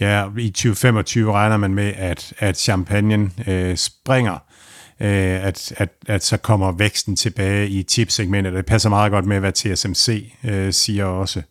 Ja, 0.00 0.28
i 0.38 0.50
2025 0.50 1.32
regner 1.32 1.56
man 1.56 1.74
med, 1.74 1.92
at, 1.96 2.34
at 2.38 2.58
champagne 2.58 3.30
øh, 3.46 3.76
springer 3.76 4.38
øh, 5.00 5.46
at, 5.46 5.72
at, 5.76 5.88
at 6.06 6.24
så 6.24 6.36
kommer 6.36 6.72
væksten 6.72 7.16
tilbage 7.16 7.68
i 7.68 7.82
chipsegmentet. 7.82 8.52
Det 8.52 8.66
passer 8.66 8.88
meget 8.88 9.12
godt 9.12 9.24
med, 9.24 9.40
hvad 9.40 9.52
TSMC 9.52 10.32
øh, 10.44 10.72
siger 10.72 11.04
også. 11.04 11.42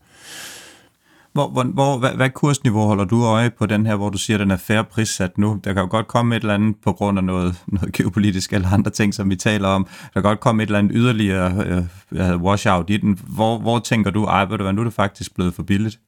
Hvor, 1.34 1.50
hvor, 1.50 1.64
hvor, 1.64 1.98
hvad, 1.98 2.10
hvad 2.10 2.30
kursniveau 2.30 2.88
holder 2.88 3.06
du 3.06 3.26
øje 3.26 3.50
på 3.50 3.66
den 3.66 3.86
her, 3.86 3.96
hvor 3.96 4.10
du 4.10 4.18
siger, 4.18 4.38
at 4.38 4.40
den 4.40 4.52
er 4.52 4.58
færre 4.58 4.84
prissat 4.84 5.38
nu? 5.38 5.60
Der 5.64 5.74
kan 5.74 5.82
jo 5.82 5.88
godt 5.92 6.08
komme 6.08 6.36
et 6.36 6.40
eller 6.40 6.54
andet 6.54 6.76
på 6.84 6.94
grund 6.94 7.18
af 7.18 7.24
noget, 7.24 7.64
noget 7.68 7.94
geopolitisk 7.94 8.54
eller 8.54 8.74
andre 8.74 8.92
ting, 8.92 9.14
som 9.14 9.30
vi 9.30 9.36
taler 9.36 9.68
om. 9.68 9.88
Der 10.04 10.22
kan 10.22 10.24
godt 10.24 10.40
komme 10.40 10.64
et 10.64 10.68
eller 10.68 10.80
andet 10.80 10.92
yderligere 10.96 11.66
øh, 12.12 12.42
washout 12.42 12.90
i 12.90 12.98
den. 12.98 13.20
Hvor, 13.28 13.60
hvor 13.60 13.80
tænker 13.80 14.12
du, 14.12 14.26
ej, 14.26 14.46
ved 14.46 14.58
du 14.58 14.64
hvad, 14.64 14.74
nu 14.74 14.82
er 14.82 14.86
det 14.86 14.94
faktisk 14.94 15.36
blevet 15.36 15.54
for 15.54 15.64
billigt? 15.64 16.00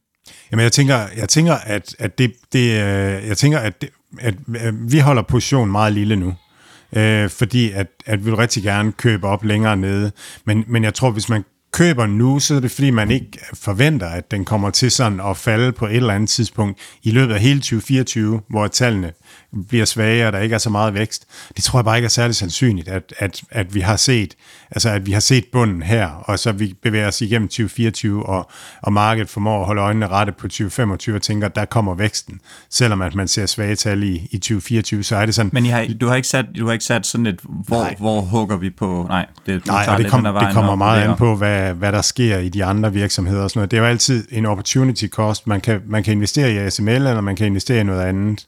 Jamen, 0.51 0.63
jeg 0.63 0.71
tænker, 0.71 0.99
jeg 1.17 1.29
tænker 1.29 1.53
at, 1.53 1.95
at, 1.99 2.17
det, 2.17 2.33
det, 2.53 2.59
øh, 2.59 3.27
jeg 3.27 3.37
tænker, 3.37 3.59
at, 3.59 3.81
det, 3.81 3.89
at, 4.19 4.33
at 4.55 4.73
vi 4.91 4.99
holder 4.99 5.21
position 5.21 5.71
meget 5.71 5.93
lille 5.93 6.15
nu. 6.15 6.33
Øh, 6.93 7.29
fordi 7.29 7.71
at, 7.71 7.87
at 8.05 8.19
vi 8.19 8.23
vil 8.23 8.35
rigtig 8.35 8.63
gerne 8.63 8.91
købe 8.91 9.27
op 9.27 9.43
længere 9.43 9.77
nede. 9.77 10.11
Men, 10.45 10.63
men 10.67 10.83
jeg 10.83 10.93
tror, 10.93 11.11
hvis 11.11 11.29
man 11.29 11.43
køber 11.71 12.05
nu, 12.05 12.39
så 12.39 12.55
er 12.55 12.59
det 12.59 12.71
fordi, 12.71 12.89
man 12.89 13.11
ikke 13.11 13.39
forventer, 13.53 14.07
at 14.07 14.31
den 14.31 14.45
kommer 14.45 14.69
til 14.69 14.91
sådan 14.91 15.19
at 15.19 15.37
falde 15.37 15.71
på 15.71 15.85
et 15.85 15.95
eller 15.95 16.13
andet 16.13 16.29
tidspunkt 16.29 16.79
i 17.03 17.11
løbet 17.11 17.33
af 17.33 17.39
hele 17.39 17.59
2024, 17.59 18.41
hvor 18.49 18.67
tallene 18.67 19.11
bliver 19.69 19.85
svage, 19.85 20.27
og 20.27 20.33
der 20.33 20.39
ikke 20.39 20.55
er 20.55 20.59
så 20.59 20.69
meget 20.69 20.93
vækst. 20.93 21.25
Det 21.55 21.63
tror 21.63 21.79
jeg 21.79 21.85
bare 21.85 21.97
ikke 21.97 22.05
er 22.05 22.09
særlig 22.09 22.35
sandsynligt, 22.35 22.87
at, 22.87 23.13
at, 23.19 23.41
at 23.51 23.75
vi 23.75 23.79
har 23.79 23.95
set 23.95 24.35
altså 24.71 24.89
at 24.89 25.05
vi 25.05 25.11
har 25.11 25.19
set 25.19 25.45
bunden 25.51 25.81
her, 25.81 26.07
og 26.07 26.39
så 26.39 26.51
vi 26.51 26.75
bevæger 26.83 27.07
os 27.07 27.21
igennem 27.21 27.47
2024, 27.47 28.25
og, 28.25 28.49
og 28.81 28.93
markedet 28.93 29.29
formår 29.29 29.59
at 29.59 29.65
holde 29.65 29.81
øjnene 29.81 30.07
rette 30.07 30.31
på 30.31 30.47
2025 30.47 31.15
og 31.15 31.21
tænker, 31.21 31.47
at 31.47 31.55
der 31.55 31.65
kommer 31.65 31.95
væksten. 31.95 32.39
Selvom 32.69 33.01
at 33.01 33.15
man 33.15 33.27
ser 33.27 33.45
svage 33.45 33.75
tal 33.75 34.03
i, 34.03 34.27
i 34.31 34.37
2024, 34.37 35.03
så 35.03 35.15
er 35.15 35.25
det 35.25 35.35
sådan... 35.35 35.49
Men 35.53 35.65
I 35.65 35.69
har, 35.69 35.87
du, 36.01 36.07
har 36.07 36.15
ikke 36.15 36.27
sat, 36.27 36.45
du 36.57 36.65
har 36.65 36.73
ikke 36.73 36.85
sat 36.85 37.05
sådan 37.05 37.25
et, 37.25 37.39
hvor, 37.43 37.81
nej. 37.81 37.95
hvor 37.99 38.21
hugger 38.21 38.57
vi 38.57 38.69
på... 38.69 39.05
Nej, 39.09 39.25
det, 39.45 39.65
nej 39.65 39.85
og 39.87 39.97
det, 39.97 40.11
kom, 40.11 40.23
det 40.23 40.53
kommer 40.53 40.75
meget 40.75 41.01
an 41.01 41.15
på, 41.15 41.35
hvad, 41.35 41.73
hvad 41.73 41.91
der 41.91 42.01
sker 42.01 42.37
i 42.37 42.49
de 42.49 42.65
andre 42.65 42.93
virksomheder 42.93 43.43
og 43.43 43.49
sådan 43.49 43.59
noget. 43.59 43.71
Det 43.71 43.77
er 43.77 43.81
jo 43.81 43.87
altid 43.87 44.27
en 44.31 44.45
opportunity 44.45 45.07
cost. 45.07 45.47
Man 45.47 45.61
kan, 45.61 45.81
man 45.85 46.03
kan 46.03 46.13
investere 46.13 46.53
i 46.53 46.57
ASML, 46.57 46.89
eller 46.89 47.21
man 47.21 47.35
kan 47.35 47.47
investere 47.47 47.79
i 47.79 47.83
noget 47.83 48.01
andet. 48.01 48.45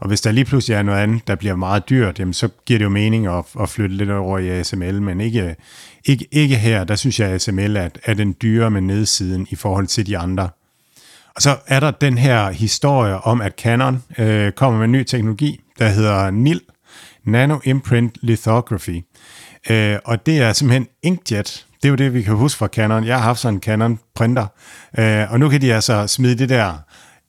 Og 0.00 0.08
hvis 0.08 0.20
der 0.20 0.32
lige 0.32 0.44
pludselig 0.44 0.74
er 0.74 0.82
noget 0.82 0.98
andet, 0.98 1.28
der 1.28 1.34
bliver 1.34 1.56
meget 1.56 1.88
dyrt, 1.88 2.18
jamen, 2.18 2.34
så 2.34 2.48
giver 2.66 2.78
det 2.78 2.84
jo 2.84 2.90
mening 2.90 3.26
at, 3.26 3.44
at 3.60 3.68
flytte 3.68 3.96
lidt 3.96 4.10
over 4.10 4.38
i 4.38 4.48
ASML, 4.48 5.02
men 5.02 5.20
ikke, 5.20 5.56
ikke, 6.04 6.26
ikke 6.32 6.56
her. 6.56 6.84
Der 6.84 6.96
synes 6.96 7.20
jeg, 7.20 7.28
at 7.28 7.34
ASML 7.34 7.76
er, 7.76 7.88
er 8.04 8.14
den 8.14 8.36
dyre 8.42 8.70
med 8.70 8.80
nedsiden 8.80 9.46
i 9.50 9.54
forhold 9.54 9.86
til 9.86 10.06
de 10.06 10.18
andre. 10.18 10.48
Og 11.36 11.42
så 11.42 11.56
er 11.66 11.80
der 11.80 11.90
den 11.90 12.18
her 12.18 12.50
historie 12.50 13.18
om, 13.18 13.40
at 13.40 13.52
Canon 13.58 14.02
øh, 14.18 14.52
kommer 14.52 14.78
med 14.78 14.84
en 14.84 14.92
ny 14.92 15.04
teknologi, 15.04 15.60
der 15.78 15.88
hedder 15.88 16.30
NIL, 16.30 16.60
Nano 17.24 17.58
Imprint 17.64 18.16
Lithography. 18.20 19.04
Øh, 19.70 19.96
og 20.04 20.26
det 20.26 20.38
er 20.38 20.52
simpelthen 20.52 20.86
inkjet. 21.02 21.66
Det 21.82 21.84
er 21.84 21.90
jo 21.90 21.96
det, 21.96 22.14
vi 22.14 22.22
kan 22.22 22.34
huske 22.34 22.58
fra 22.58 22.66
Canon. 22.66 23.04
Jeg 23.04 23.16
har 23.16 23.22
haft 23.22 23.38
sådan 23.40 23.54
en 23.54 23.60
Canon 23.60 23.98
printer, 24.14 24.46
øh, 24.98 25.32
og 25.32 25.40
nu 25.40 25.48
kan 25.48 25.60
de 25.60 25.74
altså 25.74 26.06
smide 26.06 26.38
det 26.38 26.48
der 26.48 26.74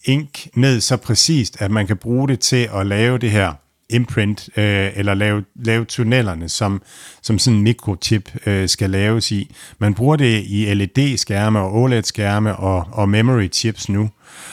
ink 0.06 0.48
ned 0.56 0.82
så 0.82 0.98
præcist, 0.98 1.62
at 1.62 1.72
man 1.72 1.88
kan 1.88 1.98
bruge 1.98 2.28
det 2.28 2.40
til 2.40 2.70
at 2.74 2.86
lave 2.86 3.18
det 3.18 3.32
her 3.32 3.54
imprint, 3.90 4.50
øh, 4.58 4.90
eller 4.96 5.14
lave, 5.14 5.44
lave 5.56 5.86
tunnelerne, 5.86 6.50
som, 6.50 6.82
som 7.22 7.40
sådan 7.40 7.58
en 7.58 7.64
mikrochip 7.64 8.48
øh, 8.48 8.70
skal 8.70 8.90
laves 8.90 9.32
i. 9.32 9.56
Man 9.80 9.94
bruger 9.94 10.16
det 10.16 10.44
i 10.48 10.74
LED-skærme 10.74 11.60
og 11.60 11.74
OLED-skærme 11.74 12.56
og, 12.56 12.88
og 12.92 13.10
memory 13.10 13.50
chips 13.52 13.90
nu. 13.90 14.10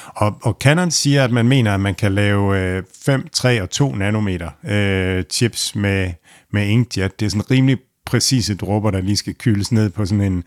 Og, 0.07 0.38
og 0.42 0.57
Canon 0.61 0.90
siger, 0.90 1.24
at 1.24 1.30
man 1.30 1.49
mener, 1.49 1.74
at 1.74 1.80
man 1.80 1.94
kan 1.94 2.14
lave 2.14 2.61
øh, 2.61 2.82
5, 3.05 3.28
3 3.32 3.62
og 3.62 3.70
2 3.70 3.94
nanometer 3.94 4.51
øh, 4.64 5.24
chips 5.30 5.74
med, 5.74 6.12
med 6.53 6.66
inkjet. 6.66 7.20
Det 7.20 7.26
er 7.26 7.30
sådan 7.30 7.51
rimelig 7.51 7.78
præcise 8.07 8.54
dråber, 8.54 8.90
der 8.90 9.00
lige 9.00 9.16
skal 9.16 9.34
kyles 9.34 9.72
ned 9.72 9.90
på 9.90 10.07
sådan 10.07 10.32
en, 10.32 10.44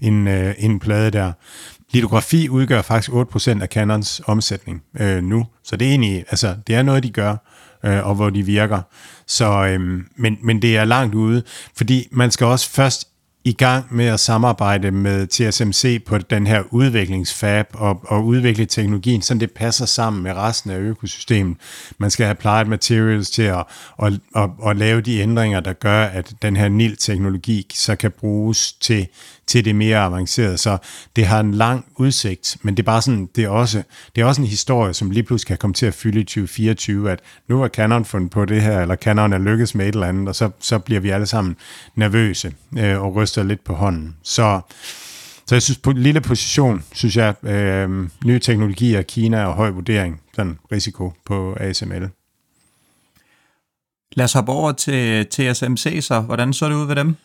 en, 0.00 0.28
øh, 0.28 0.54
en 0.58 0.80
plade 0.80 1.10
der. 1.10 1.32
Litografi 1.92 2.48
udgør 2.48 2.82
faktisk 2.82 3.10
8% 3.10 3.62
af 3.62 3.68
Canons 3.68 4.22
omsætning 4.26 4.82
øh, 5.00 5.22
nu, 5.22 5.46
så 5.64 5.76
det 5.76 5.86
er 5.86 5.90
egentlig, 5.90 6.24
altså, 6.30 6.56
det 6.66 6.74
er 6.74 6.82
noget, 6.82 7.02
de 7.02 7.10
gør, 7.10 7.36
øh, 7.84 8.06
og 8.06 8.14
hvor 8.14 8.30
de 8.30 8.42
virker. 8.42 8.80
Så, 9.26 9.66
øh, 9.66 10.00
men, 10.16 10.38
men 10.42 10.62
det 10.62 10.76
er 10.76 10.84
langt 10.84 11.14
ude, 11.14 11.42
fordi 11.76 12.08
man 12.10 12.30
skal 12.30 12.46
også 12.46 12.70
først 12.70 13.08
i 13.44 13.52
gang 13.52 13.86
med 13.90 14.06
at 14.06 14.20
samarbejde 14.20 14.90
med 14.90 15.26
TSMC 15.26 16.04
på 16.04 16.18
den 16.18 16.46
her 16.46 16.62
udviklingsfab 16.70 17.66
og, 17.72 18.00
og 18.04 18.26
udvikle 18.26 18.66
teknologien, 18.66 19.22
så 19.22 19.34
det 19.34 19.50
passer 19.50 19.86
sammen 19.86 20.22
med 20.22 20.32
resten 20.32 20.70
af 20.70 20.78
økosystemet. 20.78 21.56
Man 21.98 22.10
skal 22.10 22.26
have 22.26 22.30
applied 22.30 22.64
materials 22.64 23.30
til 23.30 23.42
at, 23.42 23.64
at, 24.02 24.12
at, 24.36 24.50
at 24.66 24.76
lave 24.76 25.00
de 25.00 25.18
ændringer, 25.18 25.60
der 25.60 25.72
gør, 25.72 26.04
at 26.04 26.34
den 26.42 26.56
her 26.56 26.68
NIL-teknologi 26.68 27.66
så 27.74 27.96
kan 27.96 28.10
bruges 28.10 28.72
til 28.72 29.08
til 29.46 29.64
det 29.64 29.74
mere 29.74 29.98
avancerede. 29.98 30.58
Så 30.58 30.78
det 31.16 31.26
har 31.26 31.40
en 31.40 31.54
lang 31.54 31.84
udsigt, 31.96 32.56
men 32.62 32.76
det 32.76 32.82
er 32.82 32.84
bare 32.84 33.02
sådan, 33.02 33.28
det 33.36 33.44
er 33.44 33.48
også, 33.48 33.82
det 34.16 34.22
er 34.22 34.24
også 34.24 34.40
en 34.40 34.46
historie, 34.46 34.94
som 34.94 35.10
lige 35.10 35.22
pludselig 35.22 35.48
kan 35.48 35.56
komme 35.56 35.74
til 35.74 35.86
at 35.86 35.94
fylde 35.94 36.20
i 36.20 36.24
2024, 36.24 37.10
at 37.10 37.20
nu 37.48 37.62
er 37.62 37.68
Canon 37.68 38.04
fundet 38.04 38.30
på 38.30 38.44
det 38.44 38.62
her, 38.62 38.80
eller 38.80 38.96
Canon 38.96 39.32
er 39.32 39.38
lykkes 39.38 39.74
med 39.74 39.88
et 39.88 39.94
eller 39.94 40.06
andet, 40.06 40.28
og 40.28 40.34
så, 40.34 40.50
så 40.60 40.78
bliver 40.78 41.00
vi 41.00 41.10
alle 41.10 41.26
sammen 41.26 41.56
nervøse 41.94 42.52
øh, 42.78 43.02
og 43.02 43.14
ryster 43.14 43.31
lidt 43.36 43.64
på 43.64 43.74
hånden. 43.74 44.16
Så 44.22 44.60
så 45.46 45.54
jeg 45.54 45.62
synes, 45.62 45.78
på 45.78 45.92
lille 45.92 46.20
position, 46.20 46.84
synes 46.92 47.16
jeg, 47.16 47.44
øh, 47.44 48.08
nye 48.24 48.38
teknologier, 48.38 49.02
Kina 49.02 49.44
og 49.44 49.54
høj 49.54 49.70
vurdering, 49.70 50.20
sådan 50.34 50.58
risiko 50.72 51.12
på 51.26 51.56
ASML. 51.60 52.08
Lad 54.12 54.24
os 54.24 54.32
hoppe 54.32 54.52
over 54.52 54.72
til 54.72 55.26
TSMC 55.26 55.98
så. 56.00 56.20
Hvordan 56.20 56.52
så 56.52 56.68
det 56.68 56.74
ud 56.74 56.86
ved 56.86 56.96
dem? 56.96 57.16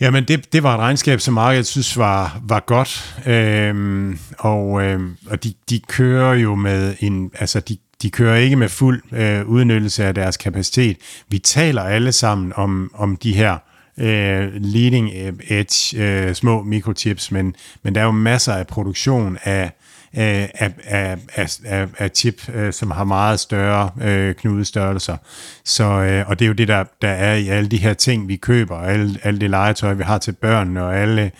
Jamen, 0.00 0.24
det, 0.24 0.52
det 0.52 0.62
var 0.62 0.74
et 0.74 0.80
regnskab, 0.80 1.20
som 1.20 1.34
markedet 1.34 1.66
synes 1.66 1.98
var, 1.98 2.40
var 2.42 2.60
godt, 2.60 3.22
øhm, 3.26 4.18
og, 4.38 4.82
øhm, 4.82 5.16
og 5.26 5.44
de, 5.44 5.54
de 5.70 5.80
kører 5.80 6.34
jo 6.34 6.54
med 6.54 6.94
en, 7.00 7.30
altså 7.34 7.60
de, 7.60 7.76
de 8.02 8.10
kører 8.10 8.36
ikke 8.36 8.56
med 8.56 8.68
fuld 8.68 9.02
øh, 9.12 9.46
udnyttelse 9.46 10.04
af 10.04 10.14
deres 10.14 10.36
kapacitet. 10.36 10.96
Vi 11.28 11.38
taler 11.38 11.82
alle 11.82 12.12
sammen 12.12 12.52
om, 12.56 12.90
om 12.94 13.16
de 13.16 13.34
her 13.34 13.58
øh, 13.98 14.54
leading 14.54 15.10
edge 15.48 15.96
øh, 15.96 16.34
små 16.34 16.62
mikrochips, 16.62 17.30
men, 17.30 17.54
men 17.82 17.94
der 17.94 18.00
er 18.00 18.04
jo 18.04 18.10
masser 18.10 18.52
af 18.52 18.66
produktion 18.66 19.38
af, 19.44 19.70
af, 20.12 20.50
af, 20.84 21.16
af, 21.34 21.58
af, 21.64 21.88
af 21.98 22.10
chip, 22.14 22.48
øh, 22.54 22.72
som 22.72 22.90
har 22.90 23.04
meget 23.04 23.40
større 23.40 23.90
øh, 24.02 24.34
knudestørrelser. 24.34 25.16
Så, 25.64 25.84
øh, 25.84 26.28
og 26.28 26.38
det 26.38 26.44
er 26.44 26.48
jo 26.48 26.54
det, 26.54 26.68
der, 26.68 26.84
der 27.02 27.08
er 27.08 27.34
i 27.34 27.48
alle 27.48 27.68
de 27.68 27.76
her 27.76 27.94
ting, 27.94 28.28
vi 28.28 28.36
køber, 28.36 28.76
og 28.76 28.92
alle, 28.92 29.18
alle 29.22 29.40
det 29.40 29.50
legetøj, 29.50 29.94
vi 29.94 30.02
har 30.02 30.18
til 30.18 30.32
børnene, 30.32 30.84
og 30.84 30.98
alle, 30.98 31.30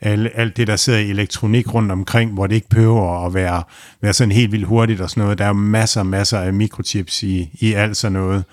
alle, 0.00 0.30
alt 0.36 0.56
det, 0.56 0.66
der 0.66 0.76
sidder 0.76 0.98
i 0.98 1.10
elektronik 1.10 1.74
rundt 1.74 1.92
omkring, 1.92 2.32
hvor 2.32 2.46
det 2.46 2.54
ikke 2.54 2.68
behøver 2.68 3.26
at 3.26 3.34
være, 3.34 3.62
være 4.02 4.12
sådan 4.12 4.32
helt 4.32 4.52
vildt 4.52 4.66
hurtigt 4.66 5.00
og 5.00 5.10
sådan 5.10 5.22
noget. 5.22 5.38
Der 5.38 5.44
er 5.44 5.48
jo 5.48 5.54
masser 5.54 6.02
masser 6.02 6.38
af 6.38 6.52
mikrochips 6.52 7.22
i, 7.22 7.50
i 7.60 7.72
alt 7.72 7.96
sådan 7.96 8.12
noget. 8.12 8.44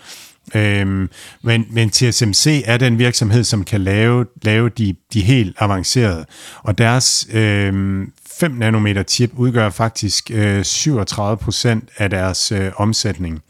Øhm, 0.55 1.09
men, 1.41 1.65
men 1.69 1.89
TSMC 1.89 2.63
er 2.65 2.77
den 2.77 2.99
virksomhed, 2.99 3.43
som 3.43 3.63
kan 3.63 3.81
lave, 3.81 4.25
lave 4.41 4.69
de, 4.69 4.95
de 5.13 5.21
helt 5.21 5.55
avancerede. 5.59 6.25
Og 6.63 6.77
deres 6.77 7.27
øhm, 7.33 8.11
5 8.39 8.51
nanometer 8.51 9.03
chip 9.03 9.31
udgør 9.35 9.69
faktisk 9.69 10.31
øh, 10.33 10.63
37 10.63 11.37
procent 11.37 11.89
af 11.97 12.09
deres 12.09 12.51
øh, 12.51 12.71
omsætning. 12.77 13.41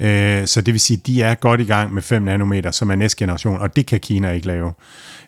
Øh, 0.00 0.46
så 0.46 0.60
det 0.60 0.74
vil 0.74 0.80
sige, 0.80 0.96
at 1.00 1.06
de 1.06 1.22
er 1.22 1.34
godt 1.34 1.60
i 1.60 1.64
gang 1.64 1.94
med 1.94 2.02
5 2.02 2.22
nanometer, 2.22 2.70
som 2.70 2.90
er 2.90 2.94
næste 2.94 3.18
generation, 3.18 3.60
og 3.60 3.76
det 3.76 3.86
kan 3.86 4.00
Kina 4.00 4.30
ikke 4.30 4.46
lave. 4.46 4.72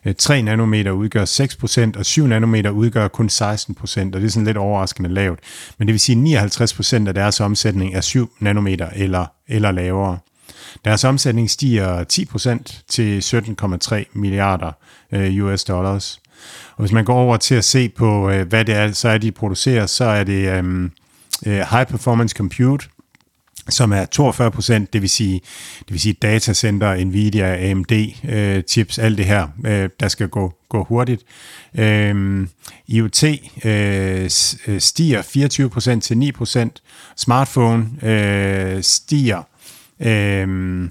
Øh, 0.05 0.15
3 0.17 0.41
nanometer 0.41 0.91
udgør 0.91 1.25
6%, 1.95 1.99
og 1.99 2.05
7 2.05 2.27
nanometer 2.27 2.69
udgør 2.69 3.07
kun 3.07 3.29
16%, 3.31 3.41
og 3.41 3.85
det 3.87 4.23
er 4.23 4.29
sådan 4.29 4.45
lidt 4.45 4.57
overraskende 4.57 5.09
lavt. 5.09 5.39
Men 5.77 5.87
det 5.87 5.93
vil 5.93 5.99
sige, 5.99 6.39
at 6.39 6.61
59% 6.61 7.07
af 7.07 7.13
deres 7.13 7.39
omsætning 7.39 7.95
er 7.95 8.01
7 8.01 8.31
nanometer 8.39 8.89
eller, 8.95 9.25
eller 9.47 9.71
lavere. 9.71 10.17
Deres 10.85 11.03
omsætning 11.03 11.49
stiger 11.49 12.03
10% 12.13 12.83
til 12.87 13.19
17,3 13.19 14.03
milliarder 14.13 14.71
øh, 15.11 15.45
US 15.45 15.63
dollars. 15.63 16.19
Og 16.75 16.81
hvis 16.81 16.91
man 16.91 17.05
går 17.05 17.15
over 17.15 17.37
til 17.37 17.55
at 17.55 17.63
se 17.65 17.89
på, 17.89 18.29
øh, 18.29 18.47
hvad 18.47 18.65
det 18.65 18.75
er, 18.75 18.91
så 18.91 19.09
er 19.09 19.17
de 19.17 19.31
producerer, 19.31 19.85
så 19.85 20.05
er 20.05 20.23
det 20.23 20.59
um, 20.59 20.91
High 21.45 21.85
Performance 21.85 22.35
Compute, 22.37 22.87
som 23.69 23.91
er 23.91 24.05
42 24.05 24.51
procent, 24.51 24.93
det 24.93 25.01
vil 25.01 25.09
sige, 25.09 25.41
det 25.79 25.91
vil 25.91 25.99
sige 25.99 26.13
datacenter, 26.13 27.05
Nvidia, 27.05 27.71
AMD, 27.71 27.91
øh, 28.29 28.63
chips, 28.63 28.99
alt 28.99 29.17
det 29.17 29.25
her, 29.25 29.47
øh, 29.65 29.89
der 29.99 30.07
skal 30.07 30.27
gå, 30.27 30.53
gå 30.69 30.83
hurtigt. 30.83 31.23
Øh, 31.77 32.47
IoT 32.87 33.23
øh, 33.65 34.29
stiger 34.79 35.21
24 35.21 35.69
procent 35.69 36.03
til 36.03 36.17
9 36.17 36.31
procent. 36.31 36.81
Smartphone 37.17 37.87
øh, 38.03 38.83
stiger 38.83 39.43
Øhm, 39.99 40.83
øh, 40.83 40.89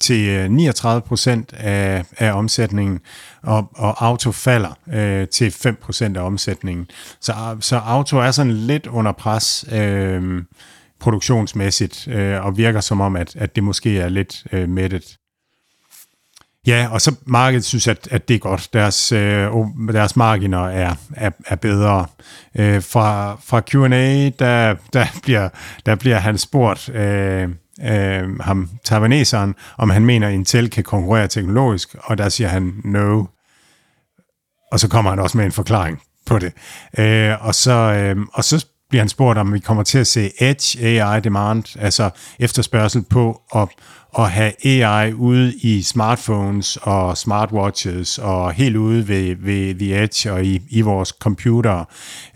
til 0.00 0.50
39 0.50 1.00
procent 1.00 1.52
af, 1.52 2.04
af 2.18 2.32
omsætningen, 2.32 3.00
og, 3.42 3.70
og 3.74 4.04
auto 4.04 4.32
falder 4.32 4.78
øh, 4.92 5.28
til 5.28 5.50
5 5.50 5.76
procent 5.82 6.16
af 6.16 6.22
omsætningen. 6.22 6.86
Så, 7.20 7.56
så 7.60 7.76
auto 7.76 8.18
er 8.18 8.30
sådan 8.30 8.52
lidt 8.52 8.86
under 8.86 9.12
pres 9.12 9.64
øh, 9.72 10.42
produktionsmæssigt, 11.00 12.08
øh, 12.08 12.44
og 12.44 12.56
virker 12.56 12.80
som 12.80 13.00
om, 13.00 13.16
at, 13.16 13.36
at 13.36 13.56
det 13.56 13.64
måske 13.64 13.98
er 13.98 14.08
lidt 14.08 14.44
øh, 14.52 14.68
mættet. 14.68 15.16
Ja, 16.66 16.88
og 16.90 17.00
så 17.00 17.14
markedet 17.26 17.64
synes, 17.64 17.88
at, 17.88 18.08
at 18.10 18.28
det 18.28 18.34
er 18.34 18.38
godt. 18.38 18.68
Deres, 18.72 19.12
øh, 19.12 19.50
deres 19.92 20.16
marginer 20.16 20.68
er, 20.68 20.94
er, 21.16 21.30
er 21.46 21.56
bedre. 21.56 22.06
Øh, 22.54 22.82
fra, 22.82 23.36
fra 23.44 23.60
Q&A, 23.60 24.30
der, 24.38 24.74
der, 24.92 25.06
bliver, 25.22 25.48
der 25.86 25.94
bliver 25.94 26.18
han 26.18 26.38
spurgt, 26.38 26.88
øh, 26.88 27.48
øh, 27.82 28.38
ham 28.40 28.70
taiwaneseren, 28.84 29.54
om 29.78 29.90
han 29.90 30.06
mener, 30.06 30.28
at 30.28 30.34
Intel 30.34 30.70
kan 30.70 30.84
konkurrere 30.84 31.28
teknologisk, 31.28 31.96
og 32.02 32.18
der 32.18 32.28
siger 32.28 32.48
han 32.48 32.74
no. 32.84 33.24
Og 34.72 34.80
så 34.80 34.88
kommer 34.88 35.10
han 35.10 35.20
også 35.20 35.38
med 35.38 35.44
en 35.44 35.52
forklaring 35.52 36.02
på 36.26 36.38
det. 36.38 36.52
Øh, 36.98 37.46
og, 37.46 37.54
så, 37.54 37.72
øh, 37.72 38.16
og 38.32 38.44
så 38.44 38.66
bliver 38.88 39.02
han 39.02 39.08
spurgt, 39.08 39.38
om 39.38 39.52
vi 39.52 39.58
kommer 39.58 39.82
til 39.82 39.98
at 39.98 40.06
se 40.06 40.30
Edge 40.38 40.86
AI 40.86 41.20
demand, 41.20 41.76
altså 41.78 42.10
efterspørgsel 42.38 43.02
på 43.02 43.40
at 43.56 43.68
at 44.18 44.30
have 44.30 44.52
AI 44.64 45.12
ude 45.12 45.54
i 45.54 45.82
smartphones 45.82 46.78
og 46.82 47.18
smartwatches 47.18 48.18
og 48.18 48.52
helt 48.52 48.76
ude 48.76 49.08
ved, 49.08 49.36
ved 49.38 49.74
The 49.74 50.02
Edge 50.02 50.32
og 50.32 50.44
i, 50.44 50.60
i 50.68 50.80
vores 50.80 51.08
computer. 51.08 51.78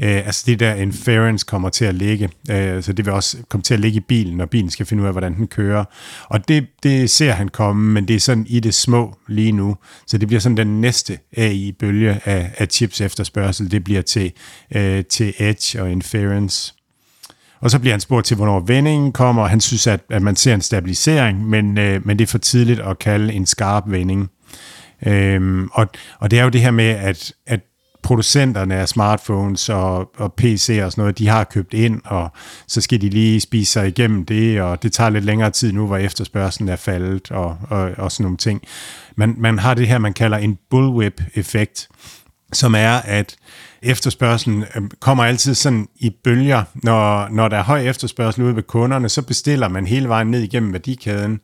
Øh, 0.01 0.27
altså 0.27 0.43
det 0.47 0.61
der 0.61 0.75
inference 0.75 1.47
kommer 1.47 1.69
til 1.69 1.85
at 1.85 1.95
ligge, 1.95 2.29
øh, 2.51 2.83
så 2.83 2.93
det 2.93 3.07
vil 3.07 3.15
også 3.15 3.37
komme 3.49 3.63
til 3.63 3.75
at 3.75 3.81
ligge 3.81 3.97
i 3.97 4.01
bilen, 4.01 4.37
når 4.37 4.47
bilen 4.47 4.71
skal 4.71 4.87
finde 4.87 5.03
ud 5.03 5.07
af, 5.07 5.15
hvordan 5.15 5.37
den 5.37 5.47
kører. 5.47 5.85
Og 6.29 6.49
det, 6.49 6.67
det 6.83 7.11
ser 7.11 7.33
han 7.33 7.49
komme, 7.49 7.93
men 7.93 8.09
det 8.09 8.17
er 8.17 8.21
sådan 8.21 8.47
i 8.49 8.61
det 8.61 8.75
små 8.75 9.17
lige 9.29 9.53
nu. 9.53 9.77
Så 10.07 10.19
det 10.19 10.29
bliver 10.29 10.41
sådan 10.41 10.57
den 10.57 10.81
næste 10.81 11.19
AI-bølge 11.37 12.21
af, 12.25 12.51
af 12.59 12.67
chips 12.67 13.01
efterspørgsel, 13.01 13.71
det 13.71 13.85
bliver 13.85 14.03
til, 14.03 14.33
øh, 14.75 15.05
til 15.05 15.35
Edge 15.39 15.83
og 15.83 15.91
inference. 15.91 16.75
Og 17.61 17.71
så 17.71 17.79
bliver 17.79 17.93
han 17.93 18.01
spurgt 18.01 18.27
til, 18.27 18.37
hvornår 18.37 18.61
vendingen 18.61 19.13
kommer. 19.13 19.47
Han 19.47 19.61
synes, 19.61 19.87
at, 19.87 20.01
at 20.11 20.23
man 20.23 20.37
ser 20.37 20.55
en 20.55 20.61
stabilisering, 20.61 21.49
men, 21.49 21.79
øh, 21.79 22.07
men 22.07 22.19
det 22.19 22.25
er 22.25 22.31
for 22.31 22.39
tidligt 22.39 22.81
at 22.81 22.99
kalde 22.99 23.33
en 23.33 23.47
skarp 23.47 23.83
vending. 23.87 24.31
Øhm, 25.07 25.69
og, 25.73 25.87
og 26.19 26.31
det 26.31 26.39
er 26.39 26.45
jo 26.45 26.51
det 26.51 26.61
her 26.61 26.71
med, 26.71 26.85
at, 26.85 27.33
at 27.47 27.61
producenterne 28.03 28.75
af 28.75 28.89
smartphones 28.89 29.69
og, 29.69 30.11
og 30.17 30.35
PC'er 30.41 30.85
og 30.85 30.93
sådan 30.93 30.93
noget, 30.97 31.19
de 31.19 31.29
har 31.29 31.45
købt 31.45 31.75
ind, 31.75 32.01
og 32.05 32.31
så 32.67 32.81
skal 32.81 33.01
de 33.01 33.09
lige 33.09 33.41
spise 33.41 33.73
sig 33.73 33.89
igennem 33.89 34.25
det, 34.25 34.63
og 34.63 34.83
det 34.83 34.93
tager 34.93 35.11
lidt 35.11 35.25
længere 35.25 35.51
tid 35.51 35.73
nu, 35.73 35.87
hvor 35.87 35.97
efterspørgselen 35.97 36.69
er 36.69 36.77
faldet 36.77 37.31
og, 37.31 37.59
og, 37.69 37.91
og 37.97 38.13
sådan 38.13 38.25
nogle 38.25 38.37
ting. 38.37 38.63
Man, 39.17 39.35
man 39.39 39.59
har 39.59 39.75
det 39.75 39.89
her, 39.89 39.99
man 39.99 40.13
kalder 40.13 40.39
en 40.39 40.59
bullwhip-effekt, 40.71 41.89
som 42.53 42.75
er, 42.75 42.93
at 42.93 43.37
efterspørgselen 43.83 44.65
øhm, 44.77 44.91
kommer 45.01 45.25
altid 45.25 45.55
sådan 45.55 45.89
i 45.97 46.11
bølger. 46.25 46.63
Når, 46.75 47.29
når 47.29 47.49
der 47.49 47.57
er 47.57 47.63
høj 47.63 47.81
efterspørgsel 47.81 48.45
ude 48.45 48.57
ved 48.57 48.63
kunderne, 48.63 49.09
så 49.09 49.23
bestiller 49.23 49.69
man 49.69 49.87
hele 49.87 50.09
vejen 50.09 50.31
ned 50.31 50.41
igennem 50.41 50.73
værdikæden, 50.73 51.41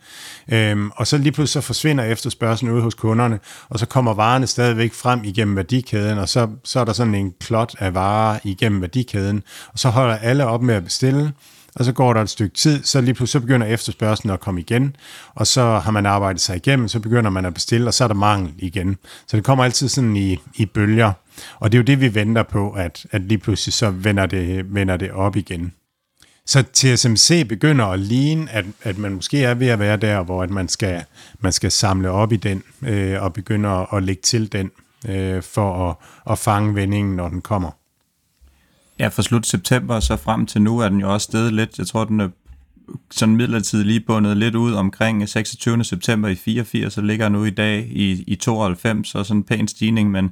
øhm, 0.52 0.90
og 0.96 1.06
så 1.06 1.18
lige 1.18 1.32
pludselig 1.32 1.62
så 1.62 1.66
forsvinder 1.66 2.04
efterspørgselen 2.04 2.74
ude 2.74 2.82
hos 2.82 2.94
kunderne, 2.94 3.38
og 3.68 3.78
så 3.78 3.86
kommer 3.86 4.14
varerne 4.14 4.46
stadigvæk 4.46 4.92
frem 4.94 5.24
igennem 5.24 5.56
værdikæden, 5.56 6.18
og 6.18 6.28
så, 6.28 6.48
så 6.64 6.80
er 6.80 6.84
der 6.84 6.92
sådan 6.92 7.14
en 7.14 7.32
klot 7.40 7.74
af 7.78 7.94
varer 7.94 8.38
igennem 8.44 8.80
værdikæden, 8.80 9.42
og 9.72 9.78
så 9.78 9.88
holder 9.88 10.16
alle 10.16 10.46
op 10.46 10.62
med 10.62 10.74
at 10.74 10.84
bestille, 10.84 11.32
og 11.76 11.84
så 11.84 11.92
går 11.92 12.12
der 12.12 12.22
et 12.22 12.30
stykke 12.30 12.54
tid, 12.54 12.84
så 12.84 13.00
lige 13.00 13.14
pludselig 13.14 13.40
så 13.40 13.46
begynder 13.46 13.66
efterspørgselen 13.66 14.32
at 14.32 14.40
komme 14.40 14.60
igen, 14.60 14.96
og 15.34 15.46
så 15.46 15.78
har 15.78 15.90
man 15.90 16.06
arbejdet 16.06 16.40
sig 16.40 16.56
igennem, 16.56 16.88
så 16.88 17.00
begynder 17.00 17.30
man 17.30 17.44
at 17.44 17.54
bestille, 17.54 17.88
og 17.88 17.94
så 17.94 18.04
er 18.04 18.08
der 18.08 18.14
mangel 18.14 18.54
igen. 18.58 18.96
Så 19.26 19.36
det 19.36 19.44
kommer 19.44 19.64
altid 19.64 19.88
sådan 19.88 20.16
i, 20.16 20.38
i 20.54 20.66
bølger, 20.66 21.12
og 21.58 21.72
det 21.72 21.78
er 21.78 21.80
jo 21.80 21.84
det, 21.84 22.00
vi 22.00 22.14
venter 22.14 22.42
på, 22.42 22.70
at, 22.70 23.06
at 23.12 23.22
lige 23.22 23.38
pludselig 23.38 23.72
så 23.72 23.90
vender 23.90 24.26
det, 24.26 24.74
vender 24.74 24.96
det 24.96 25.10
op 25.10 25.36
igen. 25.36 25.72
Så 26.46 26.62
TSMC 26.72 27.48
begynder 27.48 27.84
at 27.84 27.98
ligne, 27.98 28.50
at, 28.50 28.64
at 28.82 28.98
man 28.98 29.12
måske 29.12 29.44
er 29.44 29.54
ved 29.54 29.66
at 29.66 29.78
være 29.78 29.96
der, 29.96 30.22
hvor 30.22 30.42
at 30.42 30.50
man, 30.50 30.68
skal, 30.68 31.04
man 31.40 31.52
skal 31.52 31.70
samle 31.70 32.10
op 32.10 32.32
i 32.32 32.36
den, 32.36 32.62
øh, 32.82 33.22
og 33.22 33.32
begynde 33.32 33.68
at, 33.68 33.86
at 33.92 34.02
lægge 34.02 34.22
til 34.22 34.52
den, 34.52 34.70
øh, 35.08 35.42
for 35.42 35.90
at, 35.90 35.96
at 36.32 36.38
fange 36.38 36.74
vendingen, 36.74 37.16
når 37.16 37.28
den 37.28 37.40
kommer. 37.40 37.70
Ja, 38.98 39.08
fra 39.08 39.22
slut 39.22 39.46
september 39.46 40.00
så 40.00 40.16
frem 40.16 40.46
til 40.46 40.62
nu 40.62 40.78
er 40.78 40.88
den 40.88 41.00
jo 41.00 41.12
også 41.12 41.24
stedet 41.24 41.52
lidt. 41.52 41.78
Jeg 41.78 41.86
tror, 41.86 42.04
den 42.04 42.20
er 42.20 42.28
sådan 43.10 43.36
midlertidigt 43.36 43.86
lige 43.86 44.00
bundet 44.00 44.36
lidt 44.36 44.54
ud 44.54 44.72
omkring 44.72 45.28
26. 45.28 45.84
september 45.84 46.28
i 46.28 46.34
84, 46.34 46.92
så 46.92 47.00
ligger 47.00 47.28
nu 47.28 47.44
i 47.44 47.50
dag 47.50 47.88
i, 47.90 48.24
i 48.26 48.34
92, 48.34 49.08
så 49.08 49.24
sådan 49.24 49.40
en 49.40 49.44
pæn 49.44 49.68
stigning, 49.68 50.10
men 50.10 50.24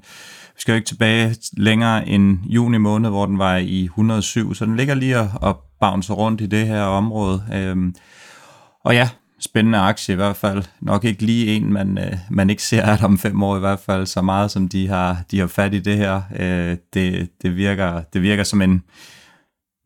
vi 0.54 0.60
skal 0.60 0.72
jo 0.72 0.76
ikke 0.76 0.86
tilbage 0.86 1.36
længere 1.56 2.08
end 2.08 2.38
juni 2.46 2.78
måned, 2.78 3.10
hvor 3.10 3.26
den 3.26 3.38
var 3.38 3.56
i 3.56 3.84
107, 3.84 4.54
så 4.54 4.64
den 4.64 4.76
ligger 4.76 4.94
lige 4.94 5.18
og, 5.18 5.30
og 5.34 5.60
bounce 5.80 6.12
rundt 6.12 6.40
i 6.40 6.46
det 6.46 6.66
her 6.66 6.82
område. 6.82 7.44
Øhm, 7.54 7.94
og 8.84 8.94
ja, 8.94 9.08
spændende 9.44 9.78
aktie 9.78 10.12
i 10.12 10.16
hvert 10.16 10.36
fald. 10.36 10.62
Nok 10.80 11.04
ikke 11.04 11.22
lige 11.22 11.56
en, 11.56 11.72
man, 11.72 11.98
øh, 11.98 12.16
man 12.30 12.50
ikke 12.50 12.62
ser 12.62 12.82
at 12.82 13.02
om 13.02 13.18
fem 13.18 13.42
år 13.42 13.56
i 13.56 13.60
hvert 13.60 13.80
fald, 13.80 14.06
så 14.06 14.22
meget 14.22 14.50
som 14.50 14.68
de 14.68 14.88
har, 14.88 15.22
de 15.30 15.38
har 15.38 15.46
fat 15.46 15.74
i 15.74 15.80
det 15.80 15.96
her. 15.96 16.22
Øh, 16.36 16.76
det, 16.94 17.30
det, 17.42 17.56
virker, 17.56 18.02
det 18.12 18.22
virker 18.22 18.44
som 18.44 18.62
en 18.62 18.82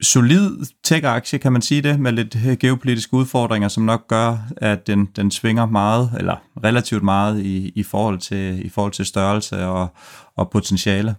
solid 0.02 0.50
tech-aktie, 0.84 1.38
kan 1.38 1.52
man 1.52 1.62
sige 1.62 1.82
det, 1.82 2.00
med 2.00 2.12
lidt 2.12 2.36
geopolitiske 2.60 3.14
udfordringer, 3.14 3.68
som 3.68 3.82
nok 3.82 4.08
gør, 4.08 4.38
at 4.56 4.86
den, 4.86 5.08
den 5.16 5.30
svinger 5.30 5.66
meget, 5.66 6.10
eller 6.18 6.36
relativt 6.64 7.02
meget 7.02 7.40
i, 7.40 7.72
i, 7.74 7.82
forhold, 7.82 8.18
til, 8.18 8.66
i 8.66 8.68
forhold 8.68 8.92
til 8.92 9.06
størrelse 9.06 9.66
og, 9.66 9.88
og 10.36 10.50
potentiale. 10.50 11.14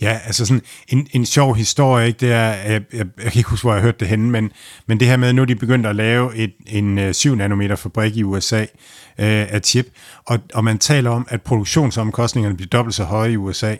Ja, 0.00 0.18
altså 0.24 0.46
sådan 0.46 0.62
en, 0.88 1.06
en 1.12 1.26
sjov 1.26 1.54
historie, 1.54 2.06
ikke? 2.06 2.20
Det 2.20 2.32
er, 2.32 2.48
jeg, 2.48 2.82
jeg, 2.92 3.06
jeg 3.22 3.32
kan 3.32 3.38
ikke 3.38 3.50
huske, 3.50 3.64
hvor 3.64 3.72
jeg 3.72 3.82
hørte 3.82 3.98
det 4.00 4.08
henne, 4.08 4.30
men, 4.30 4.52
men 4.86 5.00
det 5.00 5.08
her 5.08 5.16
med, 5.16 5.28
at 5.28 5.34
nu 5.34 5.42
er 5.42 5.46
de 5.46 5.54
begyndt 5.54 5.86
at 5.86 5.96
lave 5.96 6.36
et, 6.36 6.52
en 6.66 6.98
øh, 6.98 7.14
7 7.14 7.34
nanometer 7.34 7.76
fabrik 7.76 8.16
i 8.16 8.22
USA 8.22 8.60
øh, 8.60 8.66
af 9.18 9.60
chip, 9.64 9.86
og, 10.26 10.38
og 10.54 10.64
man 10.64 10.78
taler 10.78 11.10
om, 11.10 11.26
at 11.30 11.42
produktionsomkostningerne 11.42 12.56
bliver 12.56 12.68
dobbelt 12.68 12.94
så 12.94 13.04
høje 13.04 13.32
i 13.32 13.36
USA. 13.36 13.76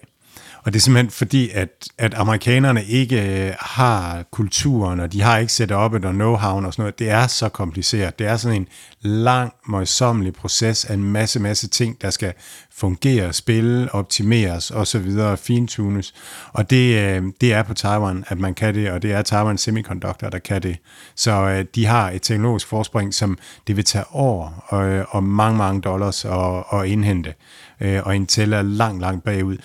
Og 0.64 0.72
det 0.72 0.78
er 0.78 0.80
simpelthen 0.80 1.10
fordi, 1.10 1.50
at, 1.50 1.68
at 1.98 2.14
amerikanerne 2.14 2.84
ikke 2.84 3.46
øh, 3.46 3.54
har 3.60 4.22
kulturen, 4.30 5.00
og 5.00 5.12
de 5.12 5.22
har 5.22 5.38
ikke 5.38 5.50
setup'et 5.50 6.06
og 6.06 6.14
know-how 6.14 6.66
og 6.66 6.72
sådan 6.72 6.82
noget. 6.82 6.98
Det 6.98 7.10
er 7.10 7.26
så 7.26 7.48
kompliceret. 7.48 8.18
Det 8.18 8.26
er 8.26 8.36
sådan 8.36 8.60
en 8.60 8.68
lang, 9.00 9.52
møjsommelig 9.68 10.32
proces 10.32 10.84
af 10.84 10.94
en 10.94 11.04
masse, 11.04 11.40
masse 11.40 11.68
ting, 11.68 12.02
der 12.02 12.10
skal 12.10 12.32
fungere, 12.74 13.32
spille, 13.32 13.94
optimeres 13.94 14.70
osv., 14.70 15.10
fintunes. 15.36 16.14
Og 16.52 16.70
det, 16.70 16.98
øh, 17.00 17.22
det 17.40 17.52
er 17.52 17.62
på 17.62 17.74
Taiwan, 17.74 18.24
at 18.28 18.38
man 18.38 18.54
kan 18.54 18.74
det, 18.74 18.90
og 18.90 19.02
det 19.02 19.12
er 19.12 19.22
Taiwan 19.22 19.58
Semiconductor, 19.58 20.28
der 20.28 20.38
kan 20.38 20.62
det. 20.62 20.76
Så 21.14 21.32
øh, 21.32 21.64
de 21.74 21.86
har 21.86 22.10
et 22.10 22.22
teknologisk 22.22 22.66
forspring, 22.68 23.14
som 23.14 23.38
det 23.66 23.76
vil 23.76 23.84
tage 23.84 24.04
år 24.12 24.64
og, 24.68 25.06
og 25.08 25.24
mange, 25.24 25.58
mange 25.58 25.80
dollars 25.80 26.24
at, 26.24 26.64
at 26.72 26.86
indhente. 26.86 27.34
Og 28.02 28.16
Intel 28.16 28.52
er 28.52 28.62
langt, 28.62 29.00
langt 29.00 29.24
bagud 29.24 29.56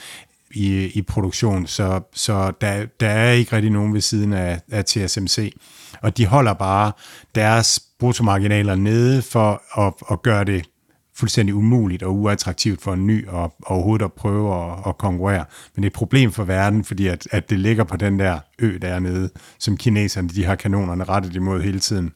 i, 0.52 0.86
i 0.86 1.02
produktion, 1.02 1.68
så, 1.68 2.02
så 2.14 2.52
der, 2.62 2.86
der 3.00 3.10
er 3.10 3.32
ikke 3.32 3.56
rigtig 3.56 3.72
nogen 3.72 3.94
ved 3.94 4.02
siden 4.02 4.34
af, 4.34 4.62
af 4.72 4.86
TSMC. 4.86 5.54
Og 6.02 6.18
de 6.18 6.26
holder 6.26 6.54
bare 6.54 6.92
deres 7.36 7.80
bruttomarginaler 8.00 8.76
nede 8.76 9.22
for 9.22 9.82
at, 9.88 9.94
at 10.12 10.22
gøre 10.22 10.44
det 10.44 10.66
fuldstændig 11.16 11.56
umuligt 11.56 12.04
og 12.04 12.16
uattraktivt 12.16 12.82
for 12.82 12.94
en 12.94 13.08
ny 13.08 13.28
at 13.28 13.50
overhovedet 13.66 14.06
at 14.06 14.14
prøve 14.14 14.72
at, 14.72 14.80
at 14.88 14.98
konkurrere. 14.98 15.46
Men 15.76 15.84
det 15.84 15.88
er 15.88 15.90
et 15.90 15.94
problem 15.94 16.32
for 16.32 16.44
verden, 16.44 16.84
fordi 16.84 17.08
at, 17.08 17.28
at 17.32 17.50
det 17.50 17.60
ligger 17.60 17.84
på 17.84 17.98
den 17.98 18.20
der 18.20 18.40
ø 18.60 18.78
dernede, 18.82 19.30
som 19.60 19.78
kineserne 19.78 20.30
de 20.30 20.46
har 20.46 20.56
kanonerne 20.56 21.04
rettet 21.04 21.36
imod 21.36 21.62
hele 21.62 21.80
tiden 21.80 22.14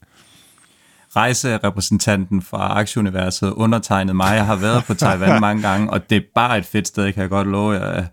rejserepræsentanten 1.16 2.41
fra 2.41 2.80
aktieuniverset 2.80 3.51
undertegnet 3.51 4.16
mig. 4.16 4.36
Jeg 4.36 4.45
har 4.45 4.55
været 4.55 4.84
på 4.84 4.93
Taiwan 4.93 5.41
mange 5.47 5.62
gange, 5.62 5.89
og 5.89 6.09
det 6.09 6.16
er 6.16 6.22
bare 6.36 6.57
et 6.57 6.66
fedt 6.66 6.88
sted, 6.88 7.14
kan 7.14 7.22
jeg 7.22 7.30
godt 7.30 7.47
love 7.47 7.74
jer. 7.74 8.03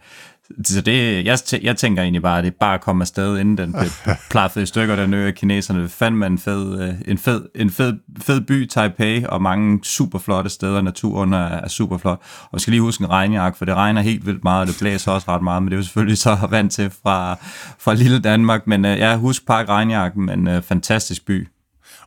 Så 0.65 0.81
det, 0.81 1.25
jeg, 1.25 1.39
jeg 1.63 1.77
tænker 1.77 2.03
egentlig 2.03 2.23
bare, 2.23 2.39
at 2.39 2.45
det 2.45 2.51
er 2.51 2.57
bare 2.61 2.75
at 2.75 2.81
komme 2.81 3.03
afsted, 3.03 3.39
inden 3.39 3.59
den 3.59 3.73
blev 3.73 3.91
plaffet 4.31 4.63
i 4.63 4.67
stykker, 4.67 4.97
den 4.97 5.15
ø 5.15 5.31
kineserne. 5.31 5.83
Det 5.83 5.91
fandt 5.91 6.19
man 6.19 6.33
en 6.33 6.39
fed, 6.39 6.81
øh, 6.81 6.95
en, 7.07 7.19
fed, 7.19 7.43
en 7.55 7.71
fed, 7.71 7.93
fed 8.21 8.41
by, 8.41 8.67
Taipei, 8.69 9.25
og 9.29 9.43
mange 9.43 9.81
super 9.83 10.19
flotte 10.19 10.51
steder. 10.51 10.81
Naturen 10.81 11.33
er, 11.33 11.47
er 11.47 11.69
super 11.69 11.99
flot. 11.99 12.21
Og 12.43 12.51
vi 12.53 12.61
skal 12.61 12.71
lige 12.71 12.81
huske 12.81 13.05
en 13.05 13.11
regnjak, 13.11 13.57
for 13.57 13.65
det 13.65 13.75
regner 13.75 14.03
helt 14.03 14.27
vildt 14.27 14.45
meget, 14.45 14.61
og 14.61 14.67
det 14.67 14.77
blæser 14.81 15.13
også 15.13 15.33
ret 15.33 15.43
meget, 15.43 15.63
men 15.63 15.71
det 15.71 15.75
er 15.75 15.79
jo 15.79 15.85
selvfølgelig 15.85 16.19
så 16.19 16.39
vant 16.51 16.73
til 16.73 16.91
fra, 17.03 17.39
fra 17.79 17.95
lille 17.95 18.19
Danmark. 18.19 18.67
Men 18.67 18.85
uh, 18.85 18.91
ja, 18.91 19.17
husk 19.17 19.47
park 19.47 19.69
regnjakken, 19.69 20.27
men 20.27 20.49
uh, 20.49 20.63
fantastisk 20.63 21.27
by. 21.27 21.49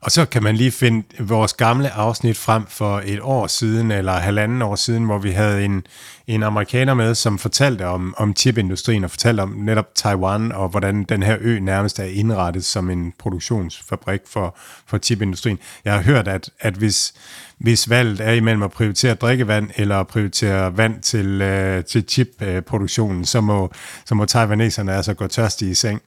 Og 0.02 0.12
så 0.12 0.26
kan 0.26 0.44
man 0.44 0.56
lige 0.56 0.72
finde 0.72 1.04
vores 1.20 1.54
gamle 1.54 1.92
afsnit 1.92 2.38
frem 2.38 2.66
for 2.68 3.02
et 3.06 3.20
år 3.22 3.48
siden, 3.48 3.92
eller 3.92 4.14
halvanden 4.14 4.62
år 4.62 4.76
siden, 4.76 5.04
hvor 5.04 5.18
vi 5.18 5.32
havde 5.32 5.66
en, 5.66 5.84
en 6.28 6.44
amerikaner 6.44 6.94
med, 6.94 7.16
som 7.16 7.40
fortalte 7.40 7.88
om, 7.88 8.16
om 8.18 8.36
chipindustrien, 8.36 9.04
og 9.04 9.12
fortalte 9.12 9.42
om 9.42 9.50
netop 9.50 9.86
Taiwan, 9.96 10.52
og 10.52 10.70
hvordan 10.70 11.04
den 11.04 11.24
her 11.24 11.38
ø 11.42 11.60
nærmest 11.60 12.00
er 12.00 12.04
indrettet 12.04 12.66
som 12.66 12.90
en 12.90 13.14
produktionsfabrik 13.20 14.22
for, 14.28 14.58
for 14.86 14.98
chipindustrien. 14.98 15.60
Jeg 15.86 15.94
har 15.94 16.02
hørt, 16.02 16.28
at, 16.28 16.50
at 16.60 16.74
hvis, 16.74 17.14
hvis 17.58 17.90
valget 17.90 18.20
er 18.22 18.32
imellem 18.32 18.64
at 18.64 18.72
prioritere 18.72 19.16
drikkevand, 19.16 19.70
eller 19.76 19.98
at 19.98 20.08
prioritere 20.08 20.78
vand 20.78 21.02
til, 21.02 21.42
øh, 21.42 21.86
til 21.86 22.06
chipproduktionen, 22.08 23.26
så 23.26 23.42
må, 23.42 23.72
så 24.06 24.16
må 24.16 24.26
taiwaneserne 24.26 24.96
altså 24.96 25.14
gå 25.14 25.28
tørstige 25.28 25.72
i 25.72 25.76
seng. 25.76 26.02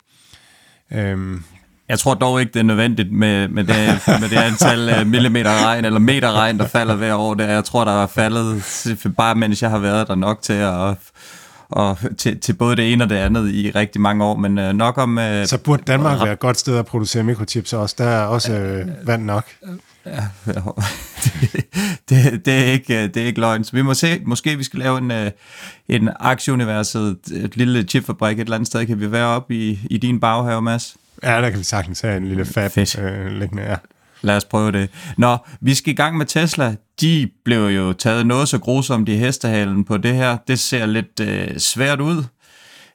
Øhm, 0.92 1.44
jeg 1.88 1.98
tror 1.98 2.14
dog 2.14 2.40
ikke, 2.40 2.52
det 2.52 2.60
er 2.60 2.64
nødvendigt 2.64 3.12
med, 3.12 3.48
med, 3.48 3.64
det, 3.64 4.00
med 4.20 4.28
det 4.28 4.36
antal 4.36 5.00
uh, 5.00 5.06
millimeter 5.06 5.66
regn 5.66 5.84
eller 5.84 6.00
meter 6.00 6.32
regn, 6.32 6.58
der 6.58 6.66
falder 6.66 6.94
hver 6.94 7.14
år. 7.14 7.34
Det, 7.34 7.48
jeg 7.48 7.64
tror, 7.64 7.84
der 7.84 8.02
er 8.02 8.06
faldet, 8.06 8.62
bare 9.16 9.34
mens 9.34 9.62
jeg 9.62 9.70
har 9.70 9.78
været 9.78 10.08
der 10.08 10.14
nok 10.14 10.42
til 10.42 10.52
at 10.52 10.96
og 11.68 11.98
til, 12.18 12.40
til 12.40 12.52
både 12.52 12.76
det 12.76 12.92
ene 12.92 13.04
og 13.04 13.10
det 13.10 13.16
andet 13.16 13.54
i 13.54 13.70
rigtig 13.70 14.00
mange 14.00 14.24
år, 14.24 14.36
men 14.36 14.58
uh, 14.58 14.64
nok 14.64 14.98
om... 14.98 15.18
Uh, 15.18 15.24
så 15.44 15.58
burde 15.64 15.82
Danmark 15.86 16.20
være 16.20 16.32
et 16.32 16.38
godt 16.38 16.58
sted 16.58 16.76
at 16.76 16.86
producere 16.86 17.22
mikrochips 17.22 17.72
også. 17.72 17.94
Der 17.98 18.04
er 18.04 18.24
også 18.24 18.52
uh, 18.52 19.06
vand 19.06 19.24
nok. 19.24 19.44
Ja, 20.06 20.24
det, 20.46 20.64
det, 22.08 22.46
det, 22.46 22.54
er 22.54 22.72
ikke, 22.72 23.08
det 23.08 23.16
er 23.16 23.26
ikke 23.26 23.40
løgn. 23.40 23.64
Så 23.64 23.72
vi 23.72 23.82
må 23.82 23.94
se, 23.94 24.20
måske 24.26 24.56
vi 24.56 24.64
skal 24.64 24.78
lave 24.78 24.98
en, 24.98 25.32
en 25.88 26.10
aktieuniverset, 26.20 27.16
et 27.32 27.56
lille 27.56 27.82
chipfabrik 27.82 28.38
et 28.38 28.40
eller 28.40 28.54
andet 28.54 28.66
sted. 28.66 28.86
Kan 28.86 29.00
vi 29.00 29.12
være 29.12 29.26
oppe 29.26 29.54
i, 29.54 29.78
i 29.90 29.98
din 29.98 30.20
baghave, 30.20 30.62
Mads? 30.62 30.96
Ja, 31.24 31.40
der 31.40 31.50
kan 31.50 31.58
vi 31.58 31.64
sagtens 31.64 32.00
have 32.00 32.16
en 32.16 32.28
lille 32.28 32.44
fab 32.44 32.70
øh, 32.98 33.26
liggende, 33.26 33.62
ja. 33.62 33.76
Lad 34.22 34.36
os 34.36 34.44
prøve 34.44 34.72
det. 34.72 34.90
Nå, 35.18 35.36
vi 35.60 35.74
skal 35.74 35.92
i 35.92 35.96
gang 35.96 36.16
med 36.16 36.26
Tesla. 36.26 36.74
De 37.00 37.30
blev 37.44 37.66
jo 37.66 37.92
taget 37.92 38.26
noget 38.26 38.48
så 38.48 38.58
grusomt 38.58 39.08
i 39.08 39.16
hestehalen 39.16 39.84
på 39.84 39.96
det 39.96 40.14
her. 40.14 40.36
Det 40.48 40.58
ser 40.58 40.86
lidt 40.86 41.20
øh, 41.20 41.58
svært 41.58 42.00
ud. 42.00 42.24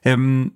Øhm, 0.06 0.50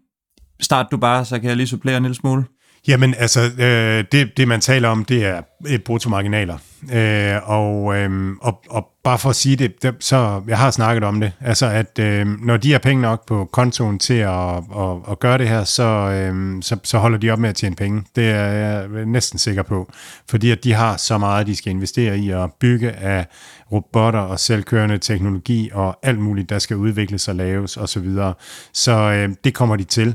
start 0.60 0.86
du 0.90 0.96
bare, 0.96 1.24
så 1.24 1.38
kan 1.38 1.48
jeg 1.48 1.56
lige 1.56 1.66
supplere 1.66 1.96
en 1.96 2.02
lille 2.02 2.14
smule. 2.14 2.44
Jamen, 2.88 3.14
altså, 3.18 3.40
øh, 3.58 4.04
det, 4.12 4.36
det 4.36 4.48
man 4.48 4.60
taler 4.60 4.88
om, 4.88 5.04
det 5.04 5.24
er 5.24 5.42
øh, 5.66 5.78
bruttomarginaler. 5.78 6.58
Øh, 6.92 7.50
og, 7.50 7.96
øh, 7.96 8.32
og, 8.40 8.62
og 8.70 8.86
bare 9.04 9.18
for 9.18 9.30
at 9.30 9.36
sige 9.36 9.56
det, 9.56 9.82
det, 9.82 9.94
så 10.00 10.42
jeg 10.48 10.58
har 10.58 10.70
snakket 10.70 11.04
om 11.04 11.20
det, 11.20 11.32
altså 11.40 11.66
at 11.66 11.98
øh, 11.98 12.26
når 12.26 12.56
de 12.56 12.72
har 12.72 12.78
penge 12.78 13.02
nok 13.02 13.26
på 13.26 13.48
kontoen 13.52 13.98
til 13.98 14.14
at, 14.14 14.56
at, 14.56 14.96
at 15.10 15.18
gøre 15.20 15.38
det 15.38 15.48
her, 15.48 15.64
så, 15.64 15.82
øh, 15.82 16.62
så, 16.62 16.76
så 16.82 16.98
holder 16.98 17.18
de 17.18 17.30
op 17.30 17.38
med 17.38 17.48
at 17.48 17.54
tjene 17.54 17.76
penge. 17.76 18.04
Det 18.16 18.30
er 18.30 18.44
jeg 18.44 18.88
næsten 19.06 19.38
sikker 19.38 19.62
på, 19.62 19.92
fordi 20.30 20.50
at 20.50 20.64
de 20.64 20.72
har 20.72 20.96
så 20.96 21.18
meget, 21.18 21.46
de 21.46 21.56
skal 21.56 21.70
investere 21.70 22.18
i 22.18 22.30
at 22.30 22.52
bygge 22.60 22.92
af 22.92 23.26
robotter 23.72 24.20
og 24.20 24.40
selvkørende 24.40 24.98
teknologi 24.98 25.70
og 25.72 25.98
alt 26.02 26.18
muligt, 26.18 26.50
der 26.50 26.58
skal 26.58 26.76
udvikles 26.76 27.28
og 27.28 27.34
laves 27.34 27.76
osv. 27.76 27.86
Så, 27.86 28.00
videre. 28.00 28.34
så 28.72 28.92
øh, 28.92 29.28
det 29.44 29.54
kommer 29.54 29.76
de 29.76 29.84
til. 29.84 30.14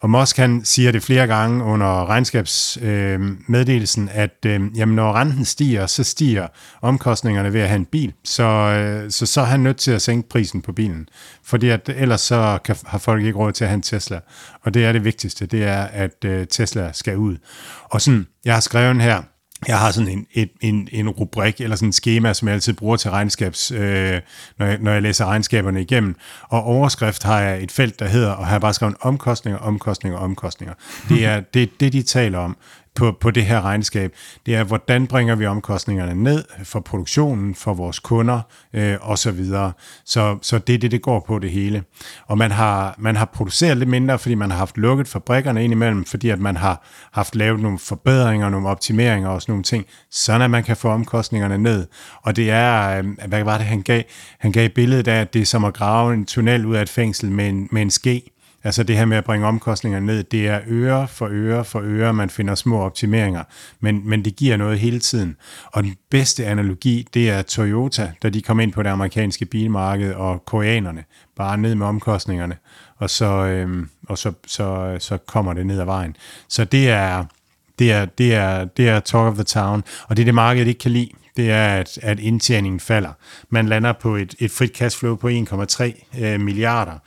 Og 0.00 0.10
Musk 0.10 0.36
han 0.36 0.64
siger 0.64 0.92
det 0.92 1.02
flere 1.02 1.26
gange 1.26 1.64
under 1.64 2.06
regnskabsmeddelelsen, 2.06 4.08
øh, 4.08 4.18
at 4.18 4.36
øh, 4.46 4.60
jamen, 4.76 4.96
når 4.96 5.12
renten 5.12 5.44
stiger, 5.44 5.86
så 5.86 6.04
stiger 6.04 6.46
omkostningerne 6.82 7.52
ved 7.52 7.60
at 7.60 7.68
have 7.68 7.76
en 7.76 7.84
bil. 7.84 8.12
Så, 8.24 8.44
øh, 8.44 9.10
så, 9.10 9.26
så 9.26 9.40
er 9.40 9.44
han 9.44 9.60
nødt 9.60 9.76
til 9.76 9.90
at 9.90 10.02
sænke 10.02 10.28
prisen 10.28 10.62
på 10.62 10.72
bilen. 10.72 11.08
Fordi 11.44 11.68
at 11.68 11.88
ellers 11.88 12.20
så 12.20 12.58
kan, 12.64 12.76
har 12.86 12.98
folk 12.98 13.24
ikke 13.24 13.38
råd 13.38 13.52
til 13.52 13.64
at 13.64 13.68
have 13.68 13.76
en 13.76 13.82
Tesla. 13.82 14.20
Og 14.62 14.74
det 14.74 14.84
er 14.84 14.92
det 14.92 15.04
vigtigste, 15.04 15.46
det 15.46 15.64
er, 15.64 15.82
at 15.82 16.24
øh, 16.24 16.46
Tesla 16.46 16.92
skal 16.92 17.16
ud. 17.16 17.36
Og 17.84 18.00
sådan, 18.00 18.26
jeg 18.44 18.54
har 18.54 18.60
skrevet 18.60 19.02
her, 19.02 19.22
jeg 19.68 19.78
har 19.78 19.90
sådan 19.90 20.10
en, 20.10 20.26
et, 20.32 20.50
en, 20.60 20.88
en 20.92 21.08
rubrik 21.08 21.60
eller 21.60 21.76
sådan 21.76 21.88
en 21.88 21.92
schema, 21.92 22.34
som 22.34 22.48
jeg 22.48 22.54
altid 22.54 22.72
bruger 22.72 22.96
til 22.96 23.10
regnskabs, 23.10 23.70
øh, 23.70 24.20
når, 24.58 24.66
jeg, 24.66 24.78
når 24.80 24.92
jeg 24.92 25.02
læser 25.02 25.24
regnskaberne 25.24 25.80
igennem. 25.80 26.16
Og 26.42 26.64
overskrift 26.64 27.22
har 27.22 27.40
jeg 27.40 27.62
et 27.62 27.72
felt, 27.72 27.98
der 27.98 28.08
hedder, 28.08 28.30
og 28.30 28.46
har 28.46 28.54
jeg 28.54 28.60
bare 28.60 28.74
skrevet 28.74 28.96
omkostninger, 29.00 29.58
omkostninger, 29.58 30.18
omkostninger. 30.18 30.74
Det 31.08 31.24
er 31.24 31.40
det, 31.40 31.80
det, 31.80 31.92
de 31.92 32.02
taler 32.02 32.38
om 32.38 32.56
på, 32.94 33.16
på 33.20 33.30
det 33.30 33.44
her 33.44 33.60
regnskab, 33.60 34.12
det 34.46 34.54
er, 34.54 34.64
hvordan 34.64 35.06
bringer 35.06 35.34
vi 35.34 35.46
omkostningerne 35.46 36.22
ned 36.22 36.44
for 36.64 36.80
produktionen, 36.80 37.54
for 37.54 37.74
vores 37.74 37.98
kunder 37.98 38.40
øh, 38.72 38.96
osv. 39.00 39.44
Så, 39.44 39.70
så, 40.04 40.38
så 40.42 40.58
det 40.58 40.74
er 40.74 40.78
det, 40.78 40.90
det 40.90 41.02
går 41.02 41.24
på 41.26 41.38
det 41.38 41.50
hele. 41.50 41.82
Og 42.26 42.38
man 42.38 42.50
har, 42.50 42.94
man 42.98 43.16
har 43.16 43.24
produceret 43.24 43.76
lidt 43.76 43.88
mindre, 43.88 44.18
fordi 44.18 44.34
man 44.34 44.50
har 44.50 44.58
haft 44.58 44.76
lukket 44.76 45.08
fabrikkerne 45.08 45.64
ind 45.64 45.72
imellem, 45.72 46.04
fordi 46.04 46.28
at 46.28 46.40
man 46.40 46.56
har 46.56 46.86
haft 47.12 47.34
lavet 47.34 47.60
nogle 47.60 47.78
forbedringer, 47.78 48.48
nogle 48.48 48.68
optimeringer 48.68 49.28
og 49.28 49.42
sådan 49.42 49.52
nogle 49.52 49.64
ting, 49.64 49.86
sådan 50.10 50.42
at 50.42 50.50
man 50.50 50.64
kan 50.64 50.76
få 50.76 50.88
omkostningerne 50.88 51.58
ned. 51.58 51.86
Og 52.22 52.36
det 52.36 52.50
er, 52.50 52.98
øh, 52.98 53.04
hvad 53.28 53.44
var 53.44 53.58
det, 53.58 53.66
han 53.66 53.82
gav? 53.82 54.02
Han 54.38 54.52
gav 54.52 54.68
billedet 54.68 55.08
af, 55.08 55.20
at 55.20 55.34
det 55.34 55.42
er 55.42 55.46
som 55.46 55.64
at 55.64 55.74
grave 55.74 56.14
en 56.14 56.26
tunnel 56.26 56.66
ud 56.66 56.74
af 56.74 56.82
et 56.82 56.88
fængsel 56.88 57.30
med 57.30 57.48
en, 57.48 57.68
med 57.72 57.82
en 57.82 57.90
ske. 57.90 58.30
Altså 58.64 58.82
det 58.82 58.96
her 58.96 59.04
med 59.04 59.16
at 59.16 59.24
bringe 59.24 59.46
omkostningerne 59.46 60.06
ned, 60.06 60.24
det 60.24 60.48
er 60.48 60.60
øre 60.68 61.08
for 61.08 61.28
øre 61.30 61.64
for 61.64 61.80
øre, 61.84 62.14
man 62.14 62.30
finder 62.30 62.54
små 62.54 62.80
optimeringer, 62.80 63.44
men, 63.80 64.08
men 64.08 64.24
det 64.24 64.36
giver 64.36 64.56
noget 64.56 64.78
hele 64.78 65.00
tiden. 65.00 65.36
Og 65.64 65.82
den 65.82 65.96
bedste 66.10 66.46
analogi, 66.46 67.08
det 67.14 67.30
er 67.30 67.42
Toyota, 67.42 68.12
da 68.22 68.28
de 68.28 68.42
kom 68.42 68.60
ind 68.60 68.72
på 68.72 68.82
det 68.82 68.90
amerikanske 68.90 69.44
bilmarked, 69.44 70.14
og 70.14 70.44
koreanerne, 70.44 71.04
bare 71.36 71.58
ned 71.58 71.74
med 71.74 71.86
omkostningerne, 71.86 72.56
og 72.96 73.10
så, 73.10 73.26
øhm, 73.26 73.88
og 74.08 74.18
så, 74.18 74.32
så, 74.46 74.96
så 74.98 75.16
kommer 75.16 75.54
det 75.54 75.66
ned 75.66 75.80
ad 75.80 75.84
vejen. 75.84 76.16
Så 76.48 76.64
det 76.64 76.90
er, 76.90 77.24
det 77.78 77.92
er, 77.92 78.04
det 78.04 78.34
er, 78.34 78.64
det 78.64 78.88
er 78.88 79.00
talk 79.00 79.26
of 79.26 79.34
the 79.34 79.44
town, 79.44 79.84
og 80.08 80.16
det 80.16 80.22
er 80.22 80.24
det 80.24 80.34
markedet 80.34 80.68
ikke 80.68 80.80
kan 80.80 80.90
lide 80.90 81.10
det 81.36 81.50
er, 81.50 81.66
at, 81.68 81.98
at 82.02 82.20
indtjeningen 82.20 82.80
falder. 82.80 83.12
Man 83.50 83.68
lander 83.68 83.92
på 83.92 84.16
et, 84.16 84.34
et 84.38 84.50
frit 84.50 84.76
cashflow 84.76 85.16
på 85.16 85.28
1,3 85.28 86.20
øh, 86.24 86.40
milliarder 86.40 86.98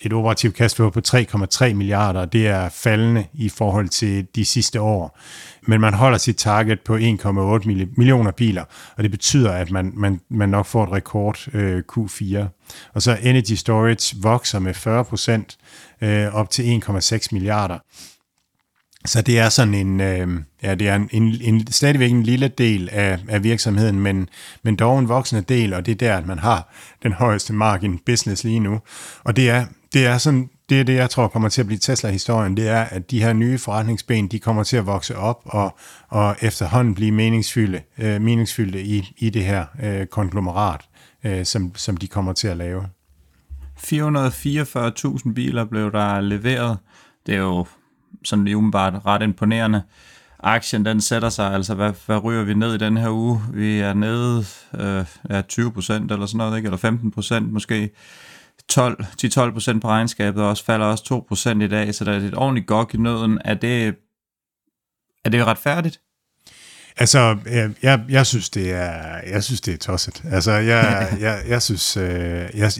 et 0.00 0.12
operativt 0.12 0.56
cashflow 0.56 0.90
på 0.90 1.00
3,3 1.08 1.74
milliarder, 1.74 2.24
det 2.24 2.46
er 2.46 2.68
faldende 2.68 3.26
i 3.32 3.48
forhold 3.48 3.88
til 3.88 4.26
de 4.34 4.44
sidste 4.44 4.80
år. 4.80 5.18
Men 5.62 5.80
man 5.80 5.94
holder 5.94 6.18
sit 6.18 6.36
target 6.36 6.80
på 6.80 6.96
1,8 6.96 7.00
millioner 7.96 8.30
biler, 8.30 8.64
og 8.96 9.02
det 9.02 9.10
betyder, 9.10 9.52
at 9.52 9.70
man, 9.70 9.92
man, 9.96 10.20
man 10.28 10.48
nok 10.48 10.66
får 10.66 10.84
et 10.84 10.92
rekord 10.92 11.48
øh, 11.54 11.82
Q4. 11.92 12.36
Og 12.94 13.02
så 13.02 13.18
Energy 13.22 13.52
Storage 13.52 14.16
vokser 14.22 14.58
med 14.58 14.74
40 14.74 15.04
procent 15.04 15.56
øh, 16.00 16.34
op 16.34 16.50
til 16.50 16.82
1,6 16.88 17.28
milliarder. 17.32 17.78
Så 19.06 19.22
det 19.22 19.38
er 19.38 19.48
sådan 19.48 19.74
en, 19.74 20.00
øh, 20.00 20.28
ja, 20.62 20.74
det 20.74 20.88
er 20.88 20.94
en, 20.94 21.08
en, 21.12 21.36
en, 21.40 21.72
stadigvæk 21.72 22.10
en 22.10 22.22
lille 22.22 22.48
del 22.48 22.88
af, 22.92 23.18
af 23.28 23.44
virksomheden, 23.44 24.00
men, 24.00 24.28
men 24.62 24.76
dog 24.76 24.98
en 24.98 25.08
voksende 25.08 25.42
del, 25.42 25.72
og 25.72 25.86
det 25.86 25.92
er 25.92 25.96
der, 25.96 26.16
at 26.16 26.26
man 26.26 26.38
har 26.38 26.72
den 27.02 27.12
højeste 27.12 27.52
margin 27.52 27.98
business 28.06 28.44
lige 28.44 28.60
nu. 28.60 28.80
Og 29.24 29.36
det 29.36 29.50
er, 29.50 29.66
det 29.92 30.06
er 30.06 30.18
sådan, 30.18 30.50
det 30.68 30.80
er 30.80 30.84
det, 30.84 30.94
jeg 30.94 31.10
tror 31.10 31.28
kommer 31.28 31.48
til 31.48 31.60
at 31.60 31.66
blive 31.66 31.78
Tesla-historien, 31.78 32.56
det 32.56 32.68
er, 32.68 32.82
at 32.82 33.10
de 33.10 33.22
her 33.22 33.32
nye 33.32 33.58
forretningsben, 33.58 34.28
de 34.28 34.38
kommer 34.38 34.62
til 34.62 34.76
at 34.76 34.86
vokse 34.86 35.16
op 35.16 35.42
og, 35.44 35.78
og 36.08 36.36
efterhånden 36.40 36.94
blive 36.94 37.12
meningsfyldte, 37.12 37.82
øh, 37.98 38.20
meningsfyldte 38.20 38.82
i, 38.82 39.14
i 39.18 39.30
det 39.30 39.44
her 39.44 39.64
øh, 39.82 40.06
konglomerat, 40.06 40.80
øh, 41.24 41.44
som, 41.44 41.72
som 41.74 41.96
de 41.96 42.08
kommer 42.08 42.32
til 42.32 42.48
at 42.48 42.56
lave. 42.56 42.86
444.000 43.78 45.32
biler 45.34 45.64
blev 45.64 45.92
der 45.92 46.20
leveret. 46.20 46.78
Det 47.26 47.34
er 47.34 47.38
jo 47.38 47.66
sådan 48.24 48.44
lige 48.44 48.56
umiddelbart 48.56 49.06
ret 49.06 49.22
imponerende. 49.22 49.82
Aktien, 50.42 50.84
den 50.84 51.00
sætter 51.00 51.28
sig, 51.28 51.54
altså 51.54 51.74
hvad, 51.74 51.92
hvad 52.06 52.24
ryger 52.24 52.44
vi 52.44 52.54
ned 52.54 52.74
i 52.74 52.78
den 52.78 52.96
her 52.96 53.10
uge? 53.10 53.42
Vi 53.52 53.78
er 53.78 53.94
nede 53.94 54.44
øh, 54.74 55.04
ja, 55.30 55.42
20 55.42 55.72
procent 55.72 56.12
eller 56.12 56.26
sådan 56.26 56.38
noget, 56.38 56.56
ikke? 56.56 56.66
eller 56.66 56.76
15 56.76 57.10
procent 57.10 57.52
måske. 57.52 57.90
12, 58.70 59.04
10-12 59.24 59.52
procent 59.52 59.82
på 59.82 59.88
regnskabet, 59.88 60.42
og 60.42 60.48
også 60.48 60.64
falder 60.64 60.86
også 60.86 61.04
2 61.04 61.24
procent 61.28 61.62
i 61.62 61.68
dag, 61.68 61.94
så 61.94 62.04
der 62.04 62.12
er 62.12 62.16
et 62.16 62.36
ordentligt 62.36 62.66
godt 62.66 62.94
i 62.94 62.96
nøden. 62.96 63.38
Er 63.44 63.54
det, 63.54 63.94
er 65.24 65.30
det 65.30 65.46
retfærdigt? 65.46 66.00
Altså, 66.96 67.36
jeg, 67.46 67.70
jeg, 67.82 68.00
jeg 68.08 68.26
synes, 68.26 68.50
det 68.50 68.72
er, 68.72 69.20
jeg 69.30 69.44
synes, 69.44 69.60
det 69.60 69.74
er 69.74 69.78
tosset. 69.78 70.22
Altså, 70.32 70.52
jeg, 70.52 71.08
jeg, 71.20 71.42
jeg 71.48 71.62
synes, 71.62 71.96
øh, 71.96 72.48
jeg, 72.54 72.72